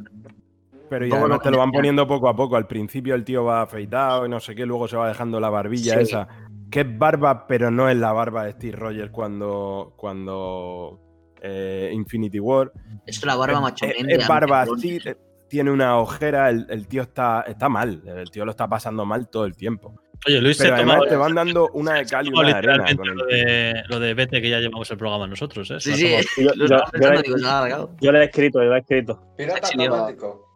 [0.90, 2.56] Pero y Todo además lo te lo van poniendo poco a poco.
[2.56, 5.50] Al principio el tío va afeitado y no sé qué, luego se va dejando la
[5.50, 6.00] barbilla Sí.
[6.02, 6.28] esa.
[6.74, 11.00] Que es barba, pero no es la barba de Steve Rogers cuando, cuando
[11.40, 12.72] eh, Infinity War.
[13.06, 15.00] Es la barba Es- macho es, es de barba así,
[15.48, 19.30] tiene una ojera, el, el tío está, está mal, el tío lo está pasando mal
[19.30, 19.94] todo el tiempo.
[20.26, 22.54] Oye, Luis Pero se además toma, te van dando una de cal y una de
[22.54, 25.70] arena literalmente con el lo de, lo de vete que ya llevamos el programa nosotros,
[25.70, 25.80] ¿eh?
[25.80, 26.56] Sí, sí, tomado.
[26.56, 27.38] Yo, le, digo,
[28.00, 29.22] yo he escrito, yo le he escrito.
[29.38, 30.50] Pirata automático.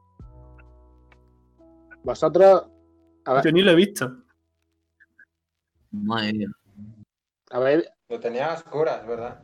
[2.03, 2.63] Vosotros,
[3.26, 4.11] a ver, Yo ni lo he visto.
[5.91, 6.47] Madre mía.
[7.51, 9.41] a ver, Lo tenía a oscuras, ¿verdad?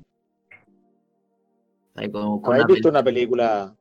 [1.95, 3.75] Ahí con, con ¿habéis una visto una película?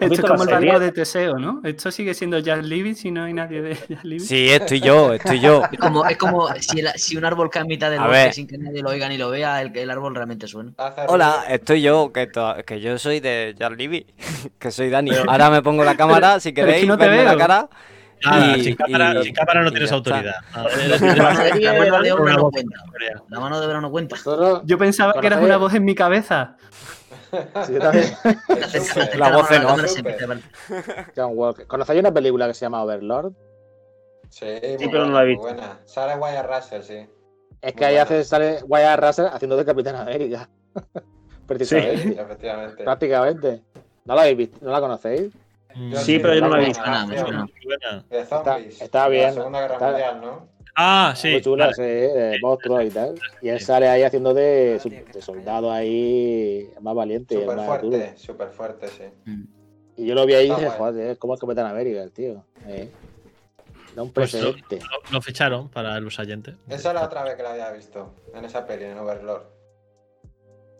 [0.00, 1.60] Esto es como el barco de Teseo, ¿no?
[1.64, 4.24] Esto sigue siendo Jazz Living si no hay nadie de Jazz Living.
[4.24, 5.62] Sí, estoy yo, estoy yo.
[5.72, 8.22] Es como, es como si, el- si un árbol cae en mitad del A bosque
[8.24, 8.34] ver.
[8.34, 10.72] sin que nadie lo oiga ni lo vea, el, el árbol realmente suena.
[11.08, 14.06] Hola, estoy yo, que, yo soy de Jar Libby,
[14.58, 15.10] que soy Dani.
[15.28, 17.38] Ahora me pongo la cámara, si pero es que queréis no te verme la veo.
[17.38, 17.68] cara.
[18.24, 20.34] Nada, Y- sin, cámara, y- sin cámara no tienes ya autoridad.
[20.54, 22.76] La mano de obra no cuenta.
[22.84, 23.22] Historia.
[23.28, 24.16] La mano de obra no cuenta.
[24.16, 26.56] Nosotros, Yo pensaba que eras una voz en mi cabeza.
[27.66, 28.06] sí, yo también.
[29.18, 29.80] La voz en off.
[31.16, 31.66] John Walker.
[31.66, 33.32] ¿Conocéis una película que se llama Overlord?
[34.28, 34.46] Sí,
[34.78, 35.42] muy pero no la he visto.
[35.42, 35.78] buena.
[35.84, 37.06] Sale Wyatt Russell, sí.
[37.60, 38.02] Es que Muy ahí buena.
[38.02, 40.48] hace, sale Wyatt Russell haciendo de Capitán América.
[41.46, 42.20] Precisamente.
[42.20, 42.84] Efectivamente.
[42.84, 43.62] Prácticamente.
[44.04, 44.58] ¿No la habéis visto?
[44.62, 45.32] ¿No la conocéis?
[45.74, 46.82] Mm, Sí, pero yo no la he visto.
[46.82, 47.40] suena, me suena.
[47.44, 48.04] muy buena.
[48.10, 48.80] De zombies.
[48.82, 50.48] está de bien, La Segunda Guerra está- Mundial, ¿no?
[50.74, 51.28] Ah, sí.
[51.32, 51.74] Muy chula, vale.
[51.76, 53.14] sí, de monstruos y tal.
[53.42, 54.80] Y él sale ahí haciendo de,
[55.12, 57.34] de soldado ahí más valiente.
[57.34, 59.04] Súper fuerte, súper fuerte, sí.
[59.26, 59.42] Mm.
[59.98, 62.10] Y yo lo vi ahí y Está dije, joder, es como el Capitán América, el
[62.12, 62.42] tío.
[62.66, 62.90] Eh.
[63.94, 64.78] Da un Pues lo, precedente.
[64.78, 66.54] lo- lo ficharon para el usayente.
[66.70, 68.14] Esa es la otra vez que la había visto.
[68.34, 69.42] En esa peli, en Overlord.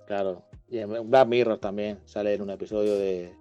[0.07, 0.43] Claro.
[0.69, 3.35] Y en Black Mirror también sale en un episodio de.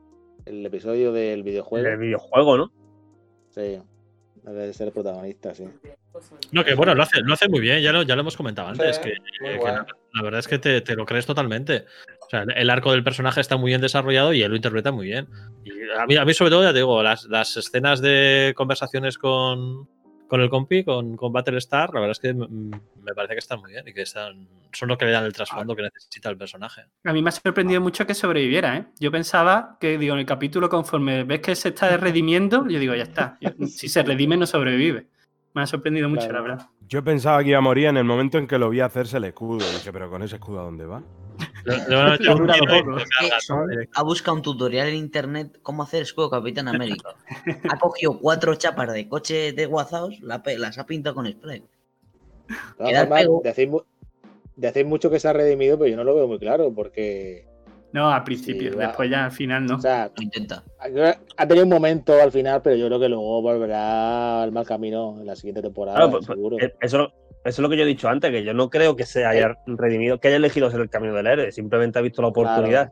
[0.51, 1.87] El episodio del videojuego.
[1.87, 2.71] El videojuego, ¿no?
[3.51, 3.79] Sí.
[4.43, 5.65] Debe ser el protagonista, sí.
[6.51, 8.67] No, que bueno, lo hace, lo hace muy bien, ya lo, ya lo hemos comentado
[8.67, 8.97] antes.
[8.97, 9.17] Sí, que,
[9.49, 11.85] la verdad es que te, te lo crees totalmente.
[12.25, 15.07] O sea, el arco del personaje está muy bien desarrollado y él lo interpreta muy
[15.07, 15.29] bien.
[15.63, 19.17] Y a mí, a mí sobre todo, ya te digo, las, las escenas de conversaciones
[19.17, 19.87] con,
[20.31, 23.71] con el compi, con, con Battlestar, la verdad es que me parece que están muy
[23.73, 26.85] bien y que están, son lo que le dan el trasfondo que necesita el personaje.
[27.03, 28.85] A mí me ha sorprendido mucho que sobreviviera, ¿eh?
[28.97, 32.95] Yo pensaba que, digo, en el capítulo, conforme ves que se está redimiendo, yo digo,
[32.95, 33.37] ya está.
[33.67, 35.07] Si se redime, no sobrevive.
[35.53, 36.35] Me ha sorprendido mucho, Claro.
[36.35, 36.67] la verdad.
[36.91, 39.23] Yo pensaba que iba a morir en el momento en que lo vi hacerse el
[39.23, 39.65] escudo.
[39.65, 41.01] Y dije, pero con ese escudo, ¿a dónde va?
[43.95, 47.15] Ha buscado un tutorial en internet cómo hacer escudo Capitán América.
[47.69, 51.63] Ha cogido cuatro chapas de coche de guazaos, la pe- las ha pintado con spray.
[53.41, 53.83] Decís, mu-
[54.57, 57.45] decís mucho que se ha redimido, pero yo no lo veo muy claro, porque.
[57.93, 59.75] No, al principio, Sí, después ya al final no.
[59.75, 60.63] O sea, Lo intenta.
[61.37, 65.17] ha tenido un momento al final, pero yo creo que luego volverá al mal camino
[65.19, 66.57] en la siguiente temporada, Claro, pues, seguro.
[66.59, 67.13] eh, eso, eso
[67.43, 70.19] es lo que yo he dicho antes, que yo no creo que se haya redimido,
[70.19, 72.91] que haya elegido ser el camino del héroe, simplemente ha visto la oportunidad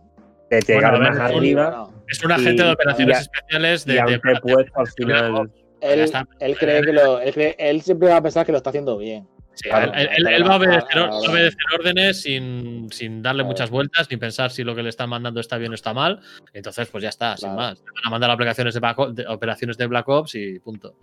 [0.50, 3.86] de llegar Bueno, a ver, más arriba Es un agente Y- de operaciones y- especiales
[3.86, 5.52] de, y de- aunque puesto al final.
[5.82, 7.20] Él, él cree que lo.
[7.22, 9.26] Él, cree- él siempre va a pensar que lo está haciendo bien.
[9.62, 13.48] Sí, Claro, él, él- pero él va a obedecer, a órdenes sin, sin darle Claro.
[13.50, 16.22] muchas vueltas ni pensar si lo que le están mandando está bien o está mal.
[16.54, 17.80] Entonces, pues ya está, sin más.
[17.80, 20.96] Le van a mandar aplicaciones de, operaciones de Black Ops y punto.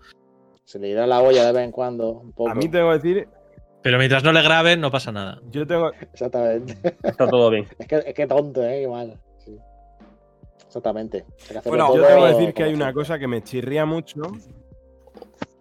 [0.64, 2.50] Se le irá la olla de vez en cuando, un poco.
[2.50, 3.28] A mí tengo que decir,
[3.82, 5.38] Pero mientras no le graben, no pasa nada.
[5.50, 6.96] yo tengo, Exactamente.
[7.02, 7.66] Está todo bien.
[7.78, 8.80] Es que, es que tonto, ¿eh?
[8.80, 9.20] Qué mal.
[9.44, 9.56] Sí.
[10.66, 11.24] Exactamente.
[11.66, 14.22] Bueno, yo tengo que decir que hay una cosa que me chirría mucho.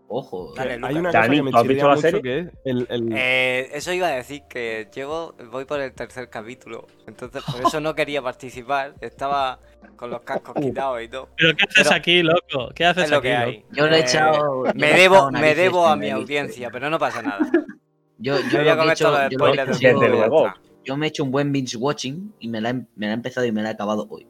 [0.07, 0.53] Ojo.
[0.55, 2.21] Dale, Hay una cosa que me ¿tú has visto la serie?
[2.21, 6.29] que es el, el- Eh, eso iba a decir que llevo, voy por el tercer
[6.29, 9.59] capítulo, entonces por eso no quería participar, estaba
[9.95, 11.29] con los cascos quitados y todo.
[11.37, 12.69] ¿Pero qué haces Pero- aquí, loco?
[12.75, 13.65] ¿Qué haces Es lo aquí, que hay.
[13.71, 16.99] Yo le he Eh, echado- Me he debo, me debo a mi audiencia, pero no
[16.99, 17.39] pasa nada.
[18.19, 20.53] Yo, yo Yo lo he hecho, lo yo lo he spoilers hecho luego.
[20.85, 23.13] yo me he hecho un buen binge watching y me la, he, me la he
[23.13, 24.27] empezado y me la he acabado hoy.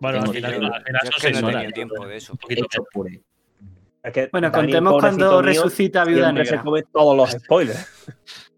[0.00, 0.72] Bueno, al final, son
[1.18, 1.52] seis he horas.
[1.62, 2.32] tenido tiempo de eso.
[2.32, 3.22] Un poquito Hecho puré.
[4.02, 6.58] Es que Bueno, Dani, contemos cuando mío, resucita Viuda Negra.
[6.58, 7.86] se come todos los spoilers.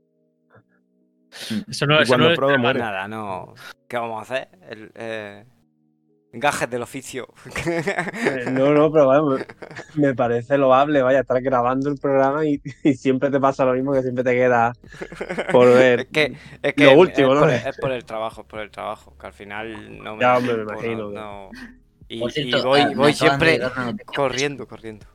[1.69, 2.39] Eso no, y eso no es-.
[2.79, 3.55] Nada, no.
[3.89, 4.49] ¿Qué vamos a hacer?
[4.71, 5.45] El, eh,
[6.33, 7.27] gajes del oficio.
[7.67, 9.45] Eh, No, no, pero bueno,
[9.97, 13.93] me, parece loable, vaya, estar grabando el programa y, y siempre te pasa lo mismo
[13.93, 14.73] que siempre te queda
[15.51, 16.01] por ver.
[16.01, 17.41] Es que, es que Lo último, es, ¿no?
[17.41, 20.37] por, es por el trabajo, es por el trabajo, que al final no me Ya,
[20.37, 21.11] hombre, me imagino.
[21.11, 21.51] no- no.
[22.07, 23.61] Y, y voy, ah, voy siempre
[24.05, 25.07] corriendo, corriendo.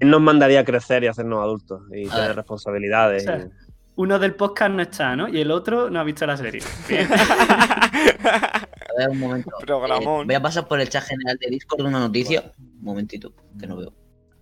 [0.00, 2.36] Él nos mandaría a crecer y hacernos adultos y A tener ver.
[2.36, 3.22] responsabilidades.
[3.22, 3.50] O sea, y-
[3.96, 5.28] Uno del podcast no está, ¿no?
[5.28, 6.62] Y el otro no ha visto la serie.
[6.90, 9.50] A ver, un momento.
[9.60, 10.22] Programón.
[10.22, 12.52] Eh, voy a pasar por el chat general de Discord una noticia.
[12.58, 13.92] Un momentito, que no veo.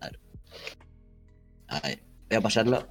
[0.00, 0.20] A ver.
[1.68, 2.86] A ver, voy a pasarla.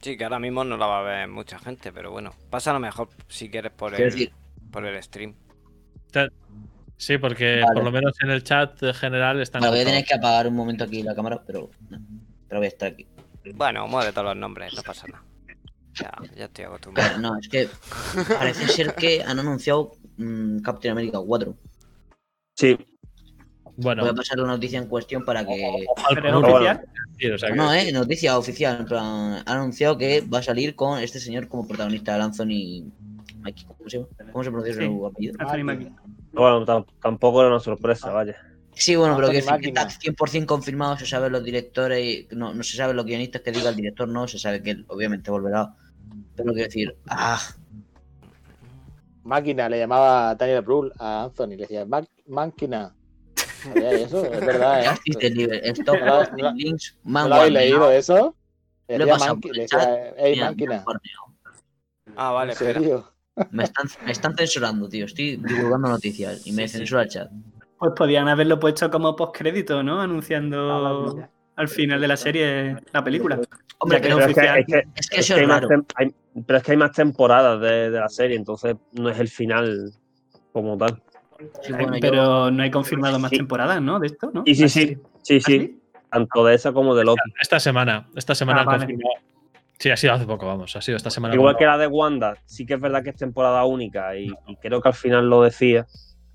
[0.00, 3.08] Sí, que ahora mismo no la va a ver mucha gente, pero bueno, pásalo mejor
[3.28, 4.32] si quieres por el, decir,
[4.70, 5.34] por el stream.
[6.96, 7.74] Sí, porque Vale.
[7.74, 9.60] por lo menos en el chat general están.
[9.62, 11.70] vale, voy a tener que apagar un momento aquí la cámara, pero.
[11.90, 11.98] no.
[12.48, 13.06] Pero voy a estar aquí.
[13.54, 15.24] Bueno, mueve todos los nombres, no pasa nada.
[15.94, 17.18] Ya, ya estoy acostumbrado.
[17.18, 17.68] no, es que
[18.38, 21.54] parece ser que han anunciado mm, Captain America 4.
[22.56, 22.76] Sí,
[23.76, 25.84] Bueno, Voy a pasar la noticia en cuestión para que.
[26.14, 26.84] Pero oficial.
[27.56, 28.78] No, eh, noticia oficial.
[28.80, 29.04] en plan,
[29.46, 32.90] Han anunciado que va a salir con este señor como protagonista, el Anthony.
[33.66, 34.08] ¿Cómo se llama?
[34.32, 34.86] ¿Cómo se pronuncia Sí.
[34.86, 35.34] su apellido?
[35.38, 35.92] Anthony Mackie.
[36.34, 38.36] Bueno, tam- tampoco era una sorpresa, vaya.
[38.76, 40.00] Sí, bueno, pero que, Anthony decir que está Máquina.
[40.00, 43.70] 100% confirmado, se sabe los directores, y- no, no se sabe los guionistas que diga
[43.70, 45.74] el director, no, se sabe que él obviamente volverá.
[46.36, 47.40] Pero quiero decir, ah,
[49.22, 52.94] Máquina, le llamaba Daniel Brühl a Anthony, le decía "Má- máquina.
[53.74, 55.70] Eso es verdad, ¿eh?
[55.70, 58.34] Stop ¿No no- Links, ¿No lo habéis leído eso?
[58.86, 60.18] Lo he Decía pasado Manqui- por el decía, chat.
[60.18, 60.84] "Ey, Mira, máquina.
[62.16, 62.80] Ah, vale, ¿En espera.
[63.50, 65.06] Me están, me están censurando, tío.
[65.06, 67.30] Estoy divulgando noticias y me censura el chat.
[67.78, 70.00] Pues podían haberlo puesto como postcrédito, ¿no?
[70.00, 71.30] Anunciando mira.
[71.56, 73.40] al final de la serie la película.
[73.78, 74.58] Hombre, que es Pero es oficial.
[74.58, 75.68] es que- Es que es eso es raro.
[75.96, 76.14] hay-
[76.46, 79.90] pero es que hay más temporadas de, de la serie, entonces no es el final
[80.52, 81.02] como tal.
[81.62, 83.38] Sí, yo- pero no hay confirmado más Sí.
[83.38, 83.98] temporadas, ¿no?
[83.98, 84.42] De esto, ¿no?
[84.46, 84.98] Y sí, La sí, serie.
[85.22, 85.80] sí, ¿Ah, sí,
[86.10, 87.20] tanto de esa como de Loki.
[87.42, 88.78] Esta semana, esta semana Ah, han vale.
[88.86, 89.14] confirmado.
[89.78, 90.74] Sí, ha sido hace poco, vamos.
[90.76, 91.34] Ha sido esta semana.
[91.34, 94.32] Igual cuando- que la de Wanda, sí que es verdad que es temporada única y,
[94.46, 95.86] y creo que al final lo decía.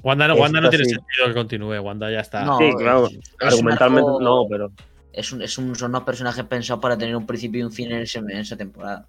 [0.01, 0.91] Wanda no, Wanda no Esta tiene sí.
[0.95, 1.79] sentido que continúe.
[1.81, 2.43] Wanda ya está.
[2.43, 4.71] No, Sí, claro, es- es argumentalmente un arco- no, pero,
[5.11, 7.91] Es un, es un, son unos personajes pensados para tener un principio y un fin
[7.91, 9.07] en, ese- en esa temporada.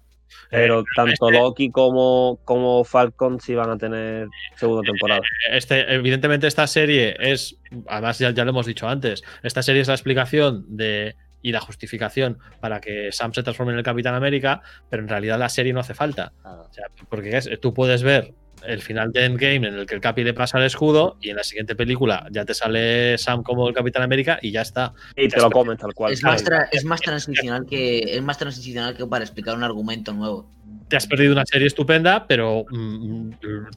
[0.49, 5.21] pero tanto este- Loki como, como Falcon sí van a tener segunda temporada.
[5.51, 7.57] Este, evidentemente, esta serie es.
[7.87, 9.23] Además, ya, ya lo hemos dicho antes.
[9.43, 11.15] Esta serie es la explicación de.
[11.41, 15.39] Y la justificación para que Sam se transforme en el Capitán América, pero en realidad
[15.39, 16.33] la serie no hace falta.
[16.43, 20.01] O sea, porque es- tú puedes ver el final de Endgame en el que el
[20.01, 23.67] Capi le pasa el escudo y en la siguiente película ya te sale Sam como
[23.67, 24.93] el Capitán América y ya está.
[25.15, 26.13] Y te lo comes tal cual.
[26.13, 30.13] Es más, tra- es más transicional que es más transicional que para explicar un argumento
[30.13, 30.47] nuevo.
[30.89, 33.29] Te has perdido una serie estupenda, pero mm,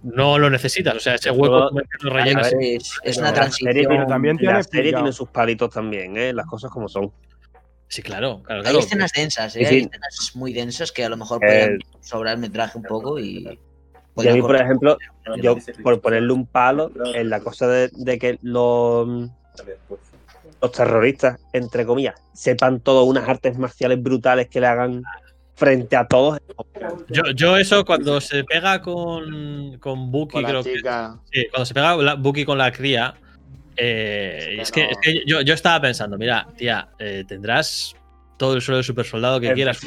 [0.03, 0.97] no lo necesitas.
[0.97, 2.53] O sea, ese hueco Pero- lo rellenas.
[2.53, 3.73] ver, es, es una la transición.
[3.73, 6.33] serie, Pero también la serie tiene sus palitos también, ¿eh?
[6.35, 7.11] las cosas como son.
[7.89, 9.61] Sí, claro, claro, Hay escenas densas, ¿eh?
[9.61, 9.75] Sí, sí.
[9.75, 13.19] hay escenas muy densas que a lo mejor Eh, pueden sobrar el metraje un poco
[13.19, 13.47] y.
[13.47, 14.99] Y a podrían mí, por ejemplo,
[15.43, 19.29] yo por ponerle un palo en la cosa de, de que los,
[20.63, 25.03] los terroristas, entre comillas, sepan todas unas artes marciales brutales que le hagan
[25.57, 26.41] frente a todos.
[27.09, 30.79] Yo, yo eso cuando se pega con, con Bucky, Con creo que
[31.33, 33.15] sí, cuando se pega Bucky con la cría,
[33.77, 34.91] eh, es, que, no.
[34.91, 37.95] es que yo, yo estaba pensando, mira, tía, eh, tendrás
[38.37, 39.81] todo el suelo de super soldado que quieras.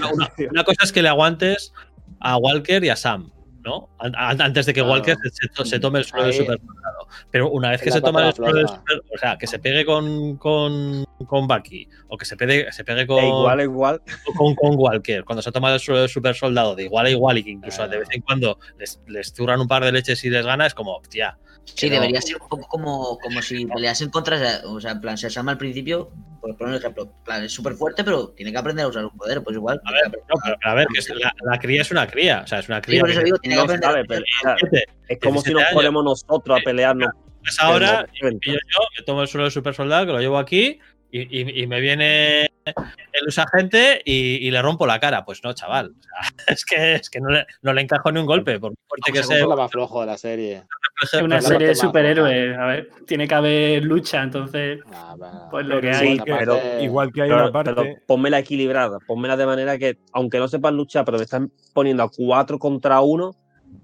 [0.49, 1.73] Una cosa es que le aguantes
[2.19, 3.31] a Walker y a Sam,
[3.67, 3.89] ¿no?
[3.99, 4.93] An- an- Antes de que Claro.
[4.93, 7.07] Walker se, se to- se tome el suelo de Ahí- super soldado.
[7.31, 8.77] Pero una vez que se toma el suelo de floja.
[8.77, 12.83] super, o sea, que se pegue con, con, con Bucky o que se pegue, se
[12.85, 14.01] pegue con, igual, igual.
[14.37, 17.37] con, con Walker, cuando se toma el suelo de super soldado de igual a igual
[17.37, 17.87] y que incluso Ah.
[17.87, 20.73] de vez en cuando les, les zurran un par de leches y les gana, es
[20.73, 21.37] como, tía.
[21.65, 24.61] Sí, no- debería ser un poco como, como si peleasen contra.
[24.65, 27.51] O sea, en plan, se Sam al principio, por poner un ejemplo, en plan, es
[27.51, 29.43] súper fuerte, pero tiene que aprender a usar un poder.
[29.43, 29.81] Pues igual.
[29.83, 32.41] A que ver, no, pero, a ver, que es- la, la cría es una cría,
[32.45, 33.01] o sea, es una Sí, cría.
[33.01, 35.73] por eso digo, tiene que No sabe, pero, Fíjate, es como si 17 nos años.
[35.73, 37.09] ponemos nosotros a pelearnos.
[37.41, 40.37] Pues ahora, Pero- yo, yo me tomo el suelo de super soldado, que lo llevo
[40.37, 40.79] aquí,
[41.11, 45.23] y, y- y me viene el usagente y, y le rompo la cara.
[45.23, 45.91] Pues no, chaval.
[45.95, 48.71] O sea, es que, es que no, le, no le encajo ni un golpe, por
[48.71, 49.37] muy fuerte que sea.
[49.37, 50.63] es lo más flojo de la serie.
[51.01, 52.57] Es una serie de superhéroes.
[52.57, 54.79] A ver, tiene que haber lucha, entonces.
[54.93, 55.47] Ah, bueno.
[55.49, 56.07] Pues lo que Pero hay.
[56.11, 57.73] igual, que, Aparte- igual que hay Pero, una parte.
[57.73, 62.03] pero pónmela equilibrada, pónmela de manera que, aunque no sepan luchar, pero me están poniendo
[62.03, 63.31] a 4 contra 1,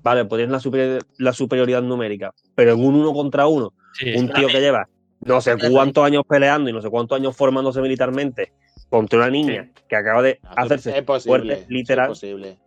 [0.04, 2.34] vale, pues tienes la, superior- la superioridad numérica.
[2.56, 4.88] Pero en un 1 contra 1, Sí, un tío que lleva
[5.22, 8.52] no sé cuántos años peleando y no sé cuántos años formándose militarmente
[8.90, 12.08] contra una niña que acaba de Ah, hacerse es posible, fuerte, es literal.
[12.10, 12.58] posible.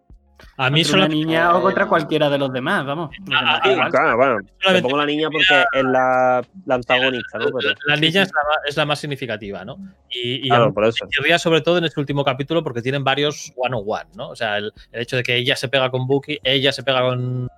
[0.59, 1.15] A mí Contra una solo.
[1.15, 3.11] niña o contra Eh, cualquiera de los demás, vamos.
[3.21, 3.89] Demás ah.
[3.91, 7.47] Claro, bueno, te Solamente- pongo la niña porque es la, la antagonista, ¿no?
[7.47, 9.77] Pero, La niña es la, es la más significativa, ¿no?
[10.11, 11.07] Y, y claro, por eso.
[11.11, 14.29] querría sobre todo en este último capítulo porque tienen varios one-on-one, ¿no?
[14.31, 17.01] O sea, el, el hecho de que ella se pega con Bucky, ella se pega
[17.03, 17.49] con,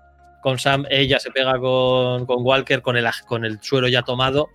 [0.43, 4.49] con Sam, ella se pega con, con Walker, con el, con el suelo ya tomado.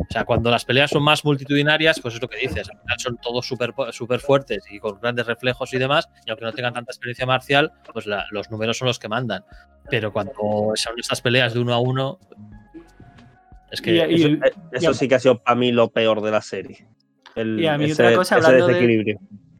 [0.00, 2.96] O sea, cuando las peleas son más multitudinarias, pues es lo que dices, al final
[2.98, 6.72] son todos súper súper fuertes y con grandes reflejos y demás, y aunque no tengan
[6.74, 9.44] tanta experiencia marcial, pues la- los números son los que mandan.
[9.90, 10.32] Pero cuando
[10.74, 12.18] son estas peleas de uno a uno,
[13.70, 13.92] es que...
[13.92, 16.30] Y- y- Eso, eh, eso y- sí que ha sido para mí lo peor de
[16.30, 16.86] la serie.
[17.34, 19.18] El- Y a mí ese, otra cosa, hablando de-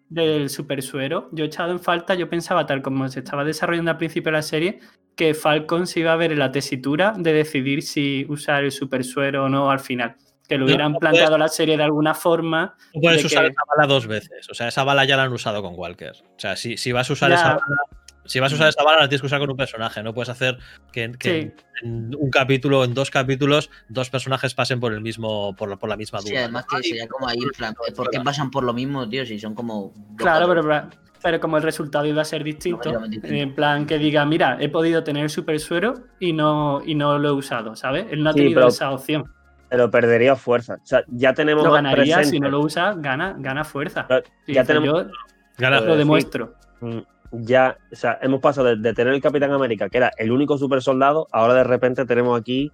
[0.09, 3.91] del super suero, yo he echado en falta, yo pensaba, tal como se estaba desarrollando
[3.91, 4.81] al principio de la serie,
[5.15, 9.05] que Falcon se iba a ver en la tesitura de decidir si usar el super
[9.05, 10.17] suero o no al final.
[10.49, 12.75] Que lo hubieran no planteado puedes- la serie de alguna forma.
[12.95, 14.49] No puedes de usar que- esa bala dos veces.
[14.51, 16.13] O sea, esa bala ya la han usado con Walker.
[16.13, 17.37] O sea, si, si vas a usar Ya.
[17.37, 17.77] esa bala.
[18.25, 20.03] Si vas a usar esa bala, la tienes que usar con un personaje.
[20.03, 20.59] No puedes hacer
[20.93, 21.65] que, que Sí.
[21.87, 25.89] en un capítulo, en dos capítulos, dos personajes pasen por el mismo, por, la- por
[25.89, 26.41] la misma Sí, duda.
[26.41, 29.25] además que sería como ahí, en plan, ¿por qué pasan por lo mismo, tío?
[29.25, 29.93] Si son como.
[30.17, 30.91] Claro, pero, pero-
[31.23, 35.03] pero como el resultado iba a ser distinto, en plan que diga, mira, he podido
[35.03, 38.07] tener el super suero y no, y no lo he usado, ¿sabes?
[38.11, 39.25] Él no ha Sí, tenido pero- esa opción.
[39.71, 40.75] Pero perdería fuerza.
[40.83, 42.37] O sea, ya tenemos Lo ganaría, presente.
[42.37, 44.07] si no lo usa, gana, gana fuerza.
[44.09, 45.11] Pero ya tenemos- yo
[45.59, 46.55] Gana- lo demuestro.
[46.81, 46.99] Mm,
[47.31, 50.57] Ya, o sea, hemos pasado de, de tener el Capitán América, que era el único
[50.57, 52.73] super soldado, ahora de repente tenemos aquí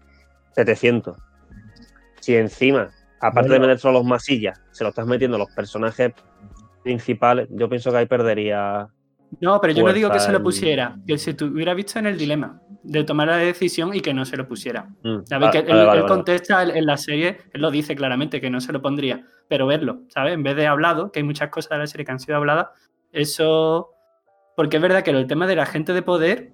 [0.53, 1.17] 700.
[2.21, 2.91] Si encima
[3.21, 6.13] aparte de meter solo los masillas, se lo estás metiendo a los personajes
[6.85, 8.87] principales, yo pienso que ahí perdería.
[9.41, 12.17] No, pero yo no digo que se lo pusiera, que se tuviera visto en el
[12.17, 14.85] dilema de tomar la decisión y que no se lo pusiera.
[15.03, 15.49] Mm, ¿Sabes?
[15.49, 16.05] vale, que él, vale, él vale.
[16.07, 20.03] contesta en- la serie, él lo dice claramente que no se lo pondría, pero verlo,
[20.09, 20.35] ¿sabes?
[20.35, 22.69] En vez de hablado, que hay muchas cosas de la serie que han sido habladas,
[23.11, 23.91] eso.
[24.57, 26.53] Porque es verdad que el tema de la gente de poder,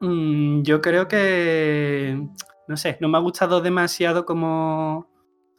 [0.00, 2.20] mm, yo creo que.
[2.68, 5.08] No sé, no me ha gustado demasiado como.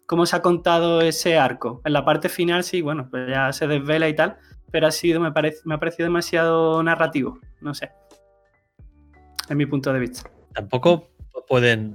[0.08, 1.82] Cómo se ha contado ese arco.
[1.86, 4.38] En la parte final, sí, bueno, pues ya se desvela y tal,
[4.70, 7.40] pero ha sido, me, parece, me ha parecido demasiado narrativo.
[7.62, 7.92] No sé.
[9.52, 10.32] Es mi punto de vista.
[10.54, 11.10] Tampoco
[11.50, 11.94] pueden.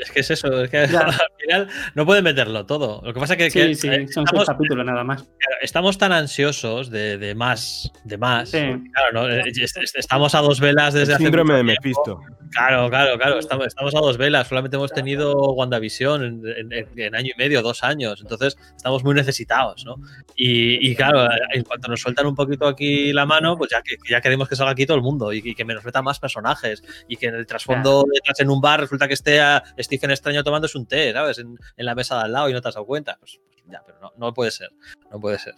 [0.00, 1.00] Es que es eso, es que Ya.
[1.00, 3.00] al final no pueden meterlo todo.
[3.04, 5.22] Lo que pasa es que, Sí, que, sí, eh, son estamos, seis capítulos nada más.
[5.22, 8.48] claro, estamos tan ansiosos de, de más, de más.
[8.50, 8.58] Sí.
[8.58, 9.28] Claro, ¿no?
[9.28, 11.64] Eh, est- est- estamos a dos velas desde El hace síndrome mucho de.
[11.64, 12.20] Mephisto.
[12.52, 13.38] Claro, claro, claro.
[13.38, 14.48] Estamos, estamos a dos velas.
[14.48, 18.20] Solamente hemos tenido WandaVision en, en- en- año y medio, dos años.
[18.20, 19.96] Entonces, estamos muy necesitados, ¿no?
[20.34, 23.96] Y, y claro, en cuanto nos sueltan un poquito aquí la mano, pues ya, que,
[24.08, 26.18] ya queremos que salga aquí todo el mundo y, y que me nos metan más
[26.18, 26.82] personajes.
[27.06, 30.44] Y que en el trasfondo detrás en un bar resulta que esté a Stephen Extraño
[30.44, 31.38] tomándose un té, ¿sabes?
[31.38, 33.16] En, en la mesa de al lado y no te has dado cuenta.
[33.18, 34.70] Pues, pues ya, pero no, no puede ser.
[35.10, 35.54] No puede ser.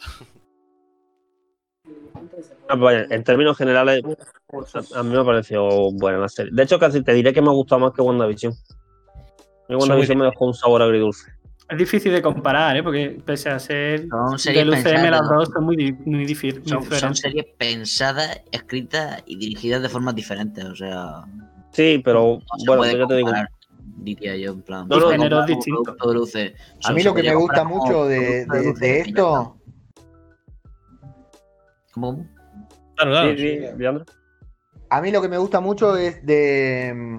[1.84, 6.50] Ah, pues vaya, en términos generales, a, a mí me ha parecido buena la serie.
[6.54, 8.52] De hecho, casi te diré que me ha gustado más que WandaVision.
[8.52, 11.30] A mí WandaVision me dejó un sabor agridulce.
[11.68, 12.82] Es difícil de comparar, ¿eh?
[12.82, 16.34] Porque pese a ser Son series del UCM, pensadas, las dos son muy, muy, muy
[16.98, 20.64] Son, series pensadas, escritas y dirigidas de formas diferentes.
[20.64, 21.24] O sea,
[21.72, 23.32] Sí, pero no se bueno, yo te digo.
[23.96, 24.88] Diría yo, en plan.
[24.88, 25.96] Se géneros distintos.
[26.84, 29.56] A mí lo que me gusta mucho de, de- esto,
[31.92, 32.26] ¿Cómo?
[32.96, 33.30] Claro, claro.
[33.30, 34.04] Sí, sí, Leandro.
[34.88, 37.18] a mí lo que me gusta mucho es de mm,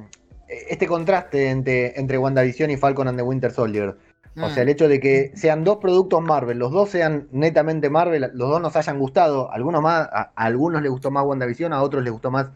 [0.69, 3.95] este contraste entre, entre WandaVision y Falcon and the Winter Soldier.
[4.35, 8.31] O sea, el hecho de que sean dos productos Marvel, los dos sean netamente Marvel,
[8.33, 11.83] los dos nos hayan gustado, algunos más, a, a algunos les gustó más WandaVision, a
[11.83, 12.49] otros les gustó más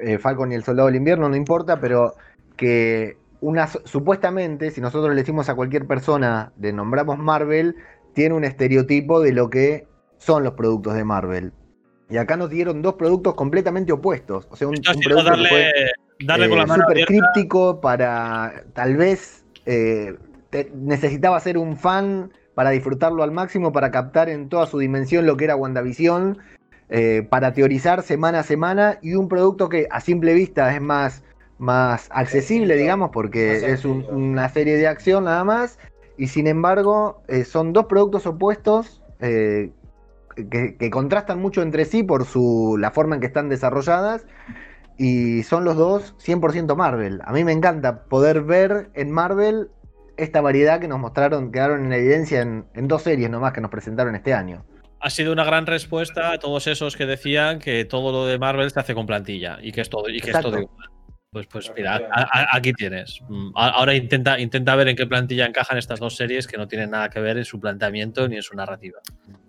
[0.00, 2.14] eh, Falcon y el Soldado del Invierno, no importa, pero
[2.56, 7.76] que una supuestamente, si nosotros le decimos a cualquier persona, le nombramos Marvel,
[8.14, 11.52] tiene un estereotipo de lo que son los productos de Marvel.
[12.08, 14.48] Y acá nos dieron dos productos completamente opuestos.
[14.50, 15.72] O sea, un, producto que fue
[16.20, 20.16] darle con la eh, mano críptico para tal vez eh,
[20.48, 25.26] te- necesitaba ser un fan para disfrutarlo al máximo, para captar en toda su dimensión
[25.26, 26.38] lo que era WandaVision,
[26.88, 31.22] eh, para teorizar semana a semana y un producto que a simple vista es más,
[31.58, 35.78] más accesible, digamos, porque es un- una serie de acción nada más
[36.18, 39.00] y sin embargo eh, son dos productos opuestos.
[39.20, 39.70] eh,
[40.50, 44.26] que, que contrastan mucho entre sí por su, la forma en que están desarrolladas
[44.98, 47.20] y son los dos 100% Marvel.
[47.24, 49.68] A mí me encanta poder ver en Marvel
[50.16, 53.70] esta variedad que nos mostraron, quedaron en evidencia en, en dos series nomás que nos
[53.70, 54.64] presentaron este año.
[55.00, 58.70] ha sido una gran respuesta a todos esos que decían que todo lo de Marvel
[58.72, 60.88] se hace con plantilla y que es todo, y que es todo igual.
[61.34, 63.18] Pues, pues mira, a- a- aquí tienes.
[63.28, 66.90] Mm, Ahora intenta, intenta ver en qué plantilla encajan estas dos series que no tienen
[66.92, 69.00] nada que ver en su planteamiento ni en su narrativa.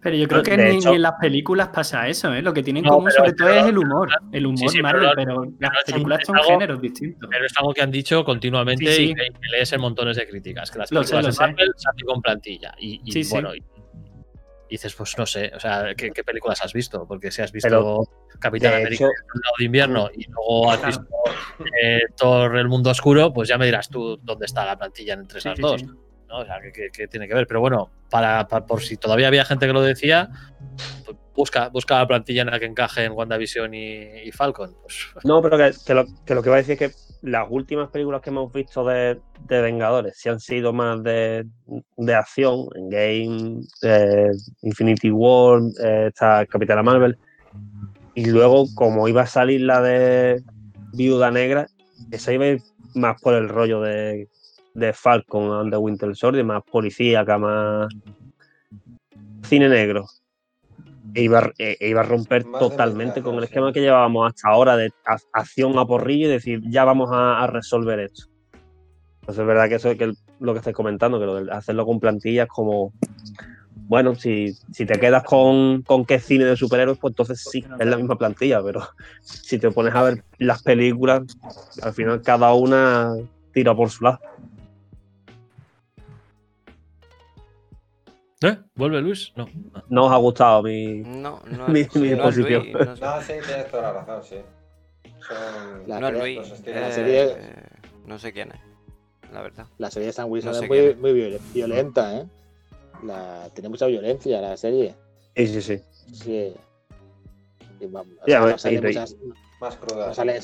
[0.01, 2.41] Pero yo creo que De ni, hecho- ni en las películas pasa eso, ¿eh?
[2.41, 4.09] Lo que tienen en No, común sobre todo pero- es el humor.
[4.31, 7.29] El humor Sí, sí, Marvel, pero- pero, las películas son algo- géneros distintos.
[7.31, 9.03] Pero es algo que han dicho continuamente Sí, sí.
[9.11, 10.71] y que, que lees en montones de críticas.
[10.71, 11.41] Que las Lo sé, películas de sé.
[11.51, 12.73] Marvel se hacen con plantilla.
[12.79, 13.31] Y, y Sí, sí.
[13.31, 17.05] bueno, y- y dices, pues no sé, o sea, ¿qué, qué películas has visto?
[17.07, 18.03] Porque si has visto Pero,
[18.39, 21.05] Capitán de América hecho- Soldado de invierno y luego has visto
[21.83, 25.39] eh, Thor el mundo oscuro, pues ya me dirás tú dónde está la plantilla entre
[25.39, 25.81] esas sí, dos.
[25.81, 25.87] sí.
[26.27, 26.39] ¿no?
[26.39, 27.47] O sea, ¿qué, qué- qué tiene que ver?
[27.47, 30.29] Pero bueno, para, para- por si todavía había gente que lo decía,
[31.05, 34.75] pues busca, busca la plantilla en la que encaje en WandaVision y, y Falcon.
[34.81, 37.47] Pues, No, pero que, que lo, que lo que va a decir es que las
[37.49, 41.45] últimas películas que hemos visto de, de Vengadores sí han sido más de,
[41.97, 44.31] de acción, en Game, eh,
[44.61, 47.17] Infinity War, eh, está Capitana Marvel.
[48.15, 50.41] Y luego, como iba a salir la de
[50.93, 51.67] Viuda Negra,
[52.11, 52.61] esa iba a ir
[52.93, 54.29] más por el rollo de,
[54.73, 57.87] de Falcon and the Winter Soldier, más policíaca, más
[59.43, 60.05] cine negro.
[61.13, 64.49] E iba, a- e- e iba a romper totalmente con el esquema que llevábamos hasta
[64.49, 64.91] ahora de
[65.33, 68.25] acción a porrillo y decir, ya vamos a, a resolver esto.
[69.21, 71.51] Entonces es verdad que eso es que el- lo que estáis comentando, que lo de
[71.51, 72.91] hacerlo con plantillas como,
[73.87, 77.85] bueno, si, si te quedas con, con qué cine de superhéroes, pues entonces sí, es
[77.87, 78.81] la misma plantilla, pero
[79.21, 81.21] si te pones a ver las películas,
[81.81, 83.13] al final cada una
[83.53, 84.19] tira por su lado.
[88.41, 88.57] ¿Eh?
[88.75, 89.31] ¿Vuelve Luis?
[89.35, 89.49] No.
[89.89, 92.63] No os ha gustado mi, No, no, mi, sí, mi no exposición.
[92.63, 94.35] Luis, no, No, sí, tienes toda la razón, sí.
[95.27, 96.37] Son La no Luis.
[96.67, 97.63] la serie- eh,
[98.05, 98.59] no sé quién es.
[99.31, 99.65] la verdad.
[99.77, 102.25] La serie de Sam Wilson No sé es muy, muy viol- violenta, ¿eh?
[103.03, 104.95] La, tiene mucha violencia la serie.
[105.35, 105.81] Sí, sí, sí.
[106.13, 106.55] Sí.
[107.79, 109.15] Y va- o Ya, sea, no bueno, sale y- muchas-
[109.59, 110.07] Más cruda.
[110.07, 110.39] no sale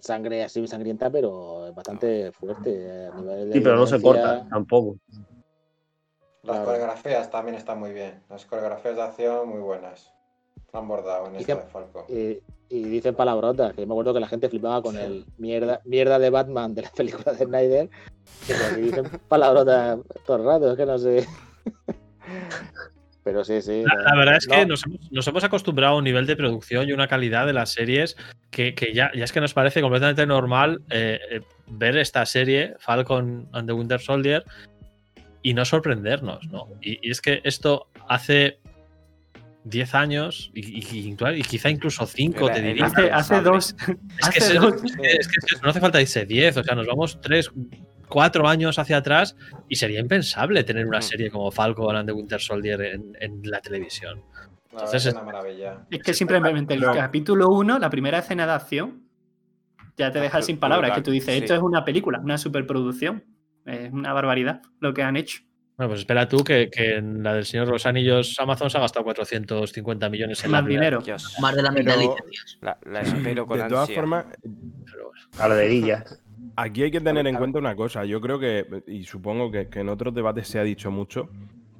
[0.00, 3.06] sangre así sangrienta, pero es bastante fuerte.
[3.08, 4.96] A nivel de Sí, pero no se corta tampoco.
[6.42, 6.64] Las Claro.
[6.66, 8.22] coreografías también están muy bien.
[8.28, 10.12] Las coreografías de acción muy buenas.
[10.72, 12.06] Han bordado en que- de Falco.
[12.08, 15.80] Y, y dicen palabrotas, que yo me acuerdo que la gente flipaba con el mierda,
[15.84, 17.88] mierda de Batman de la película de Snyder.
[18.46, 21.26] Que aquí dicen palabrotas todo el rato, es que no sé.
[23.22, 23.82] Pero sí, sí.
[23.86, 26.36] La, la verdad es que no, nos hemos, nos hemos acostumbrado a un nivel de
[26.36, 28.16] producción y una calidad de las series
[28.50, 32.74] que, que ya, ya es que nos parece completamente normal eh, eh, ver esta serie,
[32.80, 34.44] Falcon and the Winter Soldier,
[35.42, 36.68] y no sorprendernos, ¿no?
[36.82, 38.58] Y, y es que esto hace
[39.64, 42.86] 10 años, y, y- y- y quizá incluso 5, te diría.
[42.86, 43.74] Hace, hace dos.
[44.18, 44.74] Es que, hace dos.
[44.84, 47.20] es que- es que es eso, no hace falta irse 10, o sea, nos vamos
[47.20, 47.50] 3,
[48.08, 49.36] 4 años hacia atrás
[49.68, 53.60] y sería impensable tener una serie como Falcon and the Winter Soldier en, en la
[53.60, 54.22] televisión.
[54.70, 55.86] Entonces es es- una maravilla.
[55.90, 56.92] Es que simplemente el No.
[56.92, 59.02] capítulo 1, la primera escena de acción,
[59.96, 60.92] ya te deja sin palabras.
[60.94, 61.40] Que tú dices, Sí.
[61.42, 63.24] esto es una película, una superproducción.
[63.64, 65.38] Es una barbaridad lo que han hecho.
[65.76, 68.78] Bueno, pues espera tú que, que en la del Señor de los Anillos Amazon se
[68.78, 71.00] ha gastado 450 millones en Más la dinero.
[71.00, 71.34] Dios.
[71.40, 72.10] Más de la mitad de.
[72.60, 74.26] La, la espero con De todas formas.
[75.36, 76.22] Calderillas.
[76.56, 78.04] Aquí hay que tener en cuenta una cosa.
[78.04, 81.28] Yo creo que, y supongo que, que en otros debates se ha dicho mucho,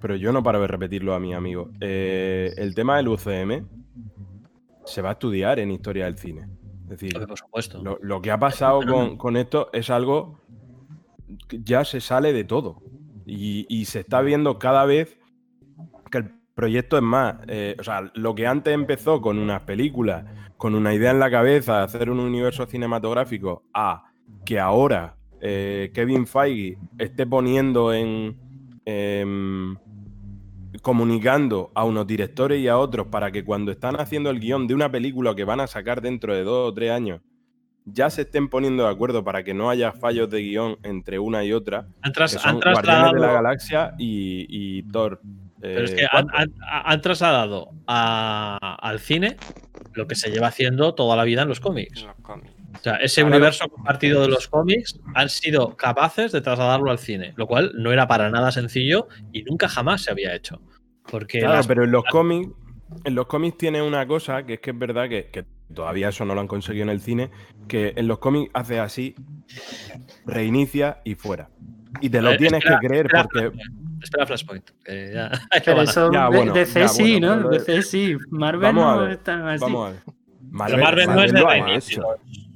[0.00, 1.70] pero yo no paro de repetirlo a mis amigos.
[1.80, 3.64] Eh, el tema del UCM
[4.84, 6.48] se va a estudiar en historia del cine.
[6.82, 7.80] Es decir, por supuesto.
[7.80, 10.40] lo, lo que ha pasado con, con esto es algo
[11.46, 12.82] que ya se sale de todo.
[13.26, 15.18] Y, se está viendo cada vez
[16.10, 17.36] que el proyecto es más.
[17.48, 20.24] eh, o sea, lo que antes empezó con unas películas,
[20.56, 24.04] con una idea en la cabeza, hacer un universo cinematográfico, a
[24.44, 28.36] que ahora eh, Kevin Feige esté poniendo en.
[28.84, 29.76] em,
[30.82, 34.74] comunicando a unos directores y a otros para que cuando están haciendo el guion de
[34.74, 37.20] una película que van a sacar dentro de dos o tres años,
[37.84, 41.44] ya se estén poniendo de acuerdo para que no haya fallos de guion entre una
[41.44, 41.86] y otra.
[42.02, 45.20] Han, tras- que son han Guardianes trasladado, de la Galaxia y, y Thor.
[45.60, 46.38] pero es eh, que han, 4.
[46.38, 46.52] han-
[46.86, 49.36] han trasladado a- al cine
[49.92, 52.02] lo que se lleva haciendo toda la vida en los cómics.
[52.04, 52.50] Los cómics.
[52.74, 57.32] O sea, ese universo compartido de los cómics han sido capaces de trasladarlo al cine,
[57.36, 60.60] lo cual no era para nada sencillo y nunca jamás se había hecho.
[61.08, 62.48] Porque Claro, las- pero en los cómics,
[63.04, 66.24] en los cómics tiene una cosa que es que es verdad que, que todavía eso
[66.24, 67.30] no lo han conseguido en el cine,
[67.68, 69.14] que en los cómics hace así,
[70.26, 71.48] reinicia y fuera.
[72.00, 73.52] Y te lo tienes espera, que creer espera, porque
[74.02, 74.70] Espera Flashpoint.
[75.14, 75.30] ya-
[75.64, 77.36] Pero eso Ya, de- bueno, DC ya, sí, ¿no?
[77.36, 78.16] pero DC sí.
[78.30, 79.62] Marvel Vamos a no ver, es tan así.
[79.62, 80.00] vamos a ver.
[80.66, 82.04] Pero Marvel no es de reinicio.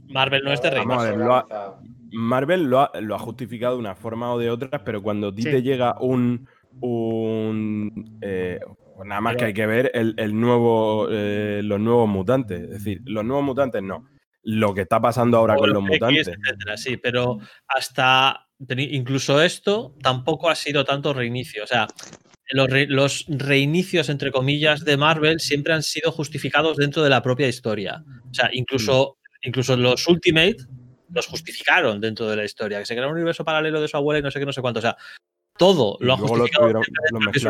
[0.09, 1.19] Marvel no es de Vamos a reinicio.
[1.19, 1.81] ver, lo ha-
[2.13, 5.35] Marvel lo ha, lo ha justificado de una forma o de otra, pero cuando a
[5.35, 5.51] ti Sí.
[5.51, 6.47] te llega un.
[6.81, 8.61] un eh,
[8.99, 12.63] pues nada más que hay que ver el, el nuevo, eh, los nuevos mutantes.
[12.63, 14.09] Es decir, los nuevos mutantes no.
[14.43, 16.27] Lo que está pasando ahora con los mutantes.
[16.27, 17.39] etcétera, sí, pero
[17.69, 21.63] hasta incluso esto tampoco ha sido tanto reinicio.
[21.63, 21.87] O sea,
[22.51, 27.23] los, re- los reinicios, entre comillas, de Marvel siempre han sido justificados dentro de la
[27.23, 28.03] propia historia.
[28.29, 30.57] O sea, incluso, incluso los Ultimate
[31.15, 34.19] los justificaron dentro de la historia, que se creó un universo paralelo de su abuela
[34.19, 34.81] y no sé qué, no sé cuánto.
[34.81, 34.97] O sea,
[35.59, 36.83] todo lo ha lo justificado tuvieron-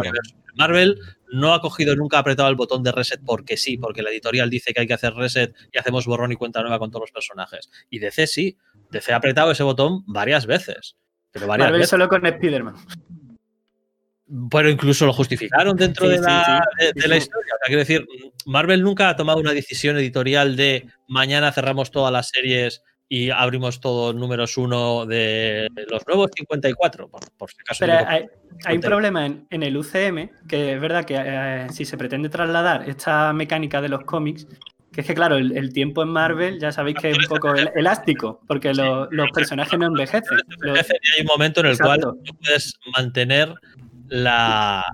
[0.05, 0.13] lo.
[0.57, 0.99] Marvel
[1.31, 4.73] no ha cogido nunca apretado el botón de reset porque sí, porque la editorial dice
[4.75, 7.71] que hay que hacer reset y hacemos borrón y cuenta nueva con todos los personajes.
[7.91, 8.57] Y DC sí,
[8.91, 10.97] DC ha apretado ese botón varias veces.
[11.31, 11.91] Pero varias Marvel veces.
[11.91, 12.75] solo con Spider-Man.
[14.51, 16.87] Pero incluso lo justificaron dentro Sí, de, sí, la, sí.
[17.01, 17.55] de- la historia.
[17.55, 18.07] O sea, quiero decir,
[18.45, 23.81] Marvel nunca ha tomado una decisión editorial de mañana cerramos todas las series y abrimos
[23.81, 27.79] todos números uno de los nuevos 54, por, por si acaso.
[27.81, 28.27] Pero hay,
[28.65, 32.29] hay un problema en, en el UCM, que es verdad que eh, si se pretende
[32.29, 34.47] trasladar esta mecánica de los cómics,
[34.93, 37.55] que es que claro, el, el tiempo en Marvel ya sabéis que es un poco
[37.55, 40.39] el- elástico, porque lo- los personajes no envejecen.
[40.61, 43.55] Los- hay un momento en el cual no puedes mantener
[44.09, 44.85] la.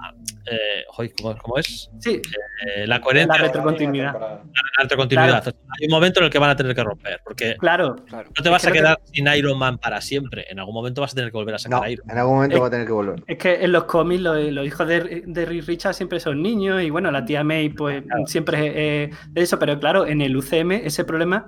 [0.46, 1.90] Eh, joder, ¿cómo, cómo es?
[2.00, 2.20] sí,
[2.66, 4.40] Eh, la coherencia, la la, retrocontinuidad.
[4.80, 5.38] retrocontinuidad.
[5.40, 7.96] O sea, hay un momento en el que van a tener que romper, porque Claro,
[8.06, 8.30] Claro.
[8.36, 10.46] no te vas Es a que quedar sin Iron Man para siempre.
[10.48, 12.34] En algún momento vas a tener que volver a sacar No, a Iron en algún
[12.36, 13.22] momento Eh, va a tener que volver.
[13.26, 16.82] Es que en los cómics los, los hijos de, de Reed Richards siempre son niños
[16.82, 20.36] y bueno, la tía May pues siempre es eh, de eso, pero claro, en el
[20.36, 21.46] UCM ese problema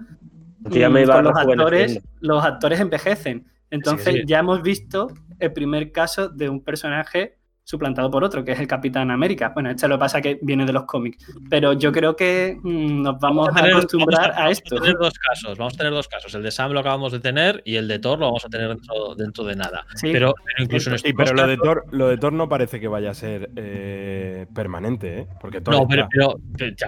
[0.65, 3.47] La tía mm, May va con los actores, los actores envejecen.
[3.71, 4.23] Entonces sí.
[4.27, 5.09] ya hemos visto
[5.39, 7.37] el primer caso de un personaje
[7.71, 9.51] suplantado por otro, que es el Capitán América.
[9.53, 11.19] Bueno, este lo que pasa que viene de los cómics.
[11.51, 14.77] Pero yo creo que mm, nos vamos, a, tener- acostumbrar vamos a, vamos esto.
[14.77, 16.33] tener dos casos, vamos a tener dos casos.
[16.37, 18.69] El de Sam lo acabamos de tener y el de Thor lo vamos a tener
[18.69, 19.85] dentro, dentro de nada.
[19.97, 20.11] Sí.
[20.13, 22.87] Pero, pero incluso en Sí, pero lo de, Thor, lo de Thor no parece que
[22.87, 25.27] vaya a ser eh, permanente, ¿eh?
[25.41, 26.37] Porque Thor No, pero, pero-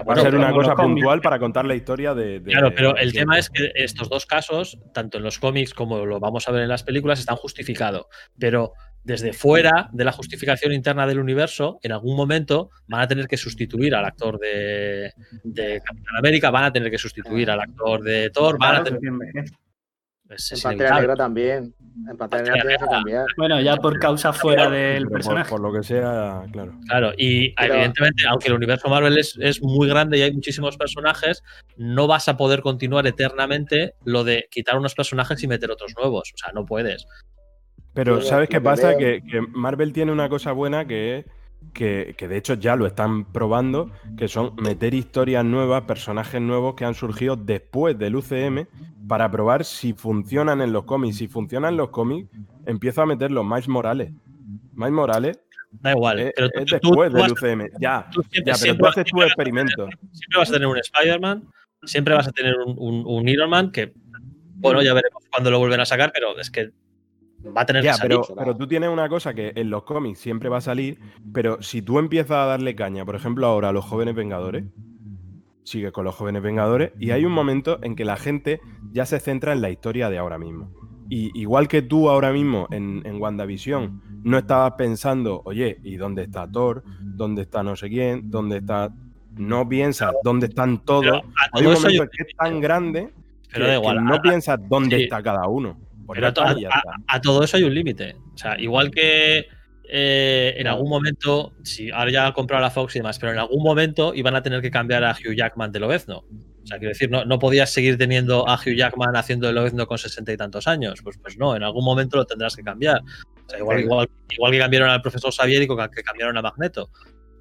[0.07, 2.39] va a ser una cosa puntual para contar la historia de.
[2.39, 5.73] de- Claro, pero el de- tema es que estos dos casos, tanto en los cómics
[5.73, 8.05] como lo vamos a ver en las películas, están justificados.
[8.39, 8.71] Pero
[9.03, 13.37] desde fuera de la justificación interna del universo, en algún momento van a tener que
[13.37, 15.11] sustituir al actor de,
[15.43, 18.99] de Capitán América, van a tener que sustituir al actor de Thor, van a tener
[20.29, 20.99] es- En Pantera.
[20.99, 21.73] Negra también.
[22.07, 23.25] En Pantera Negra tienes que cambiar.
[23.35, 25.49] Bueno, ya por causa fuera del pero por, personaje.
[25.49, 26.77] por lo que sea, claro.
[26.87, 30.77] Claro, y Pero- evidentemente, aunque el universo Marvel es, es muy grande y hay muchísimos
[30.77, 31.41] personajes,
[31.77, 36.31] no vas a poder continuar eternamente lo de quitar unos personajes y meter otros nuevos.
[36.31, 37.07] O sea, no puedes.
[37.93, 38.95] Pero ¿sabes qué pasa?
[38.97, 41.25] Que, que Marvel tiene una cosa buena que es
[41.73, 46.75] que, que de hecho ya lo están probando, que son meter historias nuevas, personajes nuevos
[46.75, 48.65] que han surgido después del UCM
[49.07, 51.17] para probar si funcionan en los cómics.
[51.17, 52.29] Si funcionan en los cómics,
[52.65, 54.11] empiezo a meter los Miles Morales.
[54.73, 55.39] Miles Morales
[55.71, 56.19] Da igual.
[56.19, 57.69] es, pero tú- es después tú del vas- UCM.
[57.79, 59.75] Ya, tú siempre- ya, pero siempre tú haces tu vas experimento.
[59.85, 61.43] tener- Siempre vas a tener un Spider-Man,
[61.83, 63.91] siempre vas a tener un, un, un Iron Man que,
[64.55, 66.69] bueno, ya veremos cuándo lo vuelven a sacar, pero es que
[67.55, 68.19] va a tener Ya, que salir.
[68.27, 70.99] pero, pero tú tienes una cosa que en los cómics siempre va a salir,
[71.33, 74.65] pero si tú empiezas a darle caña, por ejemplo, ahora a los jóvenes vengadores,
[75.63, 78.59] sigue con los jóvenes vengadores, y hay un momento en que la gente
[78.91, 80.71] ya se centra en la historia de ahora mismo.
[81.09, 86.23] Y igual que tú ahora mismo en, en WandaVision no estabas pensando, oye, ¿y dónde
[86.23, 86.83] está Thor?
[87.01, 88.29] ¿Dónde está no sé quién?
[88.29, 88.93] ¿Dónde está.?
[89.37, 91.21] No piensas dónde están todos.
[91.53, 93.09] Hay un momento en que es tan grande
[93.51, 95.03] Pero que, da igual, que no a- piensas dónde sí.
[95.03, 95.77] está cada uno.
[96.09, 98.15] Pues Pero a, to- todo eso hay un límite.
[98.33, 99.45] O sea, igual que
[99.91, 103.37] eh, en algún momento, si ahora ya han comprado la Fox y demás, pero en
[103.37, 106.17] algún momento iban a tener que cambiar a Hugh Jackman de Lobezno.
[106.63, 109.85] O sea, quiero decir, no, no podías seguir teniendo a Hugh Jackman haciendo de Lobezno
[109.85, 110.99] con sesenta y tantos años.
[111.03, 113.01] Pues, pues no, en algún momento lo tendrás que cambiar.
[113.45, 113.83] O sea, igual, Sí.
[113.83, 116.89] igual, igual que cambiaron al profesor Xavier y que cambiaron a Magneto.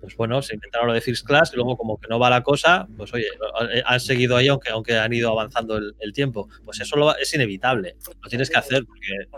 [0.01, 2.43] Pues bueno, se inventaron lo de First Class y luego como que no va la
[2.43, 3.27] cosa, pues oye,
[3.73, 6.49] eh, han seguido ahí aunque, aunque han ido avanzando el, el tiempo.
[6.65, 9.29] Pues eso lo es inevitable, lo tienes que hacer porque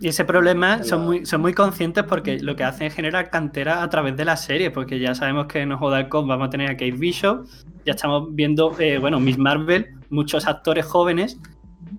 [0.00, 3.82] Y ese problema son muy, son muy conscientes porque lo que hacen es generar cantera
[3.82, 6.68] a través de la serie, porque ya sabemos que en Ojo Halcón vamos a tener
[6.68, 7.46] a Kate Bishop,
[7.86, 11.38] ya estamos viendo, eh, bueno, Miss Marvel, muchos actores jóvenes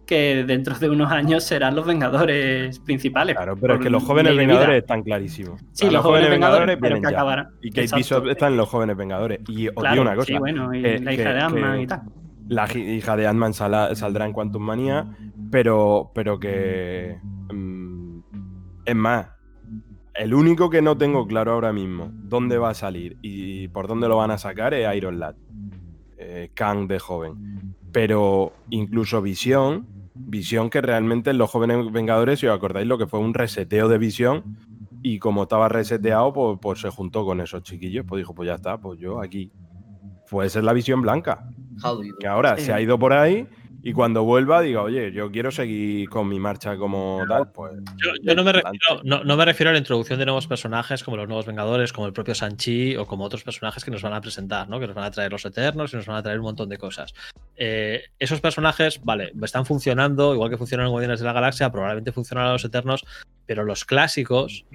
[0.06, 3.36] que dentro de unos años serán los Vengadores principales.
[3.36, 4.42] Claro, pero es que los jóvenes vida.
[4.42, 5.62] vengadores están clarísimos.
[5.62, 7.48] O Sí, sea, los jóvenes vengadores, pero que acabarán.
[7.62, 7.98] Y Kate Exacto.
[7.98, 9.40] Bishop está en los jóvenes vengadores.
[9.48, 10.28] Y os Claro, digo una cosa.
[10.28, 12.02] sí, bueno, y la hija que- de Ant-Man y tal.
[12.48, 15.08] La hi- hija de Ant-Man saldrá en Quantum Manía,
[15.52, 17.18] pero, pero que.
[17.54, 18.20] mm,
[18.86, 19.28] es más,
[20.14, 24.08] el único que no tengo claro ahora mismo dónde va a salir y por dónde
[24.08, 25.36] lo van a sacar es Iron Lad.
[26.18, 27.55] eh, Kang de joven.
[27.96, 33.08] Pero incluso Visión, Visión que realmente en los jóvenes Vengadores, si os acordáis, lo que
[33.08, 34.58] fue un reseteo de Visión.
[35.02, 38.06] Y como estaba reseteado, pues, pues se juntó con esos chiquillos.
[38.06, 39.50] Pues dijo, pues ya está, pues yo aquí.
[40.30, 41.48] Puede ser la visión blanca.
[42.20, 42.66] Que ahora Sí.
[42.66, 43.48] se ha ido por ahí
[43.88, 47.74] y cuando vuelva diga, oye, yo quiero seguir con mi marcha como tal, pues.
[47.98, 51.04] yo, yo no, me refiero, no, no me refiero a la introducción de nuevos personajes
[51.04, 54.14] como los nuevos Vengadores, como el propio Sanchi o como otros personajes que nos van
[54.14, 54.80] a presentar, ¿no?
[54.80, 56.80] que nos van a traer los Eternos y nos van a traer un montón de
[56.80, 57.14] cosas.
[57.58, 62.12] Eh, esos personajes, vale, están funcionando, igual que funcionan en Guardianes de la Galaxia, probablemente
[62.12, 63.06] funcionan a los Eternos,
[63.46, 64.66] pero los clásicos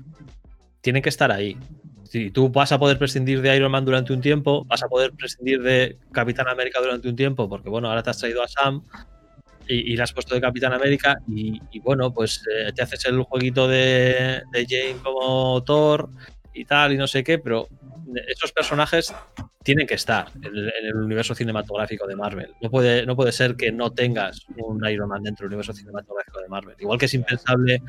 [0.83, 1.59] tienen que estar ahí.
[2.11, 5.13] Si tú vas a poder prescindir de Iron Man durante un tiempo, vas a poder
[5.13, 8.83] prescindir de Capitán América durante un tiempo, porque bueno, ahora te has traído a Sam
[9.69, 13.05] y, y le has puesto de Capitán América y, y bueno, pues eh, te haces
[13.05, 16.09] el jueguito de, de Jane como Thor
[16.53, 17.69] y tal y no sé qué, pero
[18.29, 19.15] esos personajes
[19.63, 22.55] tienen que estar en el, universo cinematográfico de Marvel.
[22.61, 26.41] No puede, no puede ser que no tengas un Iron Man dentro del universo cinematográfico
[26.41, 26.77] de Marvel.
[26.79, 27.83] Igual que es impensable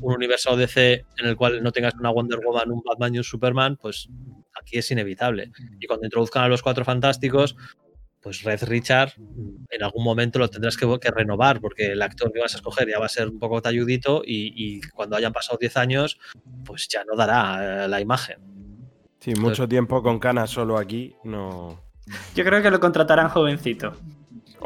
[0.00, 3.24] un universo DC en el cual no tengas una Wonder Woman, un Batman y un
[3.24, 4.08] Superman, pues
[4.60, 5.50] aquí es inevitable.
[5.80, 7.56] Y cuando introduzcan a los cuatro fantásticos,
[8.26, 9.12] pues Red Richard
[9.70, 12.98] en algún momento lo tendrás que, renovar porque el actor que vas a escoger ya
[12.98, 16.18] va a ser un poco talludito y, y cuando hayan pasado 10 años,
[16.64, 18.55] pues ya no dará la imagen.
[19.26, 21.80] Sí, mucho tiempo con canas solo aquí, no.
[22.36, 23.92] Yo creo que lo contratarán jovencito.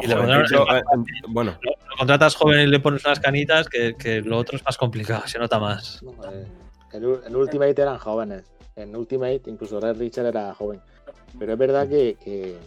[0.03, 3.95] Y Jovencito, eh, eh, bueno, Lo, lo contratas joven y le pones unas canitas que,
[3.95, 6.03] que lo otro es más complicado, se nota más.
[6.31, 6.47] Eh,
[6.93, 8.53] En, Ultimate eran jóvenes.
[8.77, 10.82] En Ultimate incluso Red Richard era joven.
[11.39, 12.59] Pero es verdad que, que,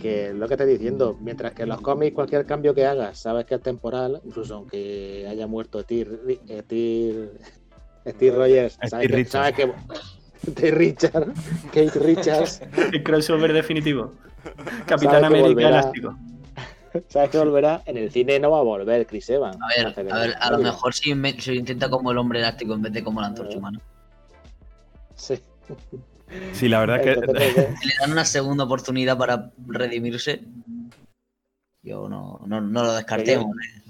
[0.00, 3.46] que lo que estoy diciendo, mientras que en los cómics cualquier cambio que hagas sabes
[3.46, 6.20] que es temporal, incluso aunque haya muerto Tyr,
[6.68, 7.32] Tyr,
[8.06, 9.32] Steve Rogers, Steve ¿sabes que, Richards.
[9.32, 9.72] sabes que
[10.42, 12.60] Steve Richards, Kate Richards,
[12.92, 14.12] El crossover definitivo.
[14.42, 15.68] ¿Sabes Capitán que América volverá?
[15.68, 16.18] elástico.
[17.08, 19.56] sabes que volverá en el cine no va a volver Chris Evans.
[19.60, 22.38] A ver, a ver, el- a lo mejor si, me- si intenta como el hombre
[22.40, 23.78] elástico en vez de como la antorcha humana.
[25.14, 25.38] Sí.
[26.52, 27.12] Sí, la verdad es que.
[27.12, 30.42] Entonces, Si le dan una segunda oportunidad para redimirse,
[31.82, 33.46] yo no, no, no lo descartemos.
[33.56, 33.82] ¿eh?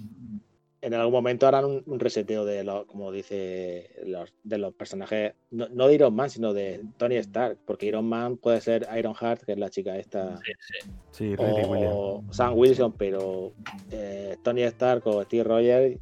[0.83, 5.35] En algún momento harán un, un reseteo de los, como dice, los, de los personajes,
[5.51, 9.15] no, no de Iron Man, sino de Tony Stark, porque Iron Man puede ser Iron
[9.15, 10.91] Heart, que es la chica esta, Sí, sí.
[11.11, 13.53] Sí, o Sam Wilson, pero
[13.91, 15.99] eh, Tony Stark o Steve Rogers,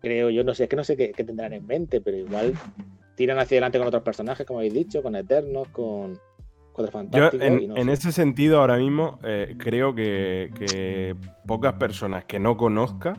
[0.00, 2.54] creo yo, no sé, es que no sé qué, qué tendrán en mente, pero igual
[3.16, 6.18] tiran hacia adelante con otros personajes, como habéis dicho, con Eternos, con
[7.10, 7.92] Yo, en, no en sé.
[7.92, 11.14] ese sentido, ahora mismo, eh, creo que, que
[11.46, 13.16] pocas personas que no conozca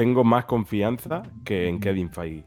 [0.00, 2.44] tengo más confianza que en Kevin Feige.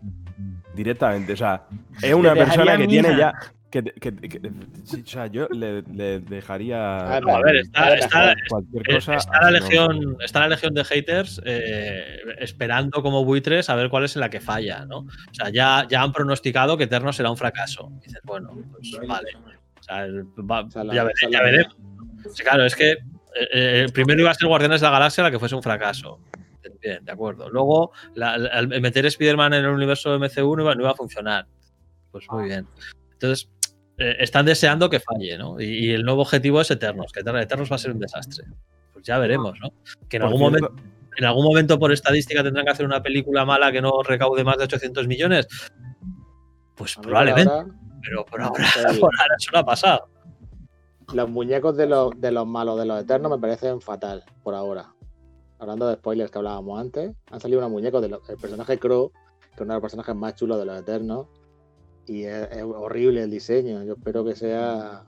[0.74, 1.66] Directamente, o sea,
[2.02, 3.32] es una persona que tiene ya.
[3.70, 7.16] Que, que- o sea, yo le, le dejaría.
[7.18, 9.16] Ah, No, a ver, está, cualquier eh, cosa.
[9.16, 14.04] está la legión, está la legión de haters eh, esperando como buitres a ver cuál
[14.06, 15.00] es en la que falla, ¿no?
[15.00, 17.92] O sea, ya, ya han pronosticado que Eterno será un fracaso.
[18.02, 19.30] Y dices, bueno, pues vale.
[19.80, 20.08] O sea,
[20.40, 21.76] va- ya, es ya veremos.
[22.34, 22.98] Sí, claro, es que eh,
[23.54, 26.20] eh, primero iba a ser Guardianes de la Galaxia la que fuese un fracaso.
[26.84, 27.50] Bien, de acuerdo.
[27.50, 30.96] Luego, la- la- el meter Spider-Man en el universo MCU no iba, no iba a
[30.96, 31.48] funcionar.
[32.12, 32.68] Pues muy bien.
[33.14, 33.50] Entonces,
[33.98, 35.60] eh, están deseando que falle, ¿no?
[35.62, 38.46] Y, y el nuevo objetivo es Eternos, que Eter- Eternos va a ser un desastre.
[38.92, 39.70] Pues ya veremos, ¿no?
[40.10, 40.84] Que en algún cierto- momento.
[41.16, 44.58] En algún momento, por estadística, tendrán que hacer una película mala que no recaude más
[44.58, 45.48] de 800 millones.
[46.76, 47.68] Pues probablemente, ahora,
[48.02, 48.64] pero por ahora,
[49.00, 50.10] por ahora eso no ha pasado.
[51.14, 54.88] los muñecos de los, de los malos de los Eternos me parecen fatal, por ahora.
[55.64, 59.62] Hablando de spoilers que hablábamos antes, han salido unos muñecos del personaje Crow, que es
[59.62, 61.28] uno de los personajes más chulos de los Eternos.
[62.06, 63.82] Y es, es horrible el diseño.
[63.86, 65.06] Yo espero que sea.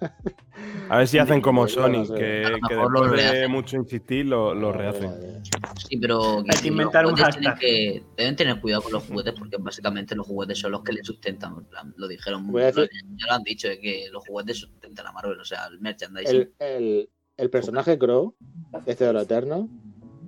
[0.90, 2.14] A ver si hacen como Sony, sé.
[2.14, 5.42] que, que después de mucho insistir lo, lo rehacen.
[5.88, 7.58] Sí, pero Hay que inventar un hashtag.
[7.58, 11.02] que deben tener cuidado con los juguetes porque básicamente los juguetes son los que le
[11.02, 11.54] sustentan.
[11.58, 15.12] en plan, Lo dijeron, decir- ya lo han dicho, de que los juguetes sustentan a
[15.12, 16.36] Marvel, o sea, el merchandising.
[16.36, 18.34] El, el- el personaje Crow,
[18.86, 19.68] este de los Eternos,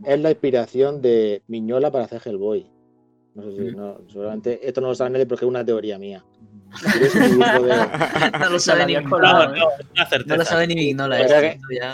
[0.04, 2.70] es la inspiración de Miñola para hacer Hellboy.
[3.34, 6.24] No sé si, no, seguramente esto no lo sabe nadie porque es una teoría mía.
[7.02, 9.60] Es un de- no lo sabe ni había No, no, ¿eh?
[10.26, 11.18] no lo sabe ni Vignola.
[11.18, 11.40] Pero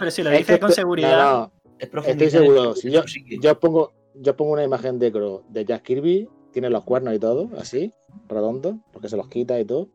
[0.05, 1.18] que- si lo Es dices con seguridad.
[1.18, 1.52] no,
[1.93, 2.74] no, es Estoy seguro.
[2.74, 3.02] Si yo,
[3.40, 7.18] yo pongo, yo pongo una imagen de Crow de Jack Kirby, tiene los cuernos y
[7.18, 7.93] todo, así,
[8.28, 9.89] redondo, porque se los quita y todo.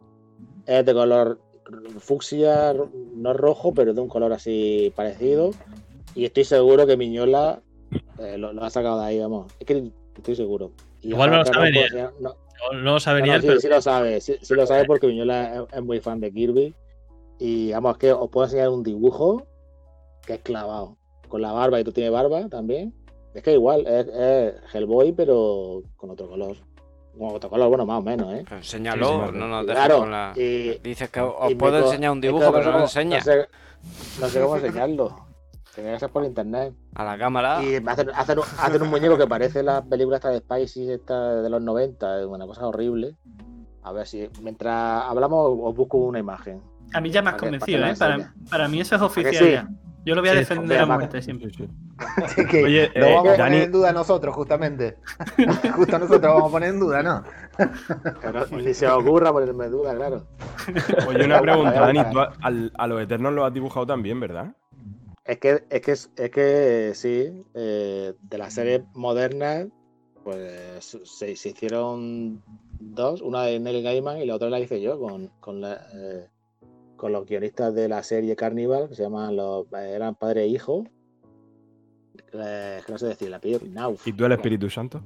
[0.65, 1.39] Es de color
[1.99, 2.73] fucsia,
[3.15, 5.51] no rojo, pero de un color así parecido.
[6.15, 7.61] Y estoy seguro que Miñola
[8.19, 9.51] eh, lo, lo ha sacado de ahí, vamos.
[9.59, 10.71] Es que estoy seguro.
[11.01, 12.35] Y Igual no lo sabe no ni no,
[12.71, 14.85] No, no lo sabe ni él, sí, pero sí lo sabe, sí, sí lo sabe
[14.85, 16.73] porque Miñola es, es muy fan de Kirby.
[17.39, 19.45] Y vamos, es que os puedo enseñar un dibujo
[20.25, 20.97] que es clavado.
[21.27, 22.93] Con la barba, y tú tienes barba también.
[23.33, 26.57] Es que igual, es, es Hellboy, pero con otro color.
[27.17, 28.43] Con otro color, bueno, más o menos, ¿eh?
[28.43, 30.33] Pero enséñalo, Sí, sí, no nos dejes Claro, con la...
[30.35, 33.25] y, Dices que os puedo enseñar un dibujo, pero no lo enseñas.
[33.25, 33.49] No sé,
[34.21, 35.27] no sé cómo enseñarlo.
[35.75, 36.73] Tiene que ser por internet.
[36.95, 37.63] A la cámara.
[37.63, 41.35] Y hacen, hacen, un- hacen un muñeco que parece la película esta de Spicy esta
[41.41, 43.15] de los 90, es una cosa horrible.
[43.83, 46.61] A ver si mientras hablamos os busco una imagen.
[46.93, 47.95] A mí ya me has convencido, para ¿eh?
[47.97, 49.51] Para, para mí eso es oficial sí?
[49.51, 49.67] ya.
[50.07, 51.49] Yo lo voy a Sí, defender a muerte siempre.
[51.51, 51.69] Sí, sí.
[52.23, 54.97] Así que Oye, lo eh, vamos a Dani- poner en duda nosotros, justamente.
[55.75, 57.23] Justo nosotros vamos a poner en duda, ¿no?
[58.51, 60.25] Ni se os ocurra ponerme duda, claro.
[61.07, 61.99] Oye, una pregunta, Dani.
[62.11, 64.55] tú a, al- a los Eternos los has dibujado también, ¿verdad?
[65.25, 69.67] Es que, es que, es que sí, eh, de las series modernas,
[70.23, 71.05] pues se,
[71.35, 72.41] se hicieron
[72.79, 76.29] dos, una de Neil Gaiman y la otra la hice yo con, con, la, eh,
[76.97, 80.83] con los guionistas de la serie Carnival, que se llaman los, eran padre e hijo.
[82.33, 84.05] Eh, que no sé decir, la apellido Knauf.
[84.05, 85.01] ¿Y tú el Espíritu Santo?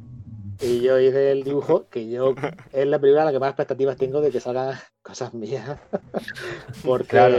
[0.61, 2.35] Y yo hice el dibujo que yo
[2.71, 5.79] es la película a la que más expectativas tengo de que salgan cosas mías.
[6.85, 7.37] porque Claro.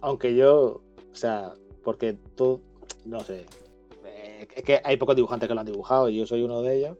[0.00, 1.52] aunque yo, o sea,
[1.82, 2.60] porque tú,
[3.04, 3.44] no sé,
[4.06, 6.78] eh, es que hay pocos dibujantes que lo han dibujado y yo soy uno de
[6.78, 6.96] ellos.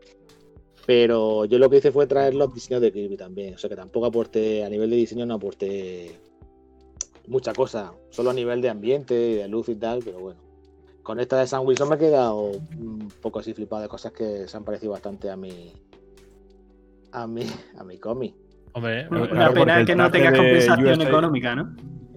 [0.85, 3.55] Pero yo lo que hice fue traer los diseños de Kirby también.
[3.55, 6.19] O sea que tampoco aporté, a nivel de diseño no aporté
[7.29, 7.93] mucha cosa.
[8.11, 10.41] Solo a nivel de ambiente y de luz y tal, pero bueno.
[11.03, 12.37] Con esta de Sam Wilson me he quedado
[12.79, 15.73] un poco así flipado de cosas que se han parecido bastante a mi.
[17.13, 17.43] a mi.
[17.79, 18.35] a mi cómic.
[18.75, 21.63] Hombre, Claro, Una porque pena que no traje tenga de compensación USA económica, ¿no?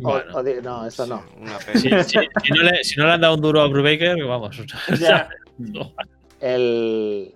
[0.04, 0.36] O- bueno.
[0.38, 1.22] o di- no, eso no.
[1.42, 2.04] Una pena.
[2.04, 4.58] Si, si- si no le, si no le han dado un duro a Brubaker, vamos.
[5.00, 5.28] Ya.
[5.58, 5.94] no.
[6.40, 7.34] El.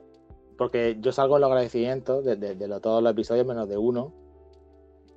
[0.58, 3.78] porque yo salgo en los agradecimientos de, de- de lo- todos los episodios menos de
[3.78, 4.14] uno.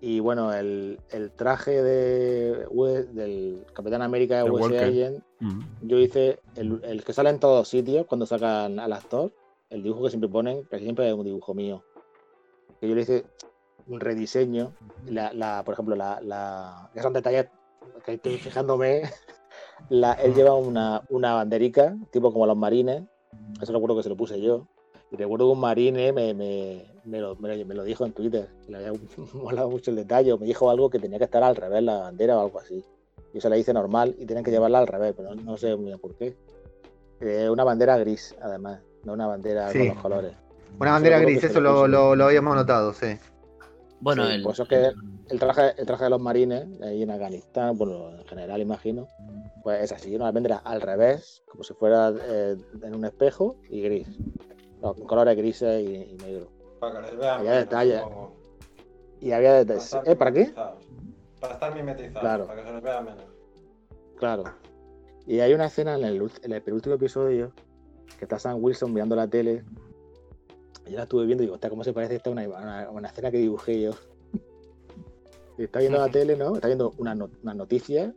[0.04, 4.82] Y bueno, el, el traje de, U- del Capitán América de US Walker.
[4.88, 5.60] Agent, Mm.
[5.88, 9.32] yo hice el, el que sale en todos sitios cuando sacan al actor,
[9.70, 11.82] el dibujo que siempre ponen, casi siempre es un dibujo mío.
[12.80, 13.24] Que yo le hice
[13.86, 14.72] un rediseño.
[15.06, 17.46] La, la- por ejemplo, la, la, que son detalles
[18.04, 19.02] que estoy fijándome.
[19.88, 23.02] La, él lleva una, una banderica, tipo como los marines.
[23.60, 24.66] Eso recuerdo que se lo puse yo.
[25.10, 28.12] Y recuerdo que un marine me, me, me lo, me lo- me lo dijo en
[28.12, 28.48] Twitter.
[28.66, 28.92] que Le había
[29.34, 30.32] molado mucho el detalle.
[30.32, 32.84] o Me dijo algo que tenía que estar al revés la bandera o algo así.
[33.34, 35.74] Yo se la hice normal y tienen que llevarla al revés, pero no, no sé
[35.76, 36.36] muy bien por qué.
[37.20, 39.78] Eh, una bandera gris, además, no una bandera Sí.
[39.78, 40.32] con los colores.
[40.78, 43.16] Una bandera gris, eso lo lo, habíamos notado, sí.
[44.00, 44.90] Bueno, Sí, el, pues eso es que
[45.30, 49.06] el traje, el traje de los marines ahí en Afganistán, bueno, en general imagino,
[49.62, 53.80] pues es así, una bandera al revés, como si fuera eh, en un espejo y
[53.82, 54.08] gris.
[54.80, 56.48] No, con colores grises y, y negro.
[56.82, 57.38] Para que les vean.
[57.38, 58.02] Había detalles.
[59.20, 59.84] Y había Para detalles.
[59.84, 60.16] estar ¿Eh?
[60.16, 60.52] ¿Para qué?
[61.40, 62.46] Para estar mimetizados, Claro.
[62.48, 63.24] para que se les vea menos.
[64.18, 64.44] Claro.
[65.26, 67.52] Y hay una escena en el, en el penúltimo episodio
[68.18, 69.62] que está Sam Wilson mirando la tele.
[70.86, 73.08] Yo la estuve viendo y digo, hostia, ¿cómo se parece esta a una, una, una
[73.08, 73.92] escena que dibujé yo?
[75.58, 76.56] Y está viendo la tele, ¿no?
[76.56, 78.12] Está viendo una, no- una noticia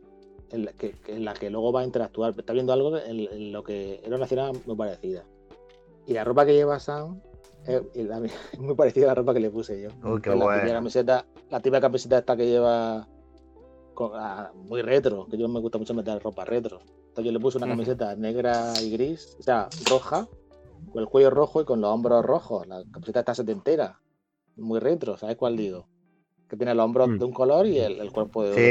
[0.50, 2.34] en la que, que- en la que luego va a interactuar.
[2.36, 5.22] Está viendo algo en, en lo que era una escena muy parecida.
[6.06, 7.20] Y la ropa que lleva Sam
[7.66, 7.82] es,
[8.52, 9.88] es muy parecida a la ropa que le puse yo.
[10.04, 13.06] Uy, qué Es la típica camiseta, la típica camiseta esta que lleva
[13.94, 16.80] con- ah, muy retro, que yo me gusta mucho meter ropa retro.
[17.08, 20.28] Entonces yo le puse una camiseta negra y gris, o sea, roja,
[20.92, 22.66] con el cuello rojo y con los hombros rojos.
[22.66, 23.98] La camiseta está setentera,
[24.56, 25.86] muy retro, ¿sabes cuál digo?
[26.48, 27.18] Que tiene los hombros Mm.
[27.18, 28.62] de un color y el, el cuerpo de otro.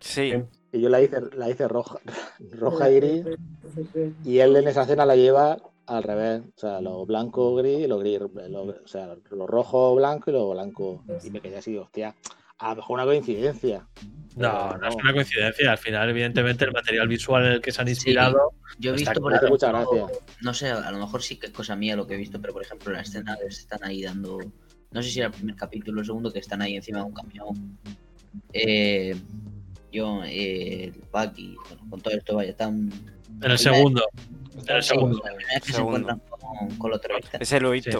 [0.00, 0.32] Sí.
[0.32, 0.44] Sí.
[0.72, 1.98] Y yo la hice, la hice roja,
[2.52, 3.24] roja y gris,
[4.24, 7.86] y él en esa escena la lleva al revés, o sea, lo blanco gris y
[7.86, 11.04] lo gris, lo- o sea, lo rojo blanco y lo blanco.
[11.24, 12.14] Y me quedé así, hostia,
[12.58, 13.86] a lo mejor una coincidencia.
[14.36, 15.72] No, no es una coincidencia.
[15.72, 18.52] Al final, evidentemente, el material visual en el que se han Sí, inspirado.
[18.78, 20.18] yo he visto, por ejemplo, Muchas gracias.
[20.40, 22.52] no sé, a lo mejor sí que es cosa mía lo que he visto, pero
[22.54, 24.38] por ejemplo, la escena están ahí dando,
[24.90, 27.04] no sé si era el primer capítulo o el segundo, que están ahí encima de
[27.04, 27.78] un camión.
[28.54, 29.14] Eh,
[29.92, 32.90] yo, eh, el Bucky, bueno, con todo esto, vaya, están.
[33.42, 34.02] En el segundo.
[34.54, 35.22] En el Sí, segundo.
[35.22, 35.98] que se Segundo.
[35.98, 36.20] encuentran
[36.68, 37.40] con, con los terroristas.
[37.40, 37.90] Ese lo he visto.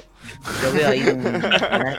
[0.62, 1.26] Yo veo ahí un.
[1.26, 1.98] una-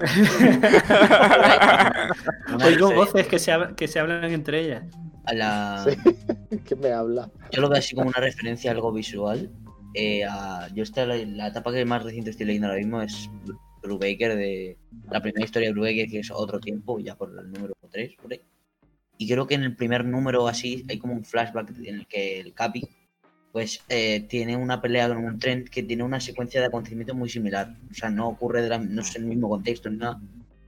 [2.65, 4.83] Oigo voces que se, que se hablan entre ellas.
[5.25, 5.85] a la,
[6.65, 7.29] ¿Qué me habla?
[7.51, 9.49] Yo lo veo así como una referencia a algo visual.
[9.95, 13.29] Eh, a- yo esta, la, la etapa que más reciente estoy leyendo ahora mismo es
[13.45, 14.77] Bru- Brubaker de
[15.11, 18.31] la primera historia de Brubaker que es otro tiempo, ya por el número 3, por
[18.33, 18.41] ahí.
[19.17, 22.39] Y creo que en el primer número así hay como un flashback en el que
[22.39, 22.87] el Capi
[23.53, 27.29] pues eh, tiene una pelea con un tren que tiene una secuencia de acontecimientos muy
[27.29, 27.75] similar.
[27.89, 30.19] O sea, no ocurre de la- no es el mismo contexto ni nada,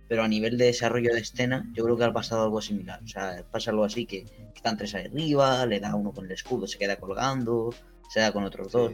[0.07, 3.01] pero a nivel de desarrollo de escena, yo creo que ha pasado algo similar.
[3.03, 4.25] O sea, pasa algo así que
[4.55, 7.73] están tres ahí arriba, le da uno con el escudo, se queda colgando,
[8.07, 8.93] se da con otros dos.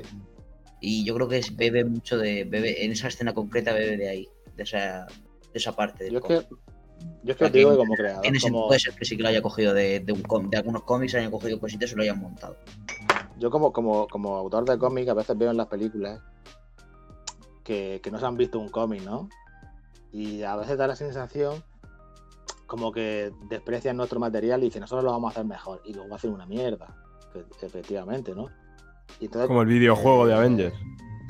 [0.79, 2.45] Y yo creo que es- bebe mucho de.
[2.45, 6.21] bebe En esa escena concreta bebe de ahí, de esa, de esa parte del Yo
[6.21, 6.47] cómic.
[6.47, 6.55] que,
[7.25, 8.93] yo es O que sea, te digo que como creador, tiene sen- como- Puede ser
[8.93, 11.59] que sí que lo haya cogido de, de, un com- de algunos cómics, hayan cogido
[11.59, 12.55] cositas y lo hayan montado.
[13.41, 16.21] Yo como, como, como autor de cómic a veces veo en las películas
[17.63, 19.27] que, que no se han visto un cómic, ¿no?
[20.11, 21.63] Y a veces da la sensación
[22.67, 25.81] como que desprecian nuestro material y dicen, nosotros lo vamos a hacer mejor.
[25.85, 26.95] Y luego va a hacer una mierda,
[27.33, 28.47] que- efectivamente, ¿no?
[29.19, 30.75] Y entonces, Como el videojuego de Avengers.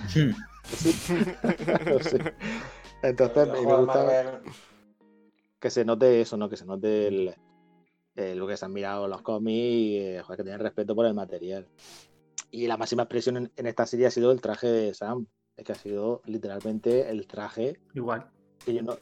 [0.09, 0.31] Sí.
[0.63, 2.17] Sí.
[3.03, 4.41] Entonces me- gusta
[5.59, 6.49] que se note eso, ¿no?
[6.49, 7.35] Que se note el,
[8.15, 11.05] eh, lo que se han mirado los cómics y eh, joder, que tienen respeto por
[11.05, 11.67] el material.
[12.51, 15.25] Y la máxima expresión en, en esta serie ha sido el traje de Sam.
[15.55, 18.25] Es que ha sido literalmente el traje Igual.
[18.65, 18.97] que yo no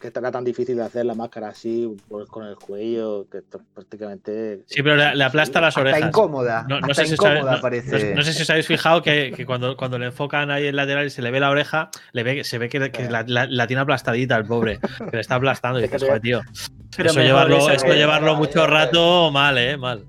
[0.00, 3.60] que era tan difícil de hacer la máscara así por- con el cuello que esto
[3.74, 6.08] prácticamente Sí, pero le, le aplasta las orejas.
[6.08, 6.66] incómoda.
[6.68, 8.10] No, no sé si os habéis- incómoda no- parece.
[8.10, 10.76] no- no sé si os habéis fijado que, que cuando, cuando le enfocan ahí en
[10.76, 13.46] lateral y se le ve la oreja, le ve, se ve que, que la, la-
[13.46, 15.78] la tiene aplastadita el pobre, que le está aplastando.
[15.80, 16.40] Y Es que dices, joder, tío.
[16.96, 20.04] Pero eso llevarlo, esa eso que- llevarlo mucho rato, mal, eh, mal.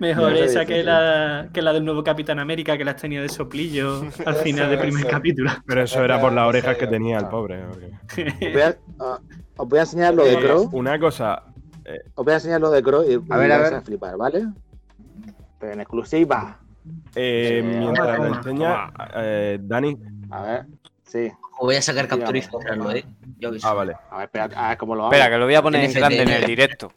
[0.00, 3.28] Mejor No, esa que la, que la del nuevo Capitán América que las tenía de
[3.28, 5.50] soplillo al final del primer capítulo.
[5.66, 7.62] Pero eso era por las orejas que tenía el pobre.
[7.68, 9.18] porque- os voy a, ah,
[9.58, 11.42] os voy a enseñar lo de Eh, Crow Una cosa,
[12.14, 13.82] os voy a enseñar lo de Crow y, A ver, a ver.
[13.82, 14.46] flipar ¿vale?
[15.60, 16.58] Pero en exclusiva
[17.14, 19.96] eh, Sí, mientras lo enseña, eh, Dani.
[20.30, 20.66] a ver
[21.04, 23.04] sí O voy a sacar captura y mostrarlo, ¿eh?
[23.38, 23.66] Yo aviso.
[23.68, 23.96] Ah, vale.
[24.10, 25.92] a ver espera a ver cómo lo hago Espera, que lo voy a poner en
[25.92, 26.92] grande en el directo.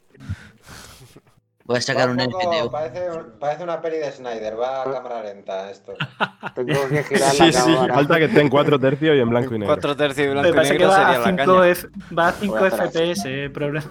[1.64, 2.70] Voy a sacar Va un poco- NFT.
[2.72, 3.08] parece,
[3.38, 5.92] parece una peli de Snyder, va a cámara lenta esto.
[6.56, 7.94] Tengo que girar Sí, la sí, cámara.
[7.94, 9.74] falta que esté en cuatro tercios y en blanco y negro.
[9.74, 11.68] Cuatro tercios y blanco y que negro va sería a la 5, caña.
[11.68, 11.88] F-
[12.18, 12.98] va a 5 Voy a hacer así.
[12.98, 13.90] FPS, eh, problema.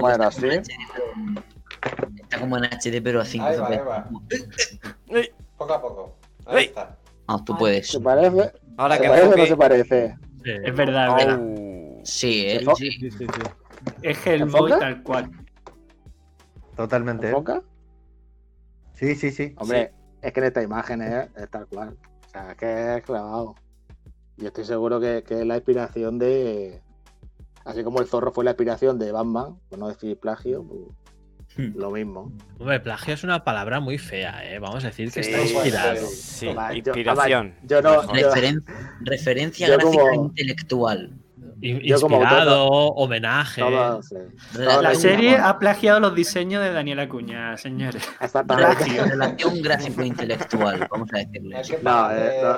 [0.00, 0.48] Bueno, así.
[0.48, 5.30] Está como en HD, pero a 5 Ahí va, ahí FPS.
[5.56, 6.16] Poco a poco.
[6.46, 6.96] Ahí está.
[7.28, 7.88] Ah, tú puedes.
[7.88, 8.52] ¿Se parece?
[8.76, 10.16] Ahora ¿Se que parece no se parece?
[10.44, 10.50] Sí.
[10.64, 11.40] Es verdad, es verdad.
[12.04, 12.90] Sí, eh, ¿Enfo- sí.
[12.92, 13.40] Sí, sí, sí.
[14.02, 14.78] Es Hellboy ¿Enfoca?
[14.78, 15.30] tal cual.
[16.76, 17.28] Totalmente.
[17.28, 17.62] ¿Enfoca?
[18.94, 19.54] Sí, sí, sí.
[19.58, 19.92] Hombre,
[20.22, 21.96] es que en esta imagen es, es tal cual.
[22.26, 23.54] O sea, es que es clavado.
[24.36, 26.82] Y estoy seguro que, que es la inspiración de.
[27.64, 30.80] Así como el zorro fue la inspiración de Batman, por no decir plagio, pues.
[31.56, 32.32] Lo mismo.
[32.58, 34.58] Hombre, plagio es una palabra muy fea, ¿eh?
[34.58, 35.90] Vamos a decir que Sí, está inspirado.
[36.00, 37.54] pues, Sí, Además, inspiración.
[37.64, 38.30] yo no- yo-
[39.00, 41.10] referencia Yo gráfica como- intelectual.
[41.58, 43.62] Como Inspirado, homenaje.
[43.62, 44.14] Todo, sí.
[44.54, 48.06] Rela- La serie ha plagiado los diseños de Daniel Acuña, señores.
[48.46, 51.56] Relación gráfico-intelectual, vamos a decirle.
[51.82, 52.56] No, eh, no.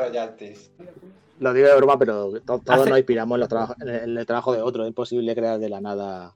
[1.41, 4.01] Lo digo de broma, pero to- todos Hace- nos inspiramos en, los trabajos- en el,
[4.11, 4.83] en el trabajo de otro.
[4.83, 6.33] Es imposible crear de la nada.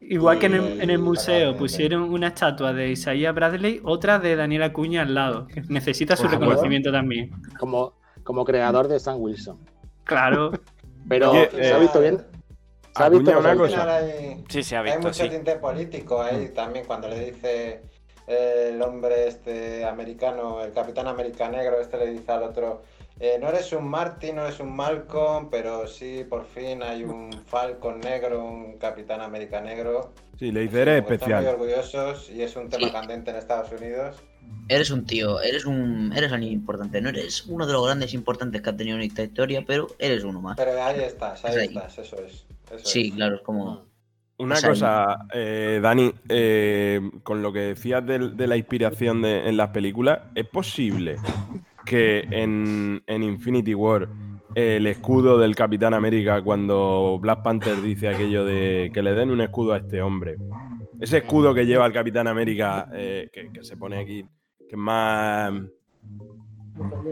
[0.00, 4.18] Igual que en el, Y- en el museo pusieron una estatua de Isaiah Bradley, otra
[4.18, 5.46] de Daniel Acuña al lado.
[5.46, 7.30] que Necesita su reconocimiento también.
[7.58, 7.94] Como,
[8.24, 9.58] como creador de Sam Wilson.
[10.04, 10.52] Claro.
[11.08, 12.18] Pero, Oye, ¿se ha eh, visto bien?
[12.96, 13.58] ¿Se ha visto una visto?
[13.76, 13.96] cosa.
[13.96, 15.28] Hay, Sí, se ha hay visto, mucho sí.
[15.30, 17.82] tinte político ahí también cuando le dice
[18.26, 22.82] eh, el hombre este americano, el capitán americano negro, este le dice al otro,
[23.20, 27.30] eh, no eres un Marty, no eres un Malcolm, pero sí, por fin hay un
[27.46, 30.12] Falcon negro, un capitán americano negro.
[30.38, 31.54] Sí, le dice, eres Como que Están muy especial.
[31.54, 32.92] orgullosos y es un tema Sí.
[32.92, 34.16] candente en Estados Unidos.
[34.68, 37.00] Eres un tío, eres un eres alguien importante.
[37.00, 40.24] No eres uno de los grandes importantes que ha tenido en esta historia, pero eres
[40.24, 40.56] uno más.
[40.56, 41.66] Pero ahí estás, ahí Es ahí.
[41.68, 42.46] estás, eso es.
[42.72, 43.14] eso Sí, es.
[43.14, 43.84] claro, es como.
[44.38, 49.46] Una O sea, cosa, eh, Dani, eh, con lo que decías de, la inspiración de-
[49.46, 51.18] en las películas, ¿es posible
[51.84, 54.08] que en, en Infinity War
[54.54, 59.40] el escudo del Capitán América, cuando Black Panther dice aquello de que le den un
[59.40, 60.36] escudo a este hombre,
[61.00, 64.22] ese escudo que lleva el Capitán América, eh, que, que se pone aquí,
[64.58, 65.52] que es más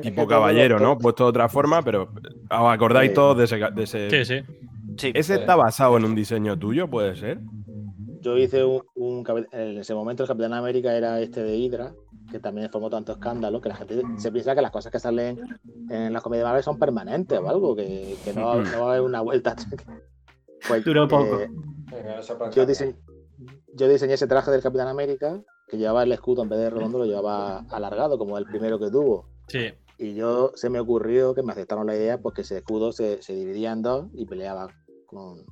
[0.02, 0.98] tipo caballero, ¿no?
[0.98, 2.04] Puesto de otra forma, pero
[2.50, 3.56] os acordáis todos de ese...
[3.72, 4.54] de ese- Sí, sí.
[4.96, 5.12] Sí.
[5.14, 7.38] ¿Ese está basado en un diseño tuyo, puede ser?
[8.20, 11.92] Yo hice un, un En ese momento el Capitán América era este de Hydra,
[12.30, 15.38] que también formó tanto escándalo que la gente se piensa que las cosas que salen
[15.90, 19.00] en las comedias de Marvel son permanentes o algo, que, que no, va a haber
[19.02, 19.54] una vuelta.
[20.66, 21.38] Pues, Duró poco.
[21.40, 21.48] eh,
[23.74, 26.98] yo, diseñé ese traje del Capitán América, que llevaba el escudo en vez de redondo,
[26.98, 29.28] lo llevaba alargado, como el primero que tuvo.
[29.46, 29.68] Sí.
[29.98, 33.22] Y yo se me ocurrió que me aceptaron la idea, pues que ese escudo se,
[33.22, 34.68] se dividía en dos y peleaba
[35.06, 35.44] con.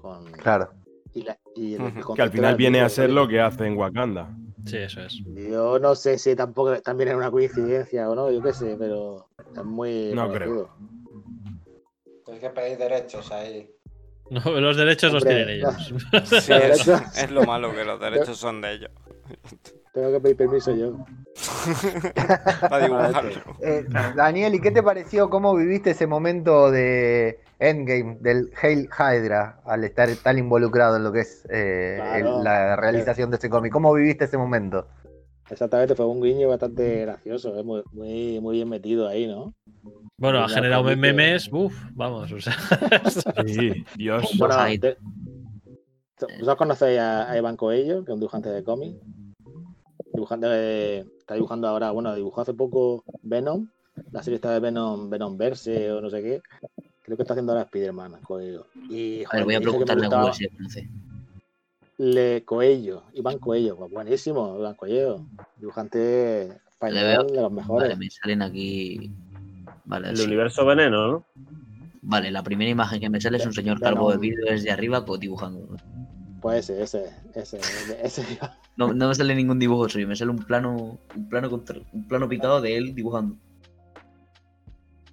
[0.00, 0.70] con Claro.
[1.14, 4.34] y la- y el- Que al final viene a ser lo que hace en Wakanda.
[4.66, 5.22] Sí, eso es.
[5.24, 9.28] Yo no sé si tampoco también es una coincidencia o no, yo qué sé, pero
[9.56, 10.12] es muy.
[10.14, 10.70] No parecido.
[12.24, 13.70] Tienes que pedir derechos ahí.
[14.28, 15.52] No, los derechos los tienen no.
[15.52, 15.76] ellos.
[16.24, 18.90] Sí, Los es, derechos- es lo malo que los derechos son de ellos.
[19.96, 20.98] Tengo que pedir permiso yo.
[22.68, 23.30] Para dibujarlo.
[23.62, 25.30] Eh, Daniel, ¿y qué te pareció?
[25.30, 31.12] ¿Cómo viviste ese momento de Endgame, del Hail Hydra, al estar tan involucrado en lo
[31.12, 32.36] que es eh, Claro.
[32.38, 33.72] el- la realización de ese cómic?
[33.72, 34.86] ¿Cómo viviste ese momento?
[35.48, 37.62] Exactamente, fue un guiño bastante gracioso, ¿eh?
[37.62, 39.54] muy, muy, muy bien metido ahí, ¿no?
[40.18, 41.48] Bueno, ha generado memes.
[41.50, 42.52] Uf, vamos, o sea.
[43.46, 44.30] Sí, Dios.
[44.38, 44.78] Bueno, Hyde.
[44.78, 44.98] te-
[46.38, 48.94] ¿Vosotros conocéis a, a Iván Coello, que es un dibujante de cómic?
[50.16, 53.68] Dibujante de- está dibujando ahora, bueno, dibujó hace poco Venom,
[54.12, 56.40] la serie está de Venom, Venom Verse o no sé qué.
[57.02, 58.66] Creo que está haciendo ahora Spider-Man, Coello.
[58.88, 60.88] Y, A ver, joder, voy a preguntarle a si conoce.
[61.98, 65.20] Le Coello, Iván Coello, pues buenísimo, Iván Coello,
[65.58, 66.58] dibujante veo.
[66.70, 67.88] español de los mejores.
[67.88, 69.10] Vale, me salen aquí.
[69.84, 70.24] Vale, El sí.
[70.24, 71.24] universo veneno, ¿no?
[72.00, 75.04] Vale, la primera imagen que me sale es un señor calvo de vídeo desde arriba
[75.04, 75.76] pues, dibujando.
[76.46, 76.82] Pues ese,
[77.34, 77.58] ese, ese,
[78.02, 78.22] ese.
[78.76, 82.06] No, no me sale ningún dibujo suyo, me sale un plano, un plano contra- un
[82.06, 83.36] plano picado de él dibujando.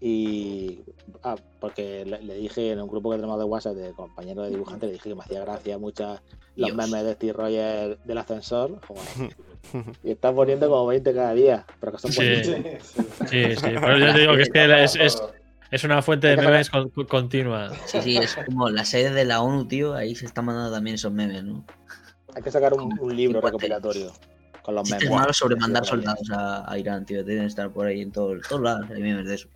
[0.01, 0.81] Y
[1.23, 4.51] ah, porque le, le dije en un grupo que tenemos de WhatsApp de compañeros de
[4.51, 6.22] dibujantes, le dije que me hacía gracia muchas
[6.57, 6.76] los Dios.
[6.76, 8.80] memes de Steve Rogers del ascensor.
[8.85, 9.35] joder.
[10.03, 12.43] y están poniendo como 20 cada día, pero que son Sí.
[12.43, 13.61] Sí, sí.
[13.80, 15.23] Pero yo te digo que es que es, es,
[15.76, 17.72] es una fuente de memes con- continua.
[17.86, 20.95] Sí, sí, es como la sede de la ONU, tío, ahí se están mandando también
[20.95, 21.66] esos memes, ¿no?
[22.36, 24.12] Hay que sacar un, un libro recopilatorio
[24.62, 25.10] con los memes.
[25.10, 28.62] malos sobre mandar soldados a, a Irán, tío, deben estar por ahí en todo- todos
[28.62, 29.50] lados, hay memes de eso.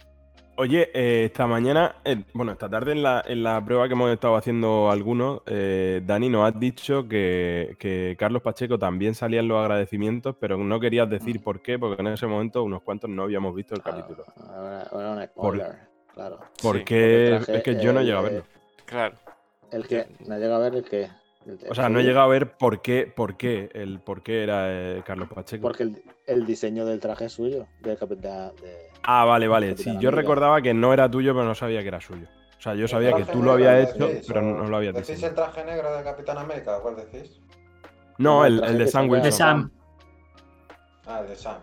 [0.60, 4.10] Oye, eh, esta mañana, eh, bueno, esta tarde en la, en la prueba que hemos
[4.12, 9.48] estado haciendo algunos, eh, Dani nos has dicho que, que Carlos Pacheco también salía en
[9.48, 13.22] los agradecimientos, pero no querías decir por qué, porque en ese momento unos cuantos no
[13.22, 14.26] habíamos visto el capítulo.
[14.26, 15.76] Por- spoiler,
[16.18, 16.40] claro.
[16.62, 18.44] Porque el es que yo no llego a verlo.
[18.86, 19.16] Claro.
[19.72, 21.04] El que no llega a ver el que.
[21.46, 24.44] el- O sea, no he llegado a ver por qué, por qué, el por qué
[24.44, 25.62] era eh, Carlos Pacheco.
[25.62, 28.52] Porque el, el diseño del traje es suyo, del capitán.
[28.62, 29.78] De, Ah, vale, vale.
[29.78, 32.28] Sí, yo recordaba que no era tuyo, pero no sabía que era suyo.
[32.58, 35.10] O sea, yo sabía que tú lo habías hecho, decís, pero no lo habías ¿Decís
[35.10, 35.30] diseñado.
[35.46, 36.80] el traje negro de Capitán América?
[36.82, 37.40] ¿Cuál decís?
[38.18, 39.24] No, el, traje el de Sam Wilson.
[39.24, 39.72] De Sam.
[41.06, 41.58] Ah, el de Sam.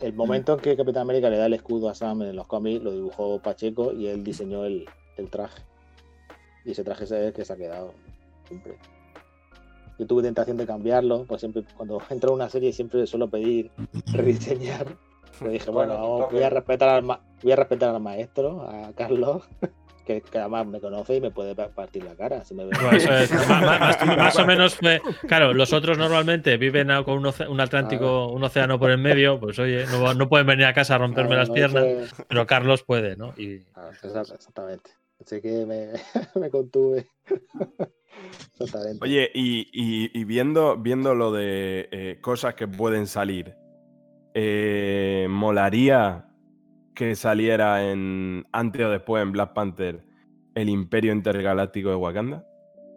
[0.00, 2.82] El momento en que Capitán América le da el escudo a Sam en los cómics
[2.82, 4.86] lo dibujó Pacheco y él diseñó el,
[5.16, 5.62] el traje.
[6.64, 7.92] Y ese traje es el que se ha quedado
[8.46, 8.76] siempre.
[9.98, 13.70] Yo tuve tentación de cambiarlo, pues siempre cuando entro a una serie siempre suelo pedir
[14.12, 14.86] rediseñar.
[15.38, 18.62] Pero dije, bueno, Bueno, vamos, voy a respetar al ma- voy a respetar al maestro,
[18.62, 19.42] a Carlos,
[20.14, 22.70] que, que además me conoce y me puede pa- partir la cara si me ve.
[22.80, 25.00] Bueno, eso es, ma- ma- más, más o menos fue.
[25.28, 29.38] Claro, los otros normalmente viven con un, oce- un Atlántico, un océano por el medio,
[29.38, 32.46] pues oye, no, no pueden venir a casa a romperme Claro, las no, piernas, pero
[32.46, 33.34] Carlos puede, ¿no?
[33.36, 34.90] Y Ah, exa- Exactamente.
[35.24, 35.88] Así que me,
[36.40, 37.06] me contuve.
[38.58, 38.98] Exactamente.
[39.02, 43.54] Oye, y, y- y viendo, viendo lo de eh, cosas que pueden salir,
[44.34, 46.26] eh, ¿molaría
[47.00, 50.02] que saliera en antes o después en Black Panther
[50.54, 52.44] el Imperio Intergaláctico de Wakanda?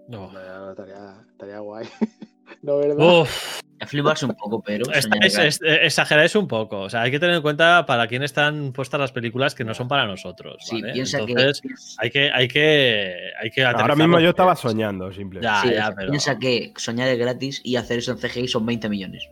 [0.09, 0.29] no.
[0.31, 1.87] No, estaría, estaría guay.
[2.61, 3.21] no, ¿verdad?
[3.21, 4.83] Uf, fliparse un poco, pero.
[4.91, 6.81] es- eh, exageráis un poco.
[6.81, 9.73] O sea, hay que tener en cuenta para quién están puestas las películas que no
[9.73, 10.57] son para nosotros.
[10.59, 10.93] Sí, ¿vale?
[10.93, 15.47] piensa que- Entonces, hay que, hay que, hay que Ahora mismo yo estaba soñando, simplemente.
[15.47, 16.09] Ya, Sí, ya, pero.
[16.09, 19.29] Piensa que soñar es gratis y hacer eso en CGI son 20 millones.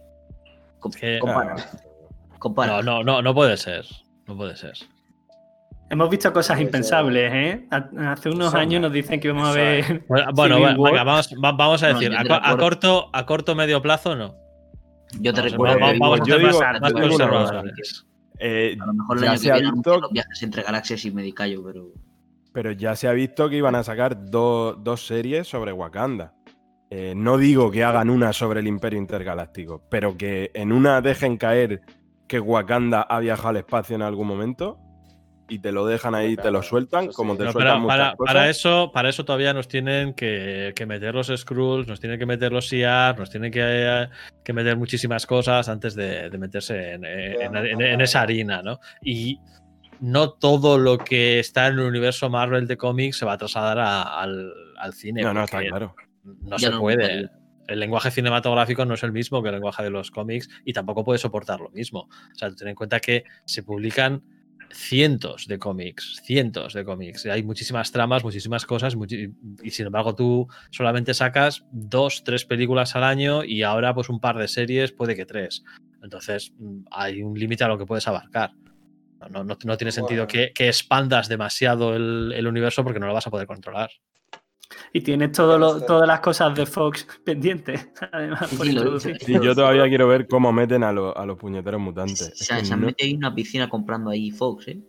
[0.79, 1.55] Com- que- compara.
[1.57, 2.81] Ah, compara.
[2.81, 3.85] No, no, no, no puede ser.
[4.27, 4.73] No puede ser.
[5.89, 7.67] Hemos visto cosas impensables, ¿eh?
[7.69, 10.03] Ha- Hace unos Eso años no- nos dicen que vamos a ver.
[10.33, 14.35] Bueno, venga, vamos, va- vamos a decir, a, corto, a corto medio plazo no.
[15.19, 18.05] Yo te Vamos, recuerdo vamos- vamos a ser más, conservadores.
[18.39, 21.05] Eh, a lo mejor el ya año se que viene visto los viajes entre galaxias
[21.05, 21.87] y me callo, pero.
[22.53, 26.33] Pero ya se ha visto que iban a sacar do- dos series sobre Wakanda.
[26.89, 31.37] Eh, no digo que hagan una sobre el Imperio Intergaláctico, pero que en una dejen
[31.37, 31.81] caer
[32.31, 34.77] que Wakanda ha viajado al espacio en algún momento
[35.49, 37.09] y te lo dejan ahí, te lo sueltan, sí.
[37.13, 38.33] como te No, sueltan pero muchas para, cosas.
[38.33, 42.25] para eso, para eso todavía nos tienen que, que meter los Skrulls, nos tienen que
[42.25, 44.07] meter los IAR, nos tienen que, eh,
[44.45, 48.79] que meter muchísimas cosas antes de, de meterse en, en- en- en esa harina, ¿no?
[49.01, 49.41] Y
[49.99, 53.77] no todo lo que está en el universo Marvel de cómics se va a trasladar
[53.79, 55.21] a- al, al cine.
[55.21, 55.93] No, no, está claro.
[56.23, 56.97] No Ya se no puede.
[56.97, 57.29] puede.
[57.71, 61.03] El lenguaje cinematográfico no es el mismo que el lenguaje de los cómics y tampoco
[61.03, 62.01] puede soportar lo mismo.
[62.01, 64.23] O sea, ten en cuenta que se publican
[64.73, 67.25] cientos de cómics, cientos de cómics.
[67.25, 68.95] Hay muchísimas tramas, muchísimas cosas,
[69.63, 74.19] y sin embargo tú solamente sacas dos, tres películas al año y ahora pues un
[74.19, 75.63] par de series, puede que tres.
[76.01, 78.51] Entonces mm, hay un límite a lo que puedes abarcar.
[79.19, 80.27] No, no, no- no tiene sentido Bueno.
[80.27, 83.91] que, que expandas demasiado el, el universo porque no lo vas a poder controlar.
[84.93, 88.67] Y tienes todo Pero lo- este- todas las cosas de Fox pendientes, además, Sí, por
[88.67, 89.17] introducir.
[89.19, 92.21] Sí, yo todavía quiero ver cómo meten a, los- a los puñeteros mutantes.
[92.21, 94.81] Es Se, que se han no- metido ahí en una piscina comprando ahí Fox, ¿eh?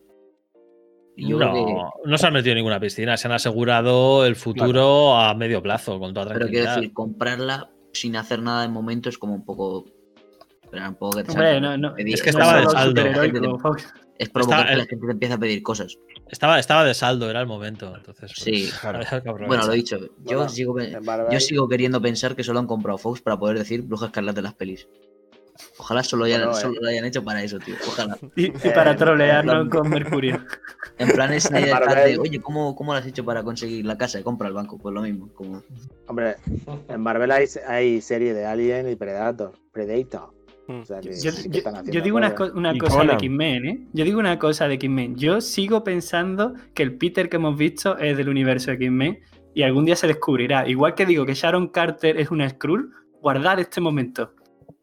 [1.17, 5.15] Yo que- No, no se han metido en ninguna piscina, se han asegurado el futuro
[5.19, 6.77] a medio plazo, con toda pero quiero tranquilidad.
[6.77, 9.85] decir, comprarla sin hacer nada de momento es como un poco.
[10.71, 11.77] Pero un poco que te Hombre, salga.
[11.77, 13.59] no, no, Pedir- Es que no estaba de saldo.
[14.18, 15.98] Es provocar que la gente te empiece a pedir cosas.
[16.28, 17.93] Estaba, estaba de saldo, era el momento.
[17.97, 19.01] Entonces, pues, Sí, claro.
[19.47, 19.98] Bueno, lo he dicho.
[19.98, 20.76] Yo, Bueno, sigo,
[21.30, 24.43] yo sigo queriendo pensar que solo han comprado Fox para poder decir Bruja Escarlata de
[24.43, 24.86] las pelis.
[25.78, 26.60] Ojalá solo, hayan, Bueno, eh.
[26.60, 27.74] solo lo hayan hecho para eso, tío.
[27.86, 28.16] Ojalá.
[28.36, 29.70] Y, y para Eh, trolearnos no.
[29.70, 30.44] con Mercurio.
[30.98, 34.22] En plan, Marvel- de, oye, ¿cómo, ¿cómo lo has hecho para conseguir la casa?
[34.22, 34.78] Compra el banco.
[34.78, 35.28] Pues lo mismo.
[35.34, 35.62] Como...
[36.06, 36.36] Hombre,
[36.89, 39.52] en Marvel hay, hay serie de Alien y Predator.
[39.72, 40.32] Predator.
[40.68, 41.10] O sea que
[41.90, 43.12] Yo, digo una, co- cosa de.
[43.14, 43.86] X-Men, ¿eh?
[43.93, 45.16] Yo digo una cosa de X-Men.
[45.16, 49.18] Yo sigo pensando que el Peter que hemos visto es del universo de X-Men
[49.55, 50.66] y algún día se descubrirá.
[50.68, 52.90] Igual que digo que Sharon Carter es una Skrull,
[53.20, 54.32] guardar este momento.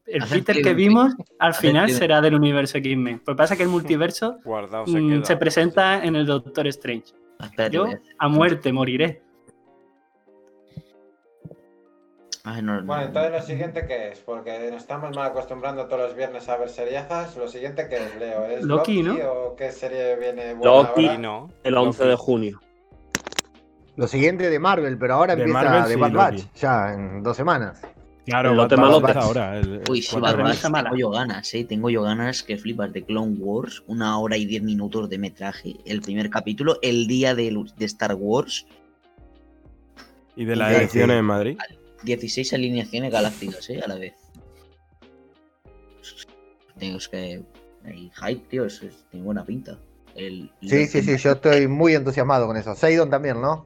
[0.06, 3.22] El Peter que- que vimos al final será del universo de X-Men.
[3.24, 5.26] Pues pasa que el multiverso Guardado se mm, queda.
[5.26, 7.14] se presenta en el Doctor Strange.
[7.72, 7.86] Yo
[8.18, 9.22] a muerte moriré.
[12.46, 12.86] Ay, no, no.
[12.88, 16.58] Bueno, entonces lo siguiente que es, porque nos estamos mal acostumbrando todos los viernes a
[16.58, 19.30] ver seriazas, lo siguiente que es, Leo, ¿es Loki, Loki, ¿no?
[19.30, 21.06] o qué serie viene buena Loki.
[21.08, 21.18] ahora?
[21.18, 21.50] No.
[21.64, 22.62] El 11 de junio.
[23.98, 26.18] Lo siguiente de Marvel, pero ahora De empieza Marvel, The sí, Bad Loki.
[26.44, 27.82] Batch, ya en dos semanas.
[28.26, 29.58] Claro, El Bad lote Batch ahora.
[29.58, 30.50] el- Uy, sí, cuatro Bad.
[30.62, 31.66] Batch, tengo yo ganas, eh.
[31.66, 35.76] Tengo yo ganas que flipas de Clone Wars, una hora y diez minutos de metraje,
[35.86, 38.66] el primer capítulo, el día de, de Star Wars,
[40.38, 41.58] Y de las elecciones en Madrid.
[42.04, 44.14] 16 alineaciones galácticas, eh, a la vez.
[46.78, 47.44] Tengo es que.
[47.86, 49.78] Hay hype, tío, es- es- tiene buena pinta.
[50.16, 52.76] El, Sí, sí, sí, yo estoy muy entusiasmado con eso.
[52.76, 53.66] Seidon también, ¿no?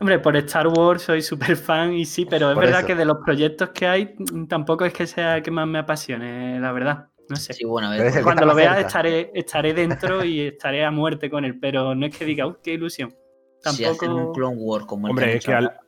[0.00, 2.86] Hombre, por Star Wars soy súper fan y sí, pero es Por verdad eso.
[2.88, 4.14] que de los proyectos que hay,
[4.48, 7.08] tampoco es que sea el que más me apasione, la verdad.
[7.28, 7.52] No sé.
[7.52, 11.30] Sí, bueno, a ver, que Cuando lo vea estaré, estaré dentro y estaré a muerte
[11.30, 13.14] con él, pero no es que diga, uy, qué ilusión.
[13.62, 14.32] si hacen un Tampoco.
[14.32, 15.78] Clone Wars como el Hombre, han es que al,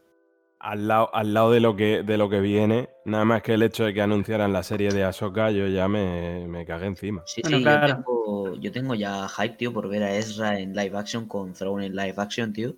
[0.67, 3.63] al lado, al lado de, lo que, de lo que viene, nada más que el
[3.63, 7.23] hecho de que anunciaran la serie de Ahsoka, yo ya me, me cagué encima.
[7.27, 7.87] Sí, Bueno, sí, claro.
[7.87, 11.53] yo, tengo, yo tengo ya hype, tío, por ver a Ezra en live action con
[11.53, 12.75] Throne en live action, tío.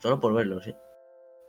[0.00, 0.72] Solo por verlo, sí.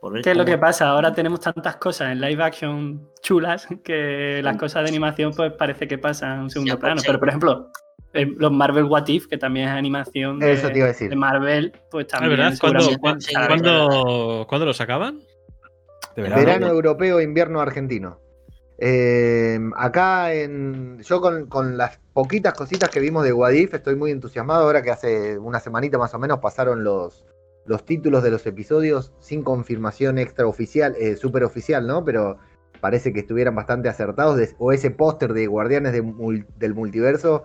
[0.00, 0.88] Por ver ¿Qué es lo que pasa?
[0.88, 5.86] Ahora tenemos tantas cosas en live action chulas que las cosas de animación pues parece
[5.86, 7.00] que pasan a un segundo Ya, plano.
[7.00, 7.06] sí.
[7.06, 7.70] Pero por ejemplo,
[8.12, 11.10] eh, los Marvel What If, que también es animación de, Eso te iba a decir.
[11.10, 12.36] de Marvel, pues también.
[12.36, 12.54] ¿verdad?
[12.60, 15.20] ¿Cuándo, cuándo- cuándo- cuándo lo sacaban?
[16.22, 18.20] De Verano, europeo, invierno argentino.
[18.80, 20.98] Eh, acá en.
[21.00, 24.64] Yo con, con las poquitas cositas que vimos de Wadif estoy muy entusiasmado.
[24.64, 27.24] Ahora que hace una semanita más o menos pasaron los,
[27.66, 32.04] los títulos de los episodios sin confirmación extraoficial, eh, super oficial, ¿no?
[32.04, 32.38] Pero
[32.80, 34.36] parece que estuvieran bastante acertados.
[34.36, 37.44] de- o ese póster de Guardianes de mul- del Multiverso.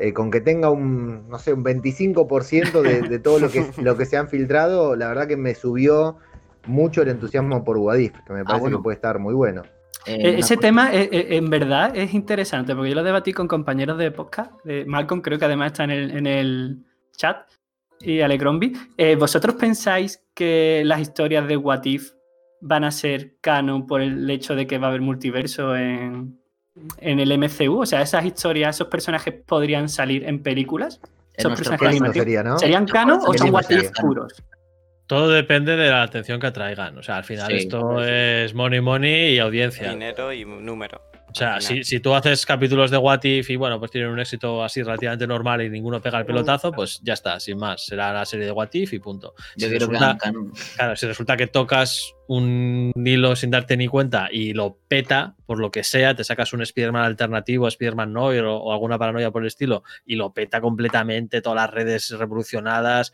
[0.00, 3.96] eh, con que tenga un, no sé, un 25% de, de todo lo que, lo
[3.96, 6.18] que se han filtrado, la verdad que me subió
[6.66, 8.78] mucho el entusiasmo por Wadif, que me parece bueno.
[8.78, 9.62] que puede estar muy bueno.
[10.06, 13.98] Eh, Eh, Ese tema eh, en verdad es interesante porque yo lo debatí con compañeros
[13.98, 14.52] de podcast.
[14.64, 16.78] de Malcolm creo que además está en el, en el
[17.16, 17.36] chat
[18.00, 18.72] y Ale Crombie.
[18.96, 22.12] Eh, ¿Vosotros pensáis que las historias de What If
[22.60, 26.38] van a ser canon por el hecho de que va a haber multiverso en,
[26.98, 27.80] en el MCU?
[27.82, 31.00] O sea, esas historias, esos personajes podrían salir en películas.
[32.58, 34.42] ¿Serían canon o son What If puros?
[35.08, 36.96] Todo depende de la atención que atraigan.
[36.98, 39.90] O sea, al final Sí, esto es money, money y audiencia.
[39.90, 41.02] Dinero y número.
[41.30, 44.18] O sea, si, si tú haces capítulos de What If y bueno, pues tienen un
[44.18, 47.84] éxito así relativamente normal y ninguno pega el pelotazo, pues ya está, sin más.
[47.84, 49.34] Será la serie de What If y punto.
[49.56, 50.52] Yo Si quiero que resulta- canon.
[50.76, 55.58] Claro, si resulta que tocas un hilo sin darte ni cuenta y lo peta, por
[55.58, 59.42] lo que sea, te sacas un Spider-Man alternativo, Spider-Man Noir o, o alguna paranoia por
[59.42, 63.12] el estilo, y lo peta completamente, todas las redes revolucionadas,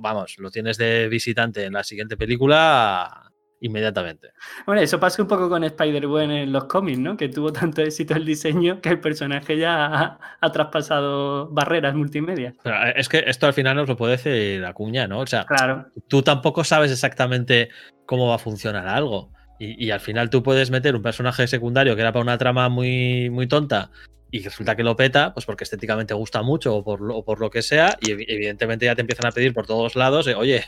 [0.00, 3.28] vamos, lo tienes de visitante en la siguiente película
[3.64, 4.30] inmediatamente.
[4.66, 7.16] Bueno, eso pasa un poco con Spider-Man en los cómics, ¿no?
[7.16, 12.54] Que tuvo tanto éxito el diseño que el personaje ya ha, ha traspasado barreras multimedia.
[12.64, 15.20] Pero eh, es que esto al final nos lo puede decir Acuña, ¿no?
[15.20, 15.86] O sea, Claro.
[16.08, 17.68] tú tampoco sabes exactamente
[18.04, 19.30] cómo va a funcionar algo.
[19.64, 22.68] Y, y al final tú puedes meter un personaje secundario que era para una trama
[22.68, 23.90] muy, muy tonta
[24.32, 27.38] y resulta que lo peta, pues porque estéticamente gusta mucho o por lo, o por
[27.38, 30.34] lo que sea, y evi- evidentemente ya te empiezan a pedir por todos lados, eh,
[30.34, 30.64] oye,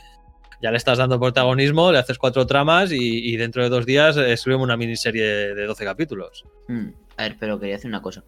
[0.63, 4.17] ya le estás dando protagonismo, le haces cuatro tramas y, y dentro de dos días
[4.17, 6.45] eh, subimos una miniserie de 12 capítulos.
[6.69, 8.23] Mm, A ver, pero quería decir una cosa.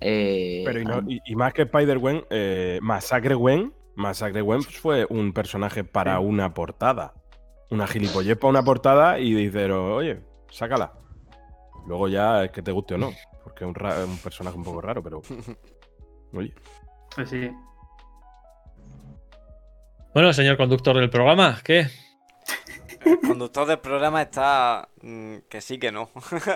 [0.00, 5.06] Eh, Pero y, no- y- y más que Spider-Gwen, eh, Masacre Gwen, Masacre Gwen fue
[5.08, 7.14] un personaje para una portada.
[7.72, 10.20] Una gilipollez para una portada y dices, oye,
[10.50, 10.92] sácala.
[11.86, 13.12] Luego ya es que te guste o no,
[13.42, 15.22] porque es un, ra- un personaje un poco raro, pero...
[16.34, 16.54] Oye,
[17.16, 17.50] Pues sí.
[20.14, 21.86] Bueno, señor conductor del programa, ¿qué?
[23.04, 26.10] El conductor del programa está mm, que sí que no.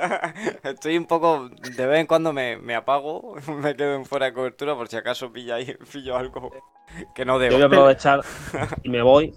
[0.63, 1.49] Estoy un poco.
[1.49, 4.97] De vez en cuando me, me apago, me quedo en fuera de cobertura por si
[4.97, 6.51] acaso pilla ahí, pillo algo
[7.15, 7.67] que no Yo voy a debo.
[7.67, 8.21] aprovechar
[8.83, 9.35] y me voy.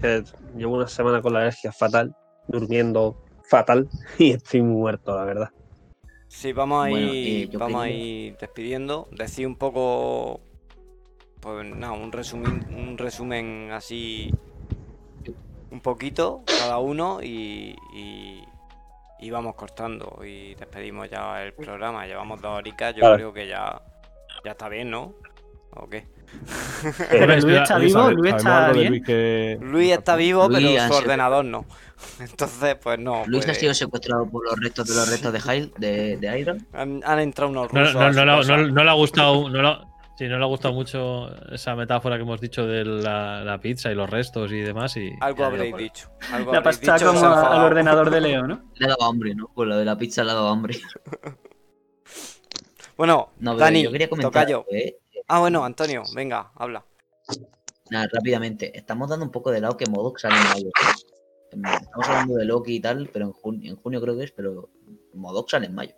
[0.00, 0.24] Que
[0.56, 2.14] llevo una semana con la alergia fatal,
[2.48, 5.50] durmiendo fatal y estoy muerto, la verdad.
[6.28, 9.08] Sí, vamos a Bueno, ir, eh, vamos a ir despidiendo.
[9.10, 10.40] Decir un poco.
[11.40, 14.30] Pues nada, un resumen, un resumen así.
[15.70, 18.44] Un poquito cada uno y, y,
[19.18, 20.20] y vamos cortando.
[20.24, 22.06] Y despedimos ya el programa.
[22.06, 23.82] Llevamos dos horitas, yo creo que ya,
[24.44, 25.14] ya está bien, ¿no?
[25.74, 26.06] ¿O qué?
[27.10, 28.88] Pero Luis está vivo, ¿sabe- Luis está bien.
[28.90, 31.66] Luis que- Luis está vivo, Luis pero su ordenador no.
[32.20, 33.24] Entonces, pues no.
[33.26, 33.60] Luis ha puede.
[33.60, 36.66] sido secuestrado por los restos de los restos de Hyle, de, de Iron.
[36.72, 37.94] Han, han entrado unos No, rusos.
[37.94, 38.56] no, le ha- casa.
[38.56, 42.22] no- no le ha gustado, no sí, no le ha gustado mucho esa metáfora que
[42.22, 44.96] hemos dicho de la, la pizza y los restos y demás.
[44.96, 46.08] Y Algo habréis por dicho.
[46.32, 48.62] Algo Le ha habréis pasado dicho, como al ordenador de Leo, ¿no?
[48.76, 49.50] Le ha dado hambre, ¿no?
[49.54, 50.78] Pues lo de la pizza le ha dado hambre.
[52.96, 54.66] Bueno, No, Dani, yo quería comentar tocayo.
[54.70, 54.96] ¿eh?
[55.32, 56.84] Ah, bueno, Antonio, venga, habla.
[57.88, 58.76] Nada, rápidamente.
[58.76, 60.70] Estamos dando un poco de lado que Modoc sale en
[61.52, 64.32] en- estamos hablando de Loki y tal, pero en junio, en junio creo que es,
[64.32, 64.70] pero
[65.14, 65.94] Modok sale en mayo.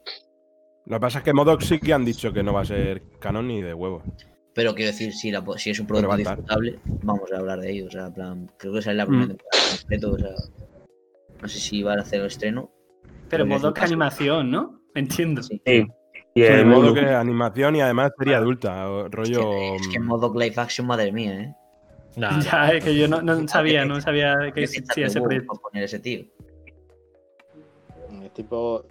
[0.87, 3.03] Lo que pasa es que Modoc sí que han dicho que no va a ser
[3.21, 4.03] canon ni de huevo.
[4.55, 7.61] Pero quiero decir, si, la po- si es un Pero producto disfrutable, vamos a hablar
[7.61, 7.87] de ello.
[7.87, 9.09] O sea, en plan, creo que sale la Mm.
[9.09, 10.35] primera temporada completo, o sea,
[11.41, 12.71] no sé si van a hacer el estreno.
[13.31, 13.93] Pero Creo que es modo un que caso.
[13.93, 14.81] animación, ¿no?
[14.95, 15.43] Entiendo.
[15.43, 15.61] Sí.
[15.65, 15.87] Sí.
[16.35, 19.51] Y el Modoc mundo- es animación y además sería adulta, o Es rollo.
[19.51, 21.55] que, es que mm, Modok Live Action, madre mía, ¿eh?
[22.17, 25.61] Nah, Ya, es que yo no, no sabía, no sabía que que existía ese proyecto.
[25.61, 26.25] poner ese tío.
[28.23, 28.85] Es tipo.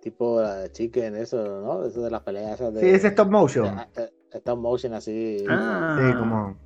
[0.00, 1.84] Tipo la de Chicken, eso, ¿no?
[1.84, 2.54] Eso de las peleas.
[2.60, 3.76] esas de, Sí, es stop motion.
[3.96, 5.44] de- de- Stop motion así.
[5.48, 6.56] Ah, Sí, como.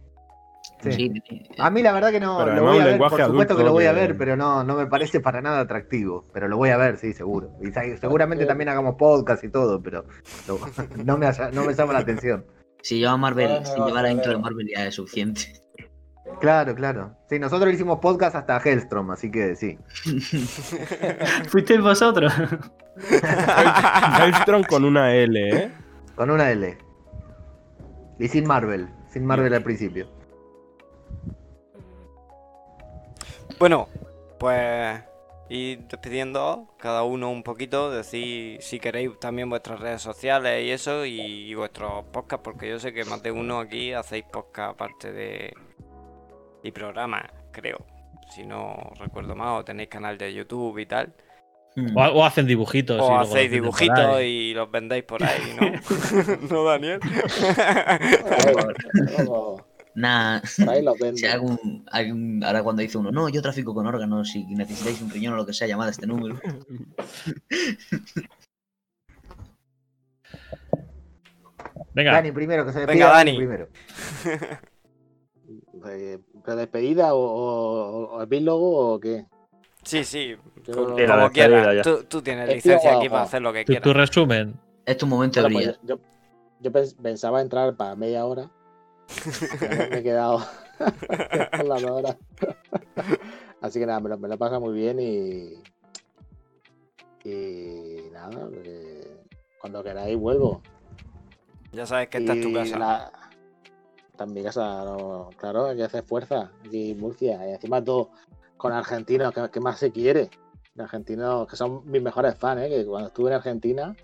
[0.83, 0.91] Sí.
[1.29, 3.63] Sí, A mí la verdad que no, Pero lo voy a ver, por supuesto que
[3.65, 6.27] lo voy a que- ver, pero no, no me parece para nada atractivo.
[6.33, 7.51] Pero lo voy a ver, sí, seguro.
[7.63, 10.05] Y seguramente también hagamos podcast y todo, pero
[10.49, 10.59] no,
[11.05, 12.45] no me, asa- no me llama la atención.
[12.83, 15.43] Si lleva Marvel, si lleva la pero- intro de Marvel ya es suficiente.
[16.41, 17.15] Claro, claro.
[17.29, 19.79] Sí, nosotros hicimos podcast hasta Hellstrom, así que sí.
[21.49, 22.33] ¿Fuisteis vosotros?
[24.21, 25.71] Hellstrom con una L, ¿eh?
[26.15, 26.77] Con una L.
[28.19, 28.89] Y sin Marvel.
[29.09, 30.09] Sin Marvel al principio.
[33.63, 33.87] Bueno,
[34.41, 35.01] pues
[35.49, 41.07] ir despidiendo cada uno un poquito, decir si queréis también vuestras redes sociales y eso
[41.07, 45.13] y, y vuestros podcasts, porque yo sé que más de uno aquí hacéis podcast aparte
[45.13, 45.55] de
[46.65, 47.23] y programas,
[47.53, 47.87] creo.
[48.35, 51.15] Si no recuerdo mal, o tenéis canal de YouTube y tal.
[51.77, 51.97] Hmm.
[51.97, 53.01] O, o hacen dibujitos.
[53.01, 55.71] O hacéis dibujitos y los vendéis por ahí, ¿no?
[56.51, 56.99] ¿No, Daniel?
[59.95, 65.01] Los si algún, algún- ahora cuando dice uno, no, yo trafico con órganos, si necesitáis
[65.03, 66.39] un riñón o lo que sea, llamad a este número.
[71.95, 73.37] Venga, Dani primero, que se Venga, despida Dani.
[73.37, 73.69] primero.
[75.89, 79.27] Eh, ¿pero ¿Despedida o, o, o epílogo o qué?
[79.83, 81.83] Sí, sí, Yo como quieras.
[81.83, 83.83] Tú, tú tienes Es licencia tío aquí para hacer lo que quieras.
[83.83, 84.55] tu resumen.
[84.87, 85.81] Es tu momento de Bueno, pues brillar.
[85.87, 86.03] yo, yo,
[86.61, 88.49] yo pens- pensaba entrar para media hora.
[89.91, 90.45] me he quedado
[91.57, 92.17] con las dos horas.
[93.61, 95.63] Así que nada, me lo, me lo pasa muy bien y.
[97.25, 99.23] Y nada, eh,
[99.61, 100.61] cuando queráis vuelvo.
[101.73, 102.79] Ya sabes que esta es tu Y casa.
[102.79, 103.13] la-
[104.11, 107.49] Está en mi casa, no- claro, hay que hacer fuerza aquí en Murcia.
[107.49, 108.11] Y encima todo
[108.59, 110.29] con argentinos, que, que más se quiere.
[110.79, 112.69] Argentinos que son mis mejores fans, ¿eh?
[112.69, 113.97] que cuando estuve en Argentina,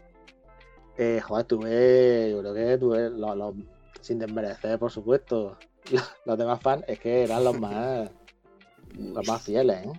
[0.97, 3.55] eh, joder, tuve, yo creo que tuve, los, los-
[4.01, 5.57] sin desmerecer, por supuesto,
[6.25, 8.11] los, demás fans, es que eran los más,
[8.99, 9.87] los más fieles.
[9.87, 9.93] ¿eh?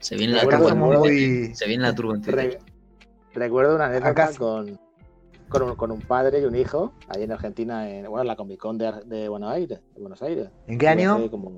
[0.00, 0.68] Se viene la recuerdo-
[1.02, 1.56] Twitter.
[1.56, 2.36] Se viene la en.
[2.36, 2.58] Re-
[3.34, 4.78] recuerdo una anécdota con,
[5.48, 8.36] con, un, con un padre y un hijo, ahí en Argentina, en bueno, en la
[8.36, 9.80] Comic Con de, Buenos Aires.
[9.94, 10.48] De Buenos Aires.
[10.66, 11.14] ¿En qué año?
[11.16, 11.50] hace como-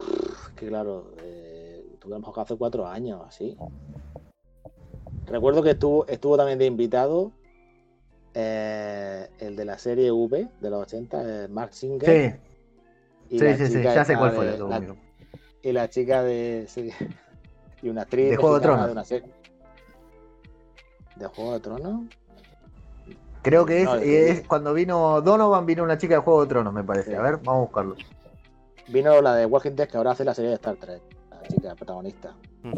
[0.00, 1.84] Uf, que claro, eh,
[2.20, 3.56] mejor hace cuatro años, así.
[5.26, 7.32] Recuerdo que estuvo, estuvo también de invitado
[8.34, 12.32] eh, el de la serie V de los 80, eh, Mark Singer.
[13.30, 14.46] Sí, y sí, la sí, ya sé cuál fue.
[14.46, 14.82] de- la-
[15.62, 16.66] y la chica de.
[16.68, 16.90] sí,
[17.82, 18.30] y una actriz.
[18.30, 18.90] De Juego de Tronos.
[18.90, 19.28] una serie-
[21.16, 22.02] ¿De Juego de Tronos?
[23.42, 26.72] Creo que es, No, es cuando vino Donovan, vino una chica de Juego de Tronos,
[26.72, 27.16] me parece.
[27.16, 27.96] A ver, vamos a buscarlo.
[28.88, 31.02] Vino la de Walking Dead que ahora hace la serie de Star Trek.
[31.30, 32.34] La chica protagonista.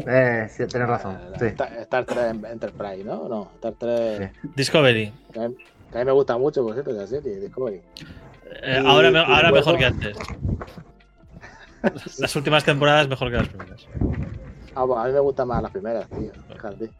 [0.07, 1.15] Eh, sí, tenés razón.
[1.19, 1.45] La- la Sí.
[1.47, 3.27] Star, Star Trek Enterprise, ¿no?
[3.27, 4.33] No, Star Trek.
[4.55, 5.11] Discovery.
[5.33, 5.55] Que a, mí,
[5.91, 7.81] que a mí me gusta mucho, por cierto, esa serie, Discovery.
[8.63, 10.17] Eh, Y- ahora me- ahora mejor que antes.
[12.19, 13.87] Las últimas temporadas mejor que las primeras.
[14.75, 16.31] Ah, a mí me gustan más las primeras, tío.
[16.53, 16.91] Fíjate.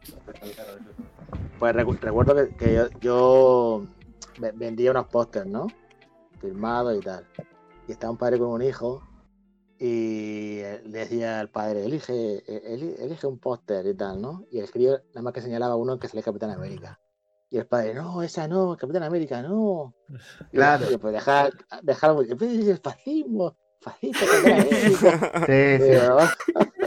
[1.58, 3.86] Pues recu- recuerdo que, que yo, yo
[4.38, 5.68] ve- vendía unos pósters, ¿no?
[6.40, 7.24] Firmados y tal.
[7.86, 9.02] Y estaba un padre con un hijo
[9.84, 14.44] y eh, le decía al padre, elige, eli- elige un póster y tal, ¿no?
[14.50, 17.00] Y el crío nada más que señalaba uno que salía Capitán América.
[17.50, 19.92] Y el padre, no, esa no, Capitán América, no.
[20.52, 20.88] Y Claro.
[20.88, 21.52] yo, pues dejar,
[21.82, 25.44] dejar, pues, es el fascismo, fascista, Capitán América.
[25.46, 25.90] Sí, sí.
[25.90, 26.14] Digo,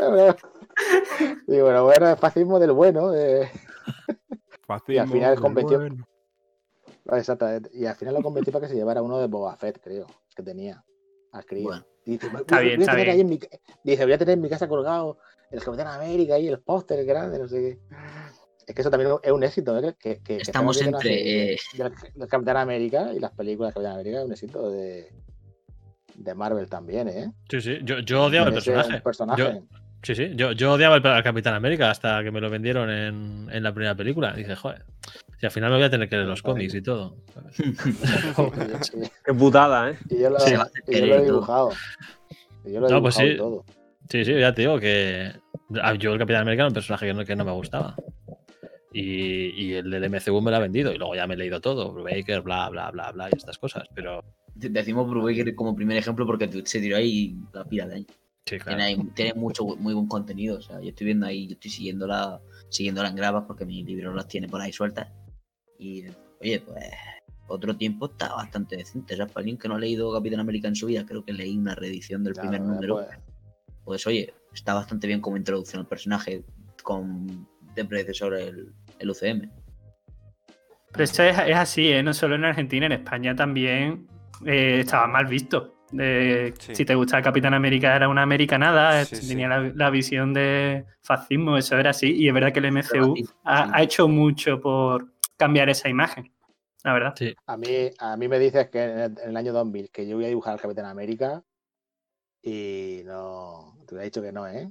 [0.10, 0.36] bueno,
[1.48, 3.14] digo, bueno, bueno, es fascismo del bueno.
[3.14, 3.52] eh.
[4.88, 6.08] Y al final Fascismo, convenció- bueno.
[7.12, 7.70] Exactamente.
[7.74, 10.42] Y al final lo convencí para que se llevara uno de Boba Fett, creo, que
[10.42, 10.84] tenía.
[11.34, 11.66] Al crío.
[11.70, 13.20] Bueno, Y dice, Está voy, bien, está tener bien.
[13.22, 13.40] en mi,
[13.98, 15.18] voy a tener en mi casa colgado
[15.52, 17.96] el Capitán América y el póster grande, no sé qué.
[18.68, 19.96] Es que eso también es un éxito, ¿eh?
[20.00, 21.58] Que, que- que Estamos entre, eh,
[22.16, 25.12] del Capitán América y las películas de Capitán América es un éxito de,
[26.16, 27.32] de Marvel también, ¿eh?
[27.50, 27.78] Sí, sí.
[27.84, 28.96] Yo, yo odiaba el personaje.
[28.96, 29.42] un personaje.
[29.42, 29.62] Yo-
[30.06, 30.32] sí, sí.
[30.36, 33.74] Yo, yo odiaba el- al Capitán América hasta que me lo vendieron en, en la
[33.74, 34.32] primera película.
[34.34, 34.84] Dije, joder.
[35.40, 37.18] Si al final me voy a tener que leer los cómics y todo.
[37.52, 37.64] Sí.
[39.26, 39.98] Qué putada, ¿eh?
[40.10, 40.38] Y yo lo,
[40.88, 41.72] y yo lo he dibujado.
[42.66, 43.38] Y yo lo he No, pues dibujado y sí.
[43.38, 43.66] todo.
[44.10, 45.32] Sí, sí, ya te digo que
[45.82, 47.96] ah, yo el Capitán América era un personaje que no, que no me gustaba.
[48.94, 50.94] Y, y el del MCU me lo ha vendido.
[50.94, 51.94] Y luego ya me he leído todo.
[52.04, 53.84] Baker, bla, bla, bla, bla, y estas cosas.
[53.94, 54.24] Pero
[54.54, 58.08] De- Decimos Brubaker como primer ejemplo porque se tiró ahí la pila de años.
[58.46, 58.84] Sí, Tiene, claro.
[58.84, 60.58] ahí- tiene mucho, muy buen contenido.
[60.58, 62.40] O sea, yo estoy viendo ahí, yo estoy siguiéndola,
[62.70, 65.08] siguiéndola en grabas porque mi libro las tiene por ahí sueltas.
[65.80, 66.06] Y,
[66.42, 66.84] oye, pues,
[67.48, 69.14] otro tiempo está bastante decente.
[69.14, 71.34] O sea, para alguien que no ha leído Capitán América en su vida, creo que
[71.34, 72.96] leí una reedición del primer número.
[72.96, 73.18] pues,
[73.84, 76.44] Pues, oye, está bastante bien como introducción al personaje
[76.82, 79.50] con, de predecesor el, el UCM.
[80.92, 82.02] Pero eso es, es así, ¿eh?
[82.02, 84.08] no solo en Argentina, en España también
[84.46, 85.75] eh, estaba mal visto.
[85.92, 86.76] Sí.
[86.76, 89.28] Si te gustaba Capitán América era una americanada, Sí, sí.
[89.30, 92.14] tenía la, la visión de fascismo, eso era así.
[92.16, 95.08] Y es verdad que el MCU ha, hecho mucho por
[95.38, 96.32] cambiar esa imagen,
[96.84, 97.14] la verdad.
[97.18, 97.36] Sí.
[97.46, 100.16] a, mí, a mí me dices que en el, en el año 2000 que yo
[100.16, 101.44] voy a dibujar al Capitán América
[102.42, 103.76] y no.
[103.88, 104.70] Te hubiera dicho que no, ¿eh?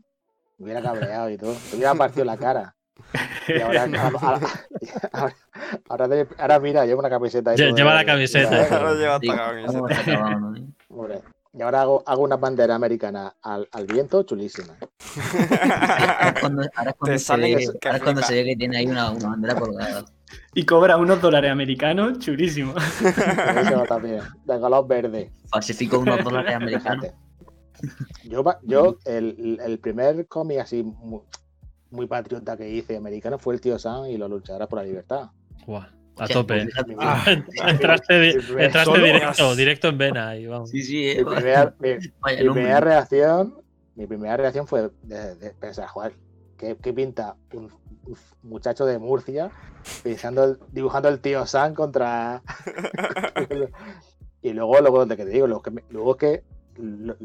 [0.59, 1.55] Me hubiera cabreado y todo.
[1.71, 2.75] Te hubiera partido la cara.
[3.49, 3.83] Y ahora,
[4.21, 4.41] ahora,
[5.13, 5.37] ahora,
[5.89, 7.55] ahora de- ahora mira, llevo una camiseta.
[7.55, 10.74] lleva la Ahora lleva esta camiseta.
[11.57, 14.77] Y ahora hago, hago una bandera americana al, al viento, chulísima.
[15.79, 18.27] Ahora es cuando, ahora es cuando Te se, ve, que ahora es cuando flipa.
[18.27, 20.05] se ve que tiene ahí una, una bandera colgada.
[20.55, 22.75] Y cobra unos dólares americanos, chulísimo.
[23.47, 25.33] Chulísima también, de color verde.
[25.49, 27.07] Falsifico unos dólares americanos.
[28.25, 31.21] Yo, yo el, el primer cómic así muy,
[31.91, 35.31] muy patriota que hice americano fue el tío Sam y los luchadores por la libertad.
[35.67, 35.85] Guau,
[36.19, 36.67] a tope.
[36.87, 36.97] pues.
[37.01, 37.25] Ah.
[37.67, 38.19] entraste
[38.55, 40.37] Mi entraste directo, directo en vena.
[40.37, 40.71] Y vamos.
[40.71, 43.55] Sí, sí, eh, mi primera, mi- vaya mi primera reacción,
[43.97, 46.15] mi primera reacción fue de, de pensar, joder,
[46.57, 47.73] ¿qué, qué pinta un,
[48.07, 49.51] un muchacho de Murcia
[50.03, 52.43] pensando, el- dibujando el tío Sam contra.
[54.43, 56.43] y luego, luego de que te digo, luego que, me- luego que
[56.77, 57.17] lo-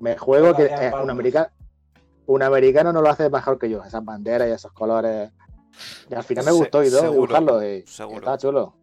[0.00, 1.48] me juego que eh, un, americano,
[2.26, 5.30] un americano no lo hace mejor que yo, esas banderas y esos colores.
[6.10, 7.66] Y al final me gustó y todo seguro, dibujarlo.
[7.66, 8.18] Y, seguro.
[8.18, 8.74] Estaba chulo.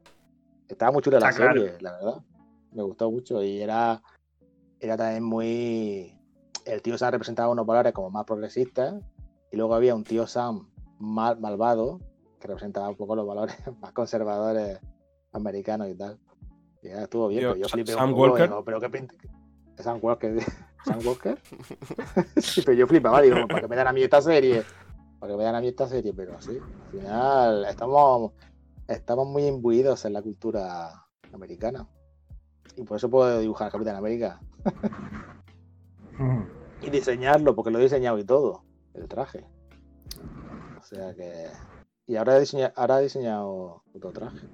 [0.68, 1.62] Estaba muy chulo la Está claro.
[1.62, 2.22] serie, la verdad.
[2.72, 4.02] Me gustó mucho y era,
[4.80, 6.18] era también muy.
[6.66, 8.96] El tío Sam representaba unos valores como más progresistas
[9.52, 10.68] y luego había un tío Sam
[11.00, 12.00] mal, malvado
[12.40, 14.80] que representaba un poco los valores más conservadores
[15.32, 16.20] americanos y tal.
[16.82, 18.50] Y ya estuvo bien, Tío, pero yo flipé Sam un poco, Walker.
[18.50, 19.16] digo, pero qué pinta.
[19.78, 20.38] Sam Walker.
[20.86, 21.38] Sam Walker.
[22.38, 24.64] sí, pero yo flipaba, digo, para que me dan a mí esta serie.
[25.26, 26.60] Para que me dan a mí esta serie, pero sí.
[26.60, 28.34] Al final estamos,
[28.88, 31.88] estamos muy imbuidos en la cultura americana.
[32.78, 34.40] Y por eso puedo dibujar a Capitán América.
[36.84, 38.66] y diseñarlo, porque lo he diseñado y todo.
[38.94, 39.44] El traje.
[40.78, 41.48] O sea que.
[42.06, 44.48] Y ahora he diseñado, ahora he diseñado otro traje.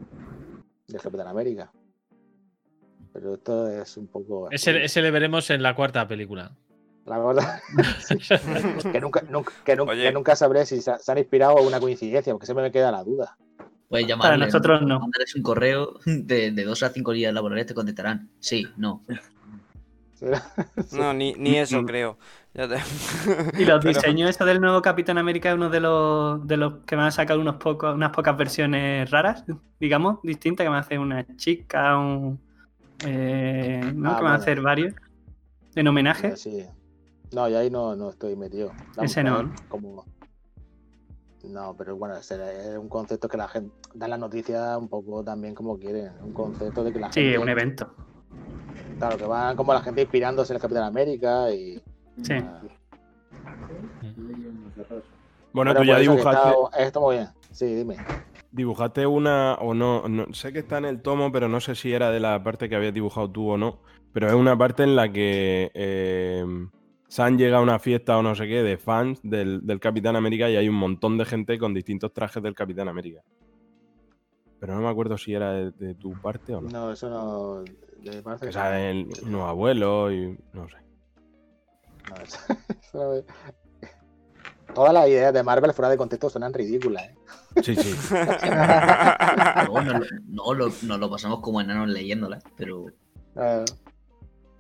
[0.88, 1.70] De Capitán América.
[3.12, 4.50] Pero esto es un poco.
[4.52, 6.56] Ese, ese le veremos en la cuarta película.
[7.12, 7.60] La verdad.
[8.92, 10.04] que, nunca, nunca, que, nunca, Oye.
[10.04, 13.04] que nunca sabré si se, han inspirado o una coincidencia, porque siempre me queda la
[13.04, 13.38] duda.
[13.90, 15.00] Puedes llamarle, Para nosotros no.
[15.02, 18.30] Mandarles un correo de, de dos a cinco días laborales, te contestarán.
[18.40, 19.02] Sí, no.
[20.92, 22.18] No, ni, ni eso creo.
[22.54, 22.76] Ya te-
[23.60, 26.74] Y los Pero- diseños esos del nuevo Capitán América es uno de los, de los
[26.86, 29.44] que van a sacar unos pocos, unas pocas versiones raras,
[29.80, 32.40] digamos, distintas, que van a hacer una chica, un...
[33.04, 34.12] eh, ¿no?
[34.12, 34.94] Ah, que van a hacer varios
[35.74, 36.38] en homenaje.
[36.38, 36.66] Sí.
[37.34, 38.72] No, y ahí no, no estoy metido.
[39.02, 39.52] Ese no.
[39.70, 40.06] Como...
[41.44, 42.36] No, pero bueno, ese
[42.72, 46.12] es un concepto que la gente da la noticia un poco también como quieren.
[46.22, 47.40] Un concepto de que la Sí, gente.
[47.40, 47.94] un evento.
[49.00, 51.82] Claro, que van como la gente inspirándose en el Capitán América y.
[52.22, 52.36] Sí.
[55.54, 57.28] Bueno, pero tú ya dibujaste, está- Está muy bien.
[57.52, 57.98] Sí, dime.
[58.52, 61.92] dibujaste una o no, no- Sé que está en el tomo, pero no sé si
[61.94, 63.80] era de la parte que habías dibujado tú o no.
[64.14, 66.46] Pero es una parte en la que eh,
[67.12, 70.50] Sam llega a una fiesta o no sé qué de fans del, del Capitán América
[70.50, 73.22] y hay un montón de gente con distintos trajes del Capitán América.
[74.62, 76.70] Pero no me acuerdo si era de, de tu parte o no.
[76.70, 77.64] No, eso no.
[77.64, 78.52] de mi parte Que no.
[78.54, 80.78] salen unos abuelos y no sé.
[82.10, 82.40] No, eso-
[82.82, 87.04] eso no- Todas las ideas de Marvel fuera de contexto suenan ridículas.
[87.10, 87.16] ¿eh?
[87.62, 87.94] Sí, sí.
[89.66, 92.86] Luego no, lo- no lo, nos lo pasamos como enanos leyéndola, pero
[93.36, 93.66] Ah,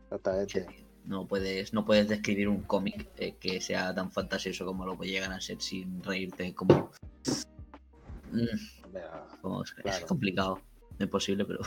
[0.03, 0.80] Exactamente.
[1.05, 5.07] No puedes, no puedes describir un cómic eh, que sea tan fantasioso como lo que
[5.07, 6.91] llegan a ser sin reírte como...
[8.31, 8.43] Mm,
[9.83, 10.61] es, complicado,
[10.99, 11.61] no es posible, pero...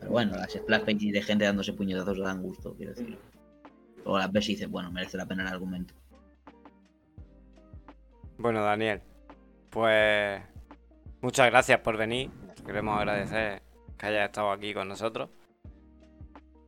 [0.00, 3.18] Pero bueno, las splash pages de gente dándose puñetazos dan gusto, quiero decir.
[4.04, 5.94] O las ves y dices, bueno, merece la pena el argumento.
[8.38, 9.02] Bueno, Daniel,
[9.70, 10.42] pues
[11.20, 12.30] muchas gracias por venir.
[12.64, 13.62] Queremos agradecer
[13.98, 15.28] que hayas estado aquí con nosotros.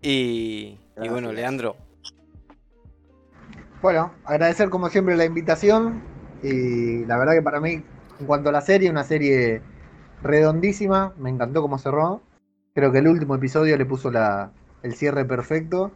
[0.09, 1.33] Y, y bueno.
[1.33, 1.75] Leandro,
[3.83, 6.01] Bueno, agradecer como siempre la invitación
[6.45, 7.83] y la verdad que para mí,
[8.21, 9.63] en cuanto a la serie, una serie
[10.23, 12.23] redondísima, me encantó cómo cerró.
[12.73, 14.53] Creo que el último episodio le puso la,
[14.85, 15.91] el cierre perfecto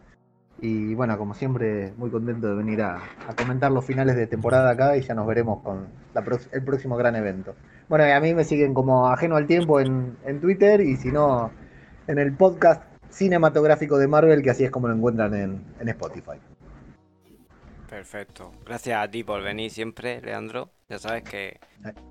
[0.61, 2.97] y bueno, como siempre, muy contento de venir a,
[3.29, 6.97] a comentar los finales de temporada acá y ya nos veremos con la el próximo
[6.97, 7.55] gran evento.
[7.89, 11.13] Bueno, y a mí me siguen como ajeno al tiempo en, en Twitter y si
[11.13, 11.53] no,
[12.09, 16.39] en el podcast cinematográfico de Marvel, que así es como lo encuentran en, en Spotify.
[17.89, 18.53] Perfecto.
[18.65, 20.71] Gracias a ti por venir siempre, Leandro.
[20.89, 21.59] Ya sabes que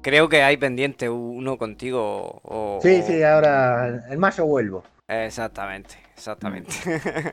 [0.01, 2.79] creo que hay pendiente uno contigo o...
[2.81, 4.83] Sí, o- sí, ahora en mayo vuelvo.
[5.07, 6.71] Exactamente, exactamente.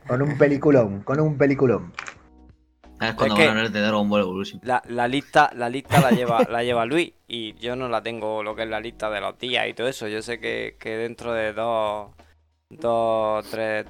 [0.07, 1.93] Con un peliculón, con un peliculón.
[3.01, 4.61] Es cuando Es que- van a hablar de Dragon Ball Evolution.
[4.65, 8.43] La, la lista, la lista la lleva, la lleva Luis y yo no la tengo
[8.43, 10.09] lo que es la lista de los días y todo eso.
[10.09, 12.13] Yo sé que, que dentro de dos,
[12.71, 13.87] dos, tres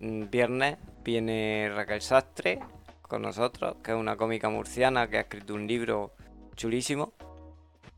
[0.00, 2.60] mm, viernes viene Raquel Sastre
[3.02, 6.12] con nosotros, que es una cómica murciana que ha escrito un libro
[6.56, 7.12] chulísimo,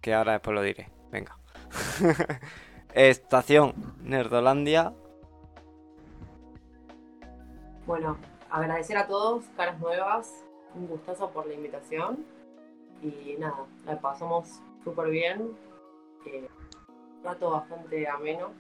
[0.01, 0.90] que ahora después lo diré.
[1.10, 1.36] Venga.
[2.94, 4.93] Estación Nerdolandia.
[7.86, 8.16] Bueno,
[8.51, 10.44] agradecer a todos, caras nuevas,
[10.74, 12.24] un gustazo por la invitación.
[13.02, 15.51] Y nada, la pasamos súper bien.
[16.26, 16.48] eh,
[17.18, 18.52] un rato bastante ameno.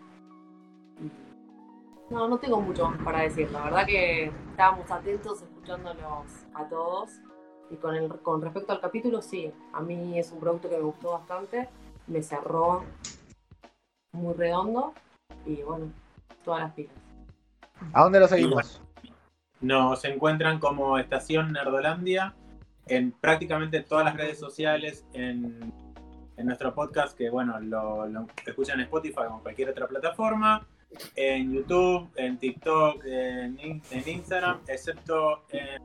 [2.10, 3.50] No, no tengo mucho más para decir.
[3.50, 7.10] La verdad que estábamos atentos escuchándolos a todos.
[7.70, 10.82] Y con, el, con respecto al capítulo, sí, a mí es un producto que me
[10.82, 11.68] gustó bastante.
[12.06, 12.84] Me cerró
[14.12, 14.92] muy redondo.
[15.46, 15.90] Y bueno,
[16.44, 16.94] todas las pilas.
[17.92, 18.80] ¿A dónde lo seguimos?
[19.60, 22.34] Nos encuentran como Estación Nerdolandia
[22.86, 25.72] en prácticamente todas las redes sociales, en,
[26.36, 30.66] en nuestro podcast, que bueno, lo, lo escuchan en Spotify o en cualquier otra plataforma,
[31.16, 35.82] en YouTube, en TikTok, en, In- en Instagram, excepto en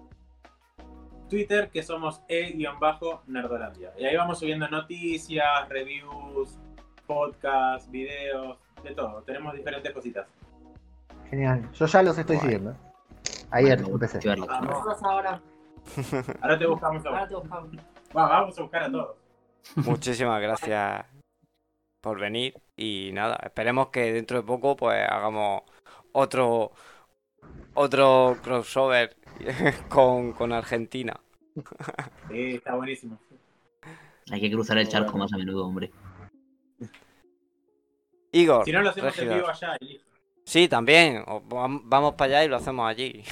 [1.30, 3.94] Twitter, que somos e-nerdolandia.
[3.98, 6.58] Y ahí vamos subiendo noticias, reviews,
[7.06, 9.22] podcasts, videos, de todo.
[9.24, 10.28] Tenemos diferentes cositas.
[11.30, 11.70] Genial.
[11.74, 12.76] Yo ya los estoy siguiendo.
[13.52, 14.20] Ayer empecé.
[14.36, 15.42] Nosotros ahora,
[16.42, 17.70] Ahora te buscamos a ahora te buscamos.
[18.16, 19.16] Va, vamos a buscar a todos.
[19.76, 21.06] Muchísimas gracias
[22.02, 25.64] por venir y nada, esperemos que dentro de poco pues hagamos
[26.12, 26.72] otro
[27.74, 29.16] otro crossover
[29.90, 31.20] con, con Argentina.
[32.30, 33.20] Sí, está buenísimo.
[34.32, 35.92] Hay que cruzar el charco más a menudo, hombre.
[38.32, 40.00] Igor, Si no lo hacemos en vivo allá y.
[40.46, 41.24] Sí, también.
[41.28, 43.24] o Vamos para allá y lo hacemos allí.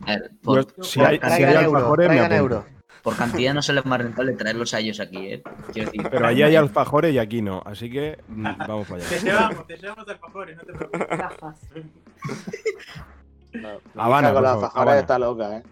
[0.00, 2.66] A ver, Yo, por, si hay, si hay apunto.
[3.02, 5.42] Por cantidad no sale más rentable traerlos a ellos aquí, ¿eh?
[5.72, 9.14] Quiero decir, Pero allí hay alfajores y aquí no, así que mm, vamos para Te
[9.16, 9.24] allá.
[9.24, 11.08] llevamos, te llevamos alfajores, no te preocupes.
[11.18, 11.56] Gafas.
[13.96, 15.00] Habana, con alfajora Habana.
[15.00, 15.62] está loca, ¿eh?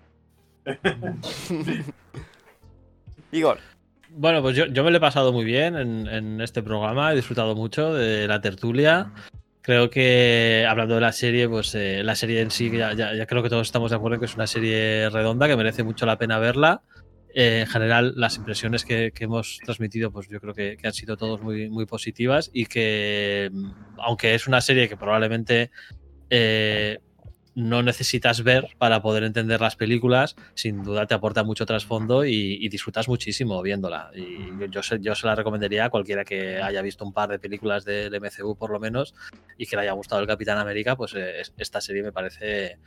[3.33, 3.59] Igor.
[4.11, 7.17] Bueno, pues yo, yo me lo he pasado muy bien en, en este programa, he
[7.17, 9.11] disfrutado mucho de la tertulia.
[9.63, 13.27] Creo que hablando de la serie, pues eh, la serie en sí, ya, ya- ya
[13.27, 16.07] creo que todos estamos de acuerdo en que es una serie redonda, que merece mucho
[16.07, 16.83] la pena verla.
[17.39, 21.43] Eh, en general, las impresiones que, hemos transmitido, pues yo creo que, han sido todos
[21.43, 25.71] muy, positivas y que, mm, aunque es una serie que probablemente
[26.31, 26.99] eh,
[27.55, 32.67] no necesitas ver para poder entender las películas, sin duda te aporta mucho trasfondo y,
[32.71, 34.11] disfrutas muchísimo viéndola.
[34.15, 37.39] Y yo, se, yo se la recomendaría a cualquiera que haya visto un par de
[37.39, 39.15] películas del MCU por lo menos
[39.59, 42.79] y que le haya gustado el Capitán América, pues eh, es- esta serie me parece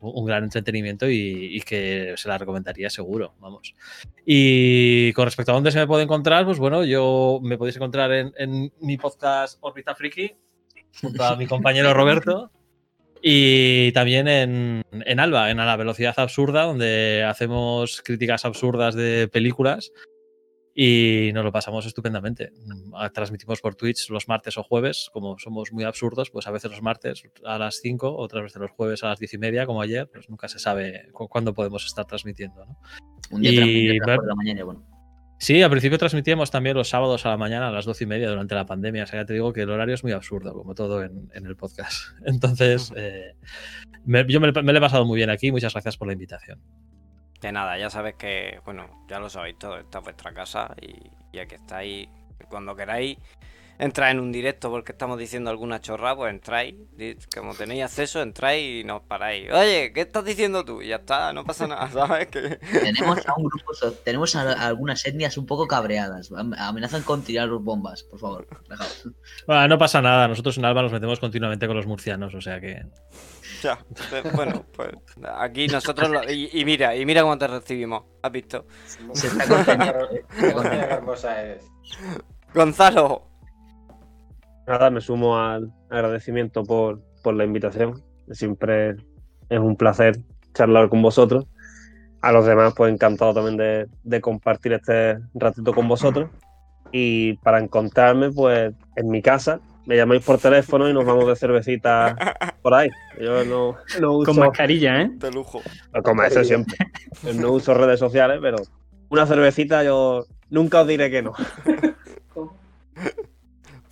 [0.00, 3.74] un gran entretenimiento y, que se la recomendaría seguro, vamos.
[4.24, 8.12] Y con respecto a dónde se me puede encontrar, pues bueno, yo me podéis encontrar
[8.12, 10.34] en, en mi podcast Orbita Friki,
[11.00, 12.50] junto a mi compañero Roberto.
[13.22, 19.28] Y también en, en Alba, en A la Velocidad Absurda, donde hacemos críticas absurdas de
[19.28, 19.92] películas
[20.74, 22.52] y nos lo pasamos estupendamente.
[22.66, 26.70] Mm, Transmitimos por Twitch los martes o jueves, como somos muy absurdos, pues a veces
[26.70, 29.82] los martes a las 5, otras veces los jueves a las 10 y media, como
[29.82, 32.64] ayer, pues nunca se sabe cu- cuándo podemos estar transmitiendo.
[32.66, 32.76] ¿no?
[33.30, 34.86] un día Y la mañana bueno.
[35.42, 38.28] Sí, al principio transmitíamos también los sábados a la mañana a las 12 y media
[38.28, 39.04] durante la pandemia.
[39.04, 41.46] O sea, ya te digo que el horario es muy absurdo, como todo en, en
[41.46, 41.94] el podcast.
[42.26, 43.36] Entonces, eh,
[44.04, 45.50] me- yo me, me lo he pasado muy bien aquí.
[45.50, 46.60] Muchas gracias por la invitación.
[47.40, 51.10] De nada, ya sabes que, bueno, ya lo sabéis todo, esta es vuestra casa y,
[51.32, 52.08] y aquí estáis
[52.48, 53.18] cuando queráis.
[53.80, 56.74] Entrar en un directo porque estamos diciendo alguna chorrada, pues entráis.
[57.34, 59.50] Como tenéis acceso, entráis y nos paráis.
[59.52, 60.82] Oye, ¿qué estás diciendo tú?
[60.82, 62.28] Y ya está, no pasa nada, ¿sabes?
[62.28, 62.56] Que...
[62.72, 63.72] Tenemos a un grupo,
[64.04, 66.30] tenemos a, a algunas etnias un poco cabreadas.
[66.32, 68.46] Am- Amenazan con tirar bombas, por favor.
[68.68, 69.08] dejaos.
[69.46, 70.28] Bueno, no pasa nada.
[70.28, 72.84] Nosotros en Alba nos metemos continuamente con los murcianos, o sea que.
[73.62, 73.78] Ya,
[74.34, 74.90] bueno, pues
[75.38, 78.66] aquí nosotros lo- y, y mira, y mira cómo te recibimos, ¿has visto?
[79.12, 80.08] Se está conteniendo.
[80.38, 81.36] Qué hermosa.
[82.54, 83.29] Gonzalo,
[84.66, 88.02] Nada, me sumo al agradecimiento por, por la invitación.
[88.30, 88.96] Siempre
[89.48, 90.18] es un placer
[90.54, 91.46] charlar con vosotros.
[92.22, 96.30] A los demás, pues encantado también de, de compartir este ratito con vosotros.
[96.92, 101.36] Y para encontrarme, pues en mi casa, me llamáis por teléfono y nos vamos de
[101.36, 102.16] cervecita
[102.62, 102.90] por ahí.
[103.20, 104.32] Yo no, no uso.
[104.32, 105.10] Con mascarilla, ¿eh?
[105.14, 105.62] de lujo.
[106.04, 106.76] Como eso siempre.
[107.34, 108.58] No uso redes sociales, pero
[109.08, 111.32] una cervecita yo nunca os diré que no.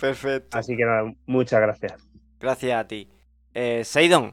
[0.00, 0.56] Perfecto.
[0.56, 2.08] Así que nada, muchas gracias.
[2.40, 3.08] Gracias a ti.
[3.52, 4.32] Eh, Seidon,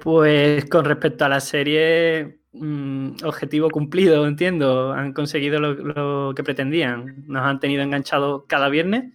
[0.00, 4.92] Pues con respecto a la serie, mm, objetivo cumplido, entiendo.
[4.92, 7.24] Han conseguido lo, lo que pretendían.
[7.28, 9.12] Nos han tenido enganchados cada viernes.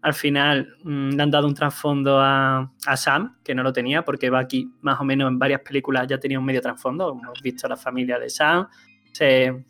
[0.00, 4.04] Al final mm, le han dado un trasfondo a, a Sam, que no lo tenía,
[4.04, 7.12] porque va aquí más o menos en varias películas ya tenía un medio trasfondo.
[7.12, 8.66] Hemos visto la familia de Sam.
[9.12, 9.64] Se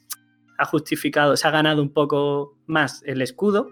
[0.59, 3.70] ha justificado, se ha ganado un poco más el escudo.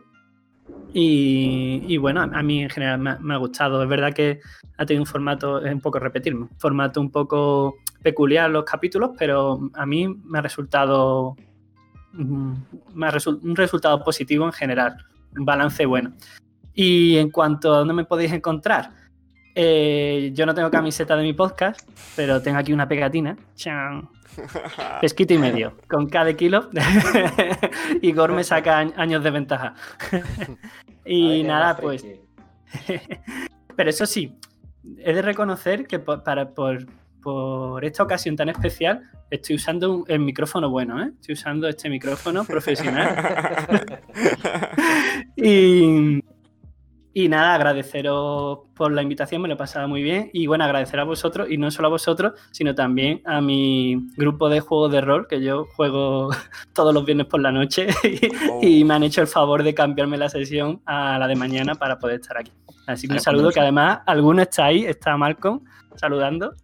[0.93, 3.83] Y, bueno, a, mí en general me ha, gustado.
[3.83, 4.41] Es verdad que
[4.77, 9.11] ha tenido un formato, es un poco repetirme, un formato un poco peculiar los capítulos,
[9.19, 11.37] pero a mí me ha resultado
[12.13, 14.97] un resultado positivo en general,
[15.37, 16.13] un balance bueno.
[16.75, 18.91] Y en cuanto a dónde me podéis encontrar,
[19.55, 23.37] eh, yo no tengo camiseta de mi podcast, pero tengo aquí una pegatina.
[23.55, 24.09] Chan.
[25.01, 26.71] Pesquito y medio, con cada kilo.
[28.01, 29.75] y Gor me saca añ- años de ventaja.
[31.05, 32.07] y nada, pues.
[33.77, 34.37] Pero eso sí,
[34.99, 36.87] he de reconocer que por, para, por,
[37.23, 41.11] por esta ocasión tan especial estoy usando un- el micrófono bueno, ¿eh?
[41.21, 44.01] Estoy usando este micrófono profesional.
[45.37, 46.23] y,
[47.13, 50.31] y nada, agradeceros por la invitación, me lo he pasado muy bien.
[50.33, 54.49] Y bueno, agradecer a vosotros, y no solo a vosotros, sino también a mi grupo
[54.49, 56.31] de juegos de rol, que yo juego
[56.73, 57.89] todos los viernes por la noche,
[58.63, 61.75] y, y me han hecho el favor de cambiarme la sesión a la de mañana
[61.75, 62.53] para poder estar aquí.
[62.87, 65.65] Así que un Claro, saludo, pues, que además alguno está ahí, está Malcolm
[65.97, 66.55] saludando.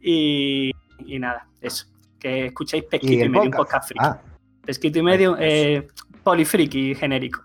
[0.00, 0.70] Y,
[1.04, 1.86] y nada, eso.
[2.20, 3.58] Que escuchéis Pesquito y, medio, un podcast.
[3.58, 4.04] podcast friki.
[4.04, 4.22] Ah,
[4.64, 5.88] Pesquito y medio, eh,
[6.22, 7.42] polifriki genérico.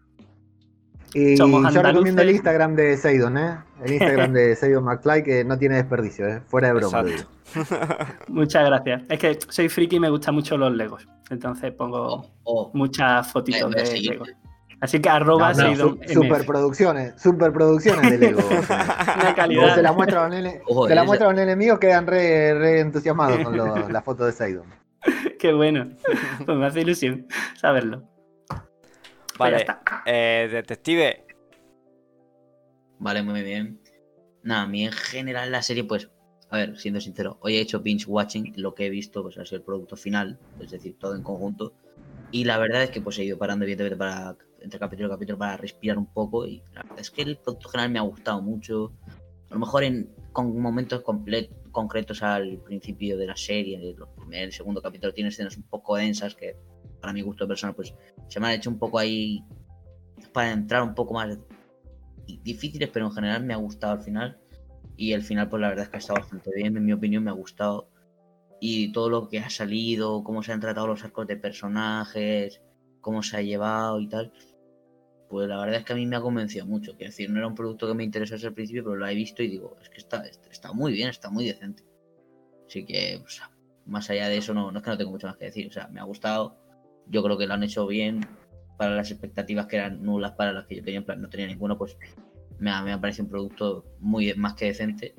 [1.13, 2.29] Y Somos yo recomiendo el.
[2.31, 3.57] Instagram de Seidon, ¿eh?
[3.83, 6.41] El Instagram de Seidon McFly que no tiene desperdicio, ¿eh?
[6.47, 7.03] Fuera de broma.
[8.27, 9.03] Muchas gracias.
[9.09, 11.07] Es que soy friki y me gustan mucho los Legos.
[11.29, 12.71] Entonces pongo Oh, oh.
[12.73, 14.01] muchas Eh, fotitos de.
[14.01, 14.29] Legos.
[14.79, 16.13] Así que arroba No, no, Seidon su- MF.
[16.13, 18.39] superproducciones, superproducciones de Lego.
[18.49, 19.75] Una Luego calidad.
[19.75, 22.07] se la muestra a los nenes, Ojo, se la esa- muestra a nenes míos, quedan
[22.07, 24.65] re, re entusiasmados con lo- la foto de Seidon.
[25.39, 25.89] Qué bueno.
[26.45, 27.27] Pues me hace ilusión
[27.59, 28.03] saberlo.
[29.37, 29.57] Pues ya vale.
[29.57, 30.03] está.
[30.05, 31.25] Eh, detective,
[32.99, 33.81] Vale, muy bien.
[34.43, 36.09] Nada, a mí en general la serie, pues,
[36.49, 39.45] a ver, siendo sincero, hoy he hecho binge watching, lo que he visto pues ha
[39.45, 41.73] sido el producto final, es decir, todo en conjunto.
[42.31, 45.37] Y la verdad es que pues he ido parando evidentemente para entre capítulo y capítulo
[45.39, 48.41] para respirar un poco y la verdad es que el producto general me ha gustado
[48.41, 48.93] mucho.
[49.49, 54.49] A lo mejor en con momentos comple- concretos al principio de la serie, el primer
[54.49, 56.55] y segundo capítulo tiene escenas un poco densas que
[57.01, 57.93] para mi gusto personal pues
[58.27, 59.43] se me han hecho un poco ahí
[60.31, 61.37] para entrar un poco más
[62.43, 64.39] difíciles, pero en general me ha gustado al final.
[64.95, 67.23] Y el final, pues la verdad es que ha estado bastante bien, en mi opinión,
[67.23, 67.89] me ha gustado.
[68.59, 72.61] Y todo lo que ha salido, cómo se han tratado los arcos de personajes,
[73.01, 74.31] cómo se ha llevado y tal,
[75.29, 76.95] pues la verdad es que a mí me ha convencido mucho.
[76.95, 79.41] Quiero decir, no era un producto que me interesase al principio, pero lo he visto
[79.41, 81.83] y digo, es que está, está muy bien, está muy decente.
[82.67, 83.23] Así que,
[83.85, 85.67] más allá de eso, no, no es que no tengo mucho más que decir.
[85.67, 86.60] O sea, me ha gustado.
[87.07, 88.21] Yo creo que lo han hecho bien
[88.77, 91.77] para las expectativas que eran nulas para las que yo tenía, en no tenía ninguno,
[91.77, 91.97] pues
[92.59, 95.15] me me ha parecido un producto muy más que decente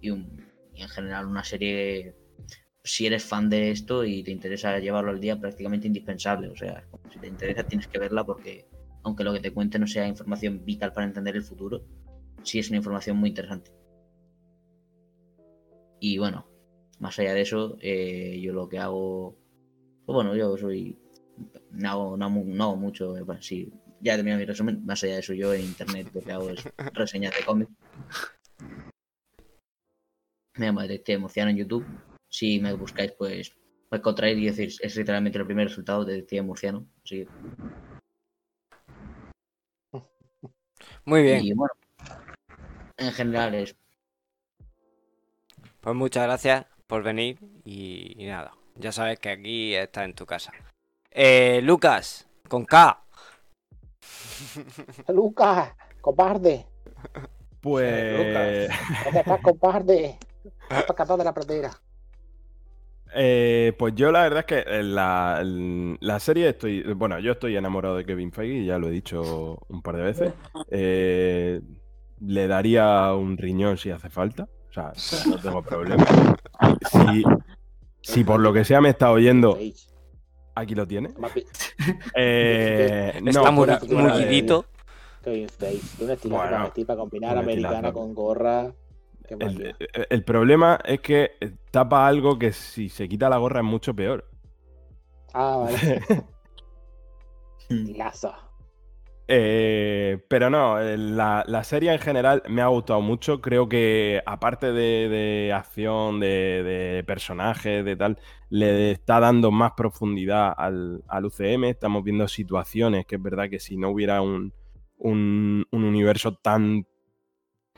[0.00, 0.42] y, un-
[0.74, 2.14] en general una serie,
[2.84, 6.48] si eres fan de esto y te interesa llevarlo al día, prácticamente indispensable.
[6.48, 8.66] O sea, si te interesa tienes que verla porque
[9.04, 11.82] aunque lo que te cuente no sea información vital para entender el futuro,
[12.42, 13.70] sí es una información muy interesante.
[16.00, 16.46] Y bueno,
[16.98, 19.36] más allá de eso, eh, yo lo que hago,
[20.04, 20.98] pues bueno, yo soy,
[21.70, 25.02] no hago, no, no hago mucho, eh, bueno, sí, ya he terminado mi resumen, más
[25.02, 26.62] allá de eso yo en internet lo que hago es
[26.94, 27.72] reseñas de cómics.
[30.54, 31.86] Me llamo Detective Murciano en YouTube,
[32.28, 33.54] si me buscáis pues
[33.90, 37.28] me encontráis y decir, es literalmente el primer resultado de Detective Murciano, así que
[41.04, 41.44] Muy bien.
[41.44, 41.72] Y bueno,
[42.96, 43.76] en general es.
[45.80, 50.26] Pues muchas gracias por venir y, y nada, ya sabes que aquí estás en tu
[50.26, 50.52] casa.
[51.14, 53.02] Eh, Lucas, con K.
[55.08, 56.66] Lucas, cobarde.
[57.60, 58.68] Pues.
[59.04, 60.18] ¿Dónde estás, cobarde?
[60.68, 61.70] Pescado de la pradera.
[63.14, 67.56] Eh, pues yo la verdad es que en la, la serie estoy, bueno, yo estoy
[67.56, 70.32] enamorado de Kevin Feige, ya lo he dicho un par de veces.
[70.70, 71.60] Eh,
[72.20, 74.92] le daría un riñón si hace falta, o sea,
[75.28, 76.06] no tengo problema.
[76.90, 77.22] Si,
[78.00, 79.58] si por lo que sea me está oyendo,
[80.54, 81.10] aquí lo tiene.
[82.14, 84.64] Eh, no, Está muy- fuera de- mullidito.
[85.24, 85.82] Kevin Feige.
[85.98, 88.72] Tú un estilo Bueno, para vestir, para combinar americana con gorra.
[89.28, 89.74] El-
[90.10, 91.32] el problema es que
[91.70, 94.28] tapa algo que si se quita la gorra es mucho peor.
[95.32, 96.02] Ah, vale.
[97.96, 98.34] Lazo.
[99.28, 103.40] Eh, pero no, eh, la, la serie en general me ha gustado mucho.
[103.40, 108.18] Creo que aparte de, de acción, de, de personajes, de tal,
[108.50, 111.64] le está dando más profundidad al, al UCM.
[111.70, 114.52] Estamos viendo situaciones que es verdad que si no hubiera un,
[114.98, 116.86] un- un universo tan,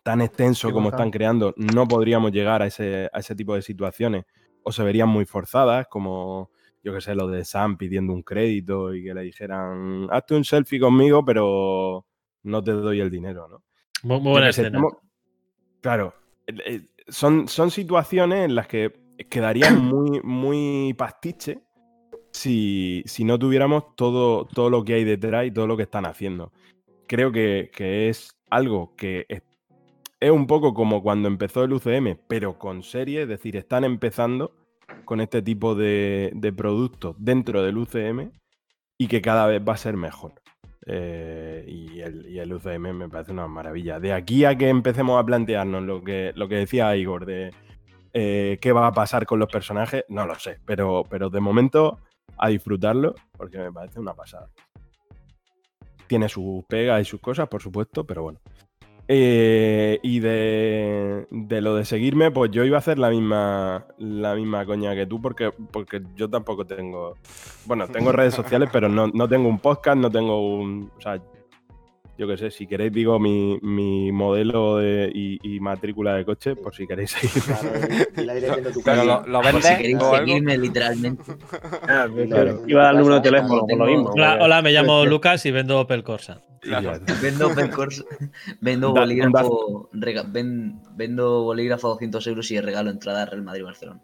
[0.02, 4.24] tan extenso como están creando, no podríamos llegar a ese, a ese tipo de situaciones
[4.62, 6.50] o se verían muy forzadas, como
[6.84, 10.44] yo que sé, lo de Sam pidiendo un crédito y que le dijeran, hazte un
[10.44, 12.04] selfie conmigo, pero
[12.42, 13.62] no te doy el dinero, ¿no?
[14.02, 14.68] Muy, muy buena escena.
[14.68, 14.92] estamos-
[15.80, 16.14] Claro,
[17.08, 18.92] son, son situaciones en las que
[19.30, 21.60] quedarían muy, muy pastiche
[22.30, 26.04] si, si no tuviéramos todo, todo lo que hay detrás y todo lo que están
[26.06, 26.52] haciendo.
[27.06, 29.42] Creo que, que es algo que es,
[30.20, 34.54] es un poco como cuando empezó el UCM, pero con serie, es decir, están empezando
[35.04, 38.32] con este tipo de, de productos dentro del UCM
[38.98, 40.34] y que cada vez va a ser mejor.
[40.86, 44.00] Eh, y, el, y el UCM me parece una maravilla.
[44.00, 47.50] De aquí a que empecemos a plantearnos lo que, lo que decía Igor de
[48.12, 50.58] eh, qué va a pasar con los personajes, no lo sé.
[50.64, 51.98] Pero, pero de momento
[52.36, 54.50] a disfrutarlo porque me parece una pasada.
[56.06, 58.40] Tiene sus pegas y sus cosas, por supuesto, pero bueno.
[59.06, 64.34] Eh, y de, de lo de seguirme, pues yo iba a hacer la misma, la
[64.34, 67.16] misma coña que tú, porque, porque yo tampoco tengo.
[67.66, 70.90] Bueno, tengo redes sociales, pero no, no tengo un podcast, no tengo un.
[70.96, 71.20] O sea,
[72.16, 76.54] yo qué sé, si queréis, digo mi, mi modelo de- y, y matrícula de coche,
[76.56, 77.54] por si queréis seguirme.
[78.72, 81.22] Tu Pero lo, lo Por si queréis seguirme literalmente.
[81.88, 82.62] Ah, Claro.
[82.66, 84.10] Iba a darle uno de teléfono, por lo mismo.
[84.14, 86.40] Hola, hola, me llamo Lucas y vendo Opel Corsa.
[87.22, 88.04] Vendo Opel Corsa,
[88.62, 94.00] vendo bolígrafo, rega- ven- vendo bolígrafo a 200 euros y regalo entrada a Real Madrid-Barcelona.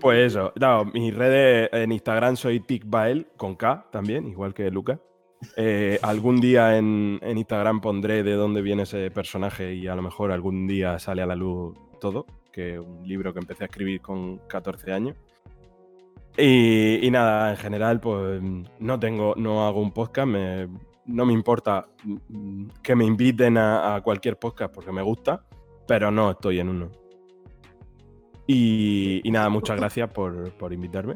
[0.00, 4.98] Pues eso, no, mis redes en Instagram soy TicBael con K también, igual que Lucas.
[5.56, 10.02] Eh, algún día en, en Instagram pondré de dónde viene ese personaje y a lo
[10.02, 13.66] mejor algún día sale a la luz todo, que es un libro que empecé a
[13.66, 15.16] escribir con 14 años.
[16.36, 18.40] Y, y nada, en general, pues
[18.78, 20.68] no tengo, no hago un podcast, me-
[21.04, 25.44] no me importa mm, que me inviten a, a cualquier podcast porque me gusta,
[25.86, 26.90] pero no estoy en uno.
[28.46, 31.14] Y, y nada, muchas gracias por, por invitarme.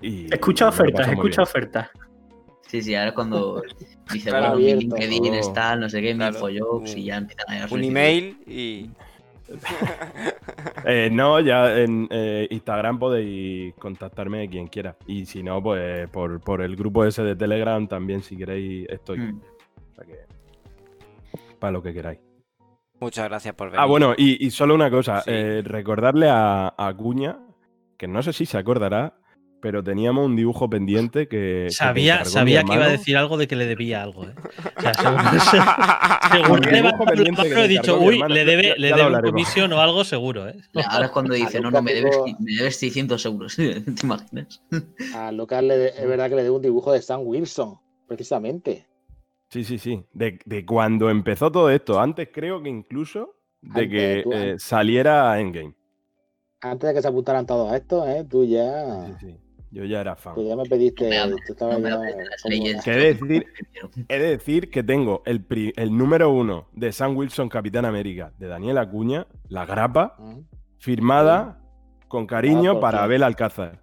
[0.00, 1.88] Y, Escucha ofertas, escucha ofertas.
[2.68, 3.62] Sí, sí, ahora cuando
[4.12, 4.96] dice, Claro, bueno, mi abierto.
[4.96, 5.36] LinkedIn Oh.
[5.40, 8.38] está, no sé qué, mi Claro, infojobs un- y ya empiezan a llegar Un email
[8.46, 8.90] y.
[10.84, 14.96] Eh, no, ya en eh, Instagram podéis contactarme quien quiera.
[15.06, 19.18] Y si no, pues por, por el grupo ese de Telegram también, si queréis, estoy.
[19.18, 19.40] Mm.
[19.40, 20.18] O sea que,
[21.58, 22.20] para lo que queráis.
[23.00, 23.80] Muchas gracias por venir.
[23.80, 25.20] Ah, bueno, y, y solo una cosa.
[25.22, 25.30] Sí.
[25.32, 27.38] eh, recordarle a, a Cuña,
[27.96, 29.17] que no sé si se acordará,
[29.60, 31.64] pero teníamos un dibujo pendiente que.
[31.68, 34.24] que Sabía, mi sabía que iba a decir algo de que le debía algo.
[34.24, 34.34] ¿eh?
[34.76, 34.94] O sea,
[36.32, 38.34] según, le va que mano, he dicho, uy, hermano".
[38.34, 39.30] le debe, Ya- le debe un hablaremos.
[39.32, 40.54] comisión o algo seguro, ¿eh?
[40.88, 43.56] Ahora es cuando A dice, no, no, me debes, me debes 600 euros.
[43.56, 44.62] ¿Te imaginas?
[45.14, 48.86] A Lucas le de- es verdad que le debo un dibujo de Sam Wilson, precisamente.
[49.50, 50.04] Sí, sí, sí.
[50.12, 51.98] De, de cuando empezó todo esto.
[52.00, 55.74] Antes creo que incluso de Antes, que tú- eh, saliera Endgame.
[56.60, 58.24] Antes de que se apuntaran todos a esto, ¿eh?
[58.28, 59.38] tú ya, Sí, sí.
[59.70, 60.34] Yo ya era fan.
[60.34, 63.46] tú ya me pediste, No me tú estabas no me ya Que he de decir,
[64.08, 68.32] he de decir que tengo el, pri- el número uno de Sam Wilson, Capitán América,
[68.38, 70.38] de Daniel Acuña, la grapa, ¿Mm?
[70.78, 71.60] firmada
[72.08, 73.02] con cariño Ah, ¿por para?
[73.04, 73.82] Abel Alcázar.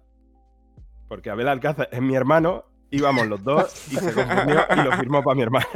[1.08, 5.22] Porque Abel Alcázar es mi hermano, íbamos los dos y se confundió y lo firmó
[5.22, 5.66] para mi hermano.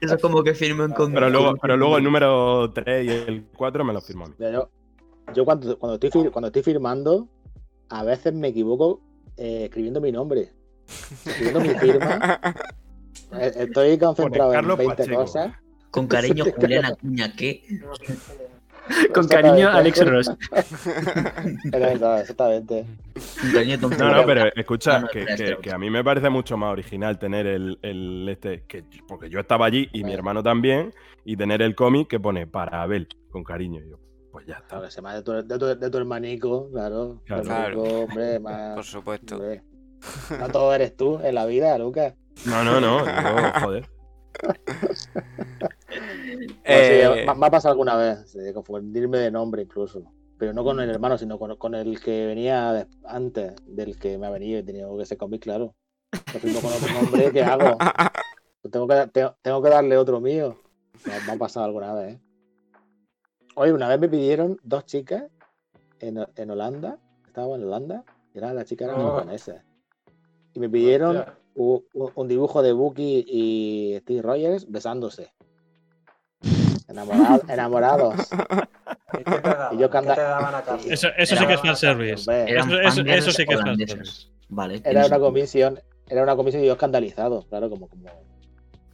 [0.00, 1.12] Eso es como que firmen con...
[1.12, 4.34] Pero luego, pero luego el número 3 y el 4 me lo firmó a mí.
[4.38, 4.68] Mira,
[5.34, 7.28] Yo, cuando, cuando, estoy, fir- cuando estoy firmando,
[7.88, 9.00] a veces me equivoco
[9.36, 10.50] eh, escribiendo mi nombre.
[11.38, 12.40] Pidiendo mi firma.
[13.34, 15.20] Eh, Estoy concentrado en Carlos 20 Pacheco.
[15.22, 15.52] cosas.
[15.90, 17.62] Con cariño, Julián Acuña, ¿qué?
[19.14, 20.30] Con cariño, Alex Ross.
[21.72, 22.84] Exactamente,
[23.98, 27.18] No, no, pero escucha, Ah, no, que, que- a mí me parece mucho más original
[27.18, 30.92] tener el, el este, que, porque yo estaba allí y mi hermano también,
[31.24, 33.80] y tener el cómic que pone para Abel, con cariño.
[33.88, 33.98] Yo,
[34.32, 34.66] pues ya está.
[34.68, 37.22] Claro, que se llama de tu, de, tu, de tu hermanico, claro.
[37.26, 37.82] Claro.
[37.82, 38.74] Hombre, más.
[38.74, 39.36] Por supuesto.
[39.36, 39.62] hombre.
[40.40, 42.14] No todo eres tú en la vida, Lucas.
[42.46, 43.04] No, no, no,
[43.62, 43.88] joder.
[46.64, 50.02] Eh, Pues sí, me, me ha pasado alguna vez, de confundirme de nombre incluso.
[50.38, 54.18] Pero no con el hermano, sino con, con el que venía de- antes del que
[54.18, 55.74] me ha venido y tenía que ser cómic, claro.
[56.40, 57.78] Firmo con otro nombre, ¿qué hago?
[58.60, 60.56] Pues tengo, que, tengo, tengo que darle otro mío.
[61.06, 62.20] Me, me ha pasado alguna vez, ¿eh?
[63.54, 65.24] Oye, una vez me pidieron dos chicas
[66.00, 69.12] en, en Holanda, estaba en Holanda, y eran las chicas eran Oh.
[69.16, 69.62] japonesas.
[70.54, 71.24] Y me pidieron
[71.54, 75.32] un, dibujo de Bucky y Steve Rogers besándose.
[76.88, 78.30] Enamorado- enamorados.
[79.14, 79.74] ¿Y qué te daban?
[79.76, 80.92] Y yo ¿Qué canta- te daban a cambio?
[80.92, 82.30] Eso, eso sí que es fanservice.
[82.50, 82.70] Eran
[83.08, 84.28] Eso, sí que es fanservice.
[84.48, 84.82] Vale.
[84.84, 88.04] Era una comisión, era una comisión y yo escandalizado, claro, como, como,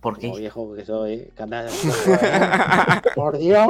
[0.00, 0.40] ¿Por como qué?
[0.40, 1.14] viejo que soy.
[1.14, 3.00] escandalizado.
[3.16, 3.68] Por Dios.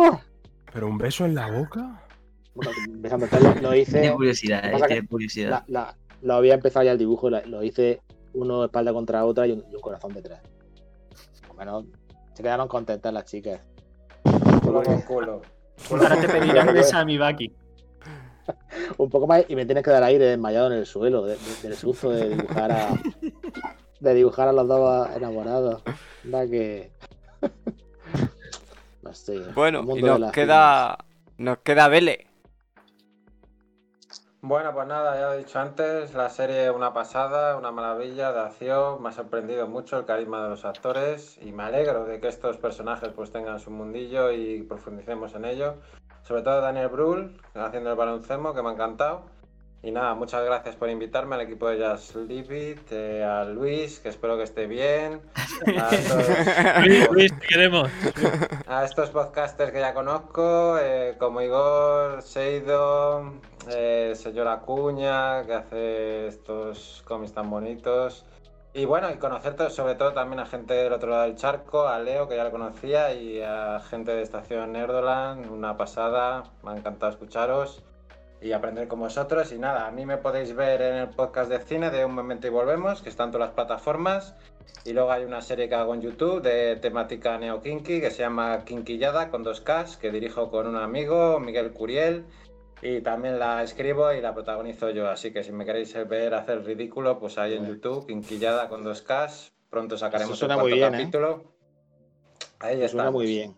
[0.72, 2.02] ¿Pero un beso en la boca?
[2.54, 4.00] Bueno, empezando, entonces lo, lo hice.
[4.00, 5.50] Tiene curiosidad, eh, tiene curiosidad.
[5.50, 8.00] la- la- lo había empezado ya el dibujo, la- lo hice
[8.34, 10.40] uno espalda contra otra y un, y un corazón detrás.
[11.46, 11.84] Por lo menos
[12.34, 13.60] se quedaron contentas las chicas.
[14.62, 15.42] Culo con culo.
[15.90, 17.52] Ahora te pedirán de Sammy Baki.
[18.98, 21.62] un poco más y me tienes que dar aire desmayado en el suelo de- de-
[21.68, 22.88] del susto de dibujar a
[24.00, 25.82] de dibujar a los dos enamorados.
[26.24, 26.90] Da que
[29.28, 30.98] el bueno, y nos queda.
[31.36, 32.26] Nos queda Vele.
[34.40, 38.40] Bueno, pues nada, ya he dicho antes, la serie es una pasada, una maravilla de
[38.40, 42.28] acción, me ha sorprendido mucho el carisma de los actores y me alegro de que
[42.28, 45.74] estos personajes pues tengan su mundillo y profundicemos en ello.
[46.22, 49.24] Sobre todo Daniel Brühl haciendo el baloncemo, que me ha encantado.
[49.80, 54.00] Y nada, muchas gracias por invitarme al equipo de Just Leave It, eh, a Luis,
[54.00, 55.20] que espero que esté bien,
[55.78, 57.88] a estos- Luis, Luis, te queremos.
[58.66, 63.34] a estos podcasters que ya conozco, eh, como Igor, Seido,
[63.70, 68.24] eh, señor Acuña, que hace estos cómics tan bonitos.
[68.74, 71.86] Y bueno, y conocer to- sobre todo también a gente del otro lado del charco,
[71.86, 76.72] a Leo, que ya lo conocía, y a gente de Estación Nerdoland, una pasada, me
[76.72, 77.82] ha encantado escucharos
[78.40, 79.52] y aprender con vosotros.
[79.52, 82.46] Y nada, a mí me podéis ver en el podcast de cine de Un Momento
[82.46, 84.34] y Volvemos, que está en todas las plataformas.
[84.84, 88.64] Y luego hay una serie que hago en YouTube de temática neo-kinky que se llama
[88.64, 92.24] Kinkillada con dos Ks, que dirijo con un amigo, Miguel Curiel.
[92.80, 95.08] Y también la escribo y la protagonizo yo.
[95.08, 99.02] Así que si me queréis ver hacer ridículo, pues ahí en YouTube, Kinkillada con dos
[99.02, 99.52] Ks.
[99.68, 100.98] Pronto sacaremos suena muy cuarto bien, ¿eh?
[100.98, 101.58] capítulo.
[102.60, 103.10] Ahí Suena está.
[103.10, 103.56] muy bien.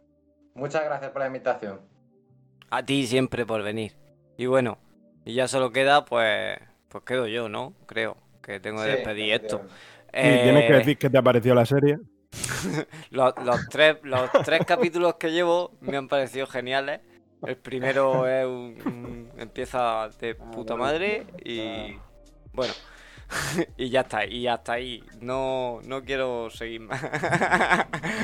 [0.54, 1.80] Muchas gracias por la invitación.
[2.70, 3.99] A ti siempre por venir.
[4.40, 4.78] Y bueno,
[5.26, 6.58] y ya solo queda, pues.
[6.88, 7.74] Pues quedo yo, ¿no?
[7.84, 9.60] Creo que tengo que Sí, despedir esto.
[10.14, 11.98] Y tienes que Eh, decir qué te ha parecido la serie.
[13.10, 17.02] los, los tres, los tres capítulos que llevo me han parecido geniales.
[17.46, 21.98] El primero es un, un- empieza de puta madre y
[22.54, 22.72] bueno
[23.76, 27.02] y ya está y hasta ahí no, no quiero seguir más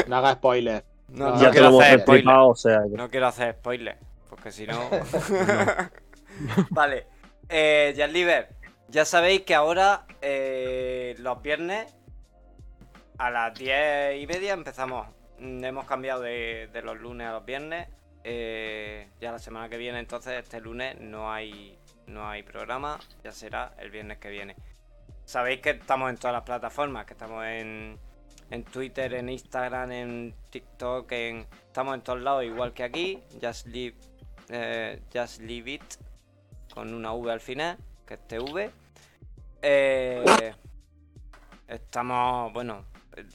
[0.08, 0.82] No hagas spoiler.
[1.08, 2.82] no, No, quiero hacer spoiler explicado, o sea.
[2.90, 4.90] que- no quiero hacer spoiler porque si no
[6.70, 7.06] vale
[7.48, 8.56] eh, Liver
[8.88, 11.92] ya sabéis que ahora eh, los viernes
[13.18, 15.08] a las 10 y media empezamos.
[15.38, 17.88] Mm, Hemos cambiado de, de los lunes a los viernes.
[18.24, 22.98] Eh, ya la semana que viene, entonces, este lunes no hay, no hay programa.
[23.24, 24.56] Ya será el viernes que viene.
[25.24, 27.98] Sabéis que estamos en todas las plataformas, que estamos en,
[28.50, 33.22] en Twitter, en Instagram, en TikTok, en, estamos en todos lados, igual que aquí.
[33.42, 33.96] Just Leave,
[34.48, 35.84] eh, Just Leave It,
[36.76, 38.70] con una V al final, que es TV.
[39.62, 40.52] Eh,
[41.68, 42.84] estamos, bueno,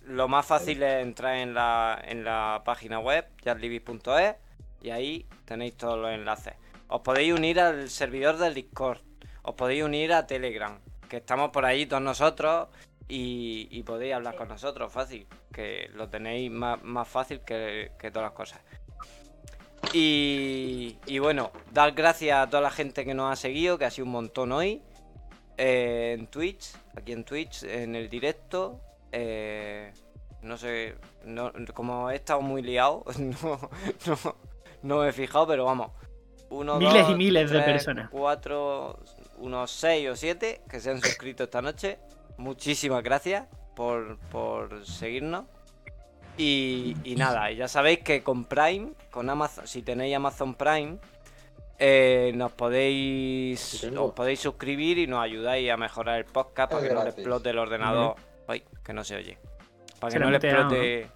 [0.06, 4.36] lo más fácil es entrar en la, en la página web, justleave.es,
[4.84, 6.54] y ahí tenéis todos los enlaces.
[6.88, 9.00] Os podéis unir al servidor del Discord,
[9.42, 10.78] os podéis unir a Telegram,
[11.10, 12.68] que estamos por ahí todos nosotros
[13.08, 18.12] y, y podéis hablar con nosotros fácil, que lo tenéis más, más fácil que, que
[18.12, 18.62] todas las cosas.
[19.94, 23.92] Y, y bueno, dar gracias a toda la gente que nos ha seguido, que ha
[23.92, 24.82] sido un montón hoy.
[25.58, 28.80] eh, en Twitch, aquí en Twitch, en el directo.
[29.12, 29.92] eh,
[30.42, 30.96] no sé,
[31.26, 33.70] no, como he estado muy liado, no,
[34.08, 34.36] no,
[34.82, 35.92] no me he fijado, pero vamos.
[36.50, 38.10] Uno, Miles y miles de personas.
[38.10, 39.00] Cuatro,
[39.38, 42.00] unos seis o siete que se han suscrito esta noche.
[42.38, 43.46] muchísimas gracias
[43.76, 45.46] por, por seguirnos.
[46.38, 50.98] Y, y nada, y ya sabéis que con Prime, con Amazon, si tenéis Amazon Prime,
[51.78, 56.90] eh, nos podéis os podéis suscribir y nos ayudáis a mejorar el podcast para Es
[56.90, 58.16] que no le explote el ordenador.
[58.48, 59.38] Ay, que no se oye.
[60.00, 61.10] Para Se que no le explote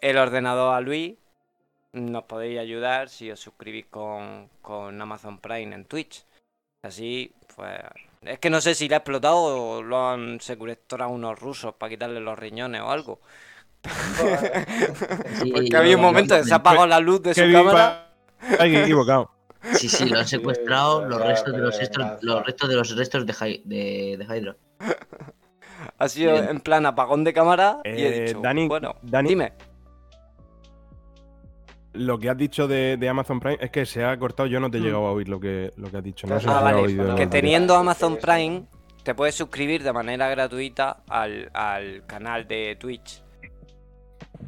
[0.00, 1.14] el ordenador a Luis,
[1.92, 6.24] nos podéis ayudar si os suscribís con, con Amazon Prime en Twitch.
[6.82, 7.80] Así, pues.
[8.22, 11.90] Es que no sé si le ha explotado o lo han secuestrado unos rusos para
[11.90, 13.20] quitarle los riñones o algo.
[15.42, 18.08] Sí, Porque había un momento que se apagó la luz de su cámara.
[18.38, 19.30] Feige equivocado.
[19.74, 22.18] Sí, sí, lo han secuestrado los restos de los restos, lanza.
[22.22, 24.56] los restos de los restos de, Hy- de, de Hydra.
[25.98, 26.48] Ha sido Bien.
[26.48, 29.52] en plan apagón de cámara y he Eh, dicho, Dani- bueno, Dani- dime.
[31.92, 34.48] Lo que has dicho de, de Amazon Prime es que se ha cortado.
[34.48, 36.26] Yo no te he llegado a oír lo que, lo que has dicho.
[36.26, 37.14] No sé Ah, si has vale, oído.
[37.14, 38.64] que teniendo Amazon Prime
[39.04, 43.22] te puedes suscribir de manera gratuita al, al canal de Twitch.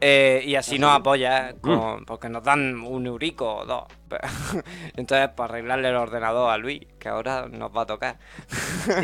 [0.00, 3.84] Eh, y así nos apoyas, con- porque nos dan un eurico o dos.
[4.96, 8.18] Entonces, para arreglarle el ordenador a Luis, que ahora nos va a tocar.
[8.88, 8.94] Lo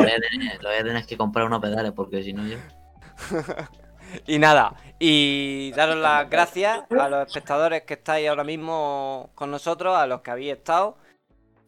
[0.00, 2.58] voy, a tener, lo voy a tener que comprar unos pedales porque si no yo.
[4.28, 9.96] Y nada, y daros las gracias a los espectadores que estáis ahora mismo con nosotros,
[9.96, 10.96] a los que habéis estado.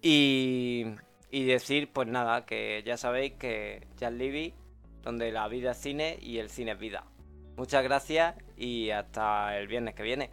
[0.01, 0.86] Y,
[1.33, 4.55] y decir, pues nada, que ya sabéis que Jazz Libby,
[5.07, 7.05] donde la vida es cine y el cine es vida.
[7.57, 10.31] Muchas gracias y hasta el viernes que viene.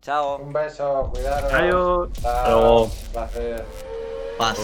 [0.00, 0.38] Chao.
[0.38, 1.52] Un beso, cuidaros.
[1.52, 2.12] Adiós.
[2.12, 2.50] Chao.
[2.50, 2.84] Luego.
[2.84, 3.64] Un placer.
[4.38, 4.58] Paz.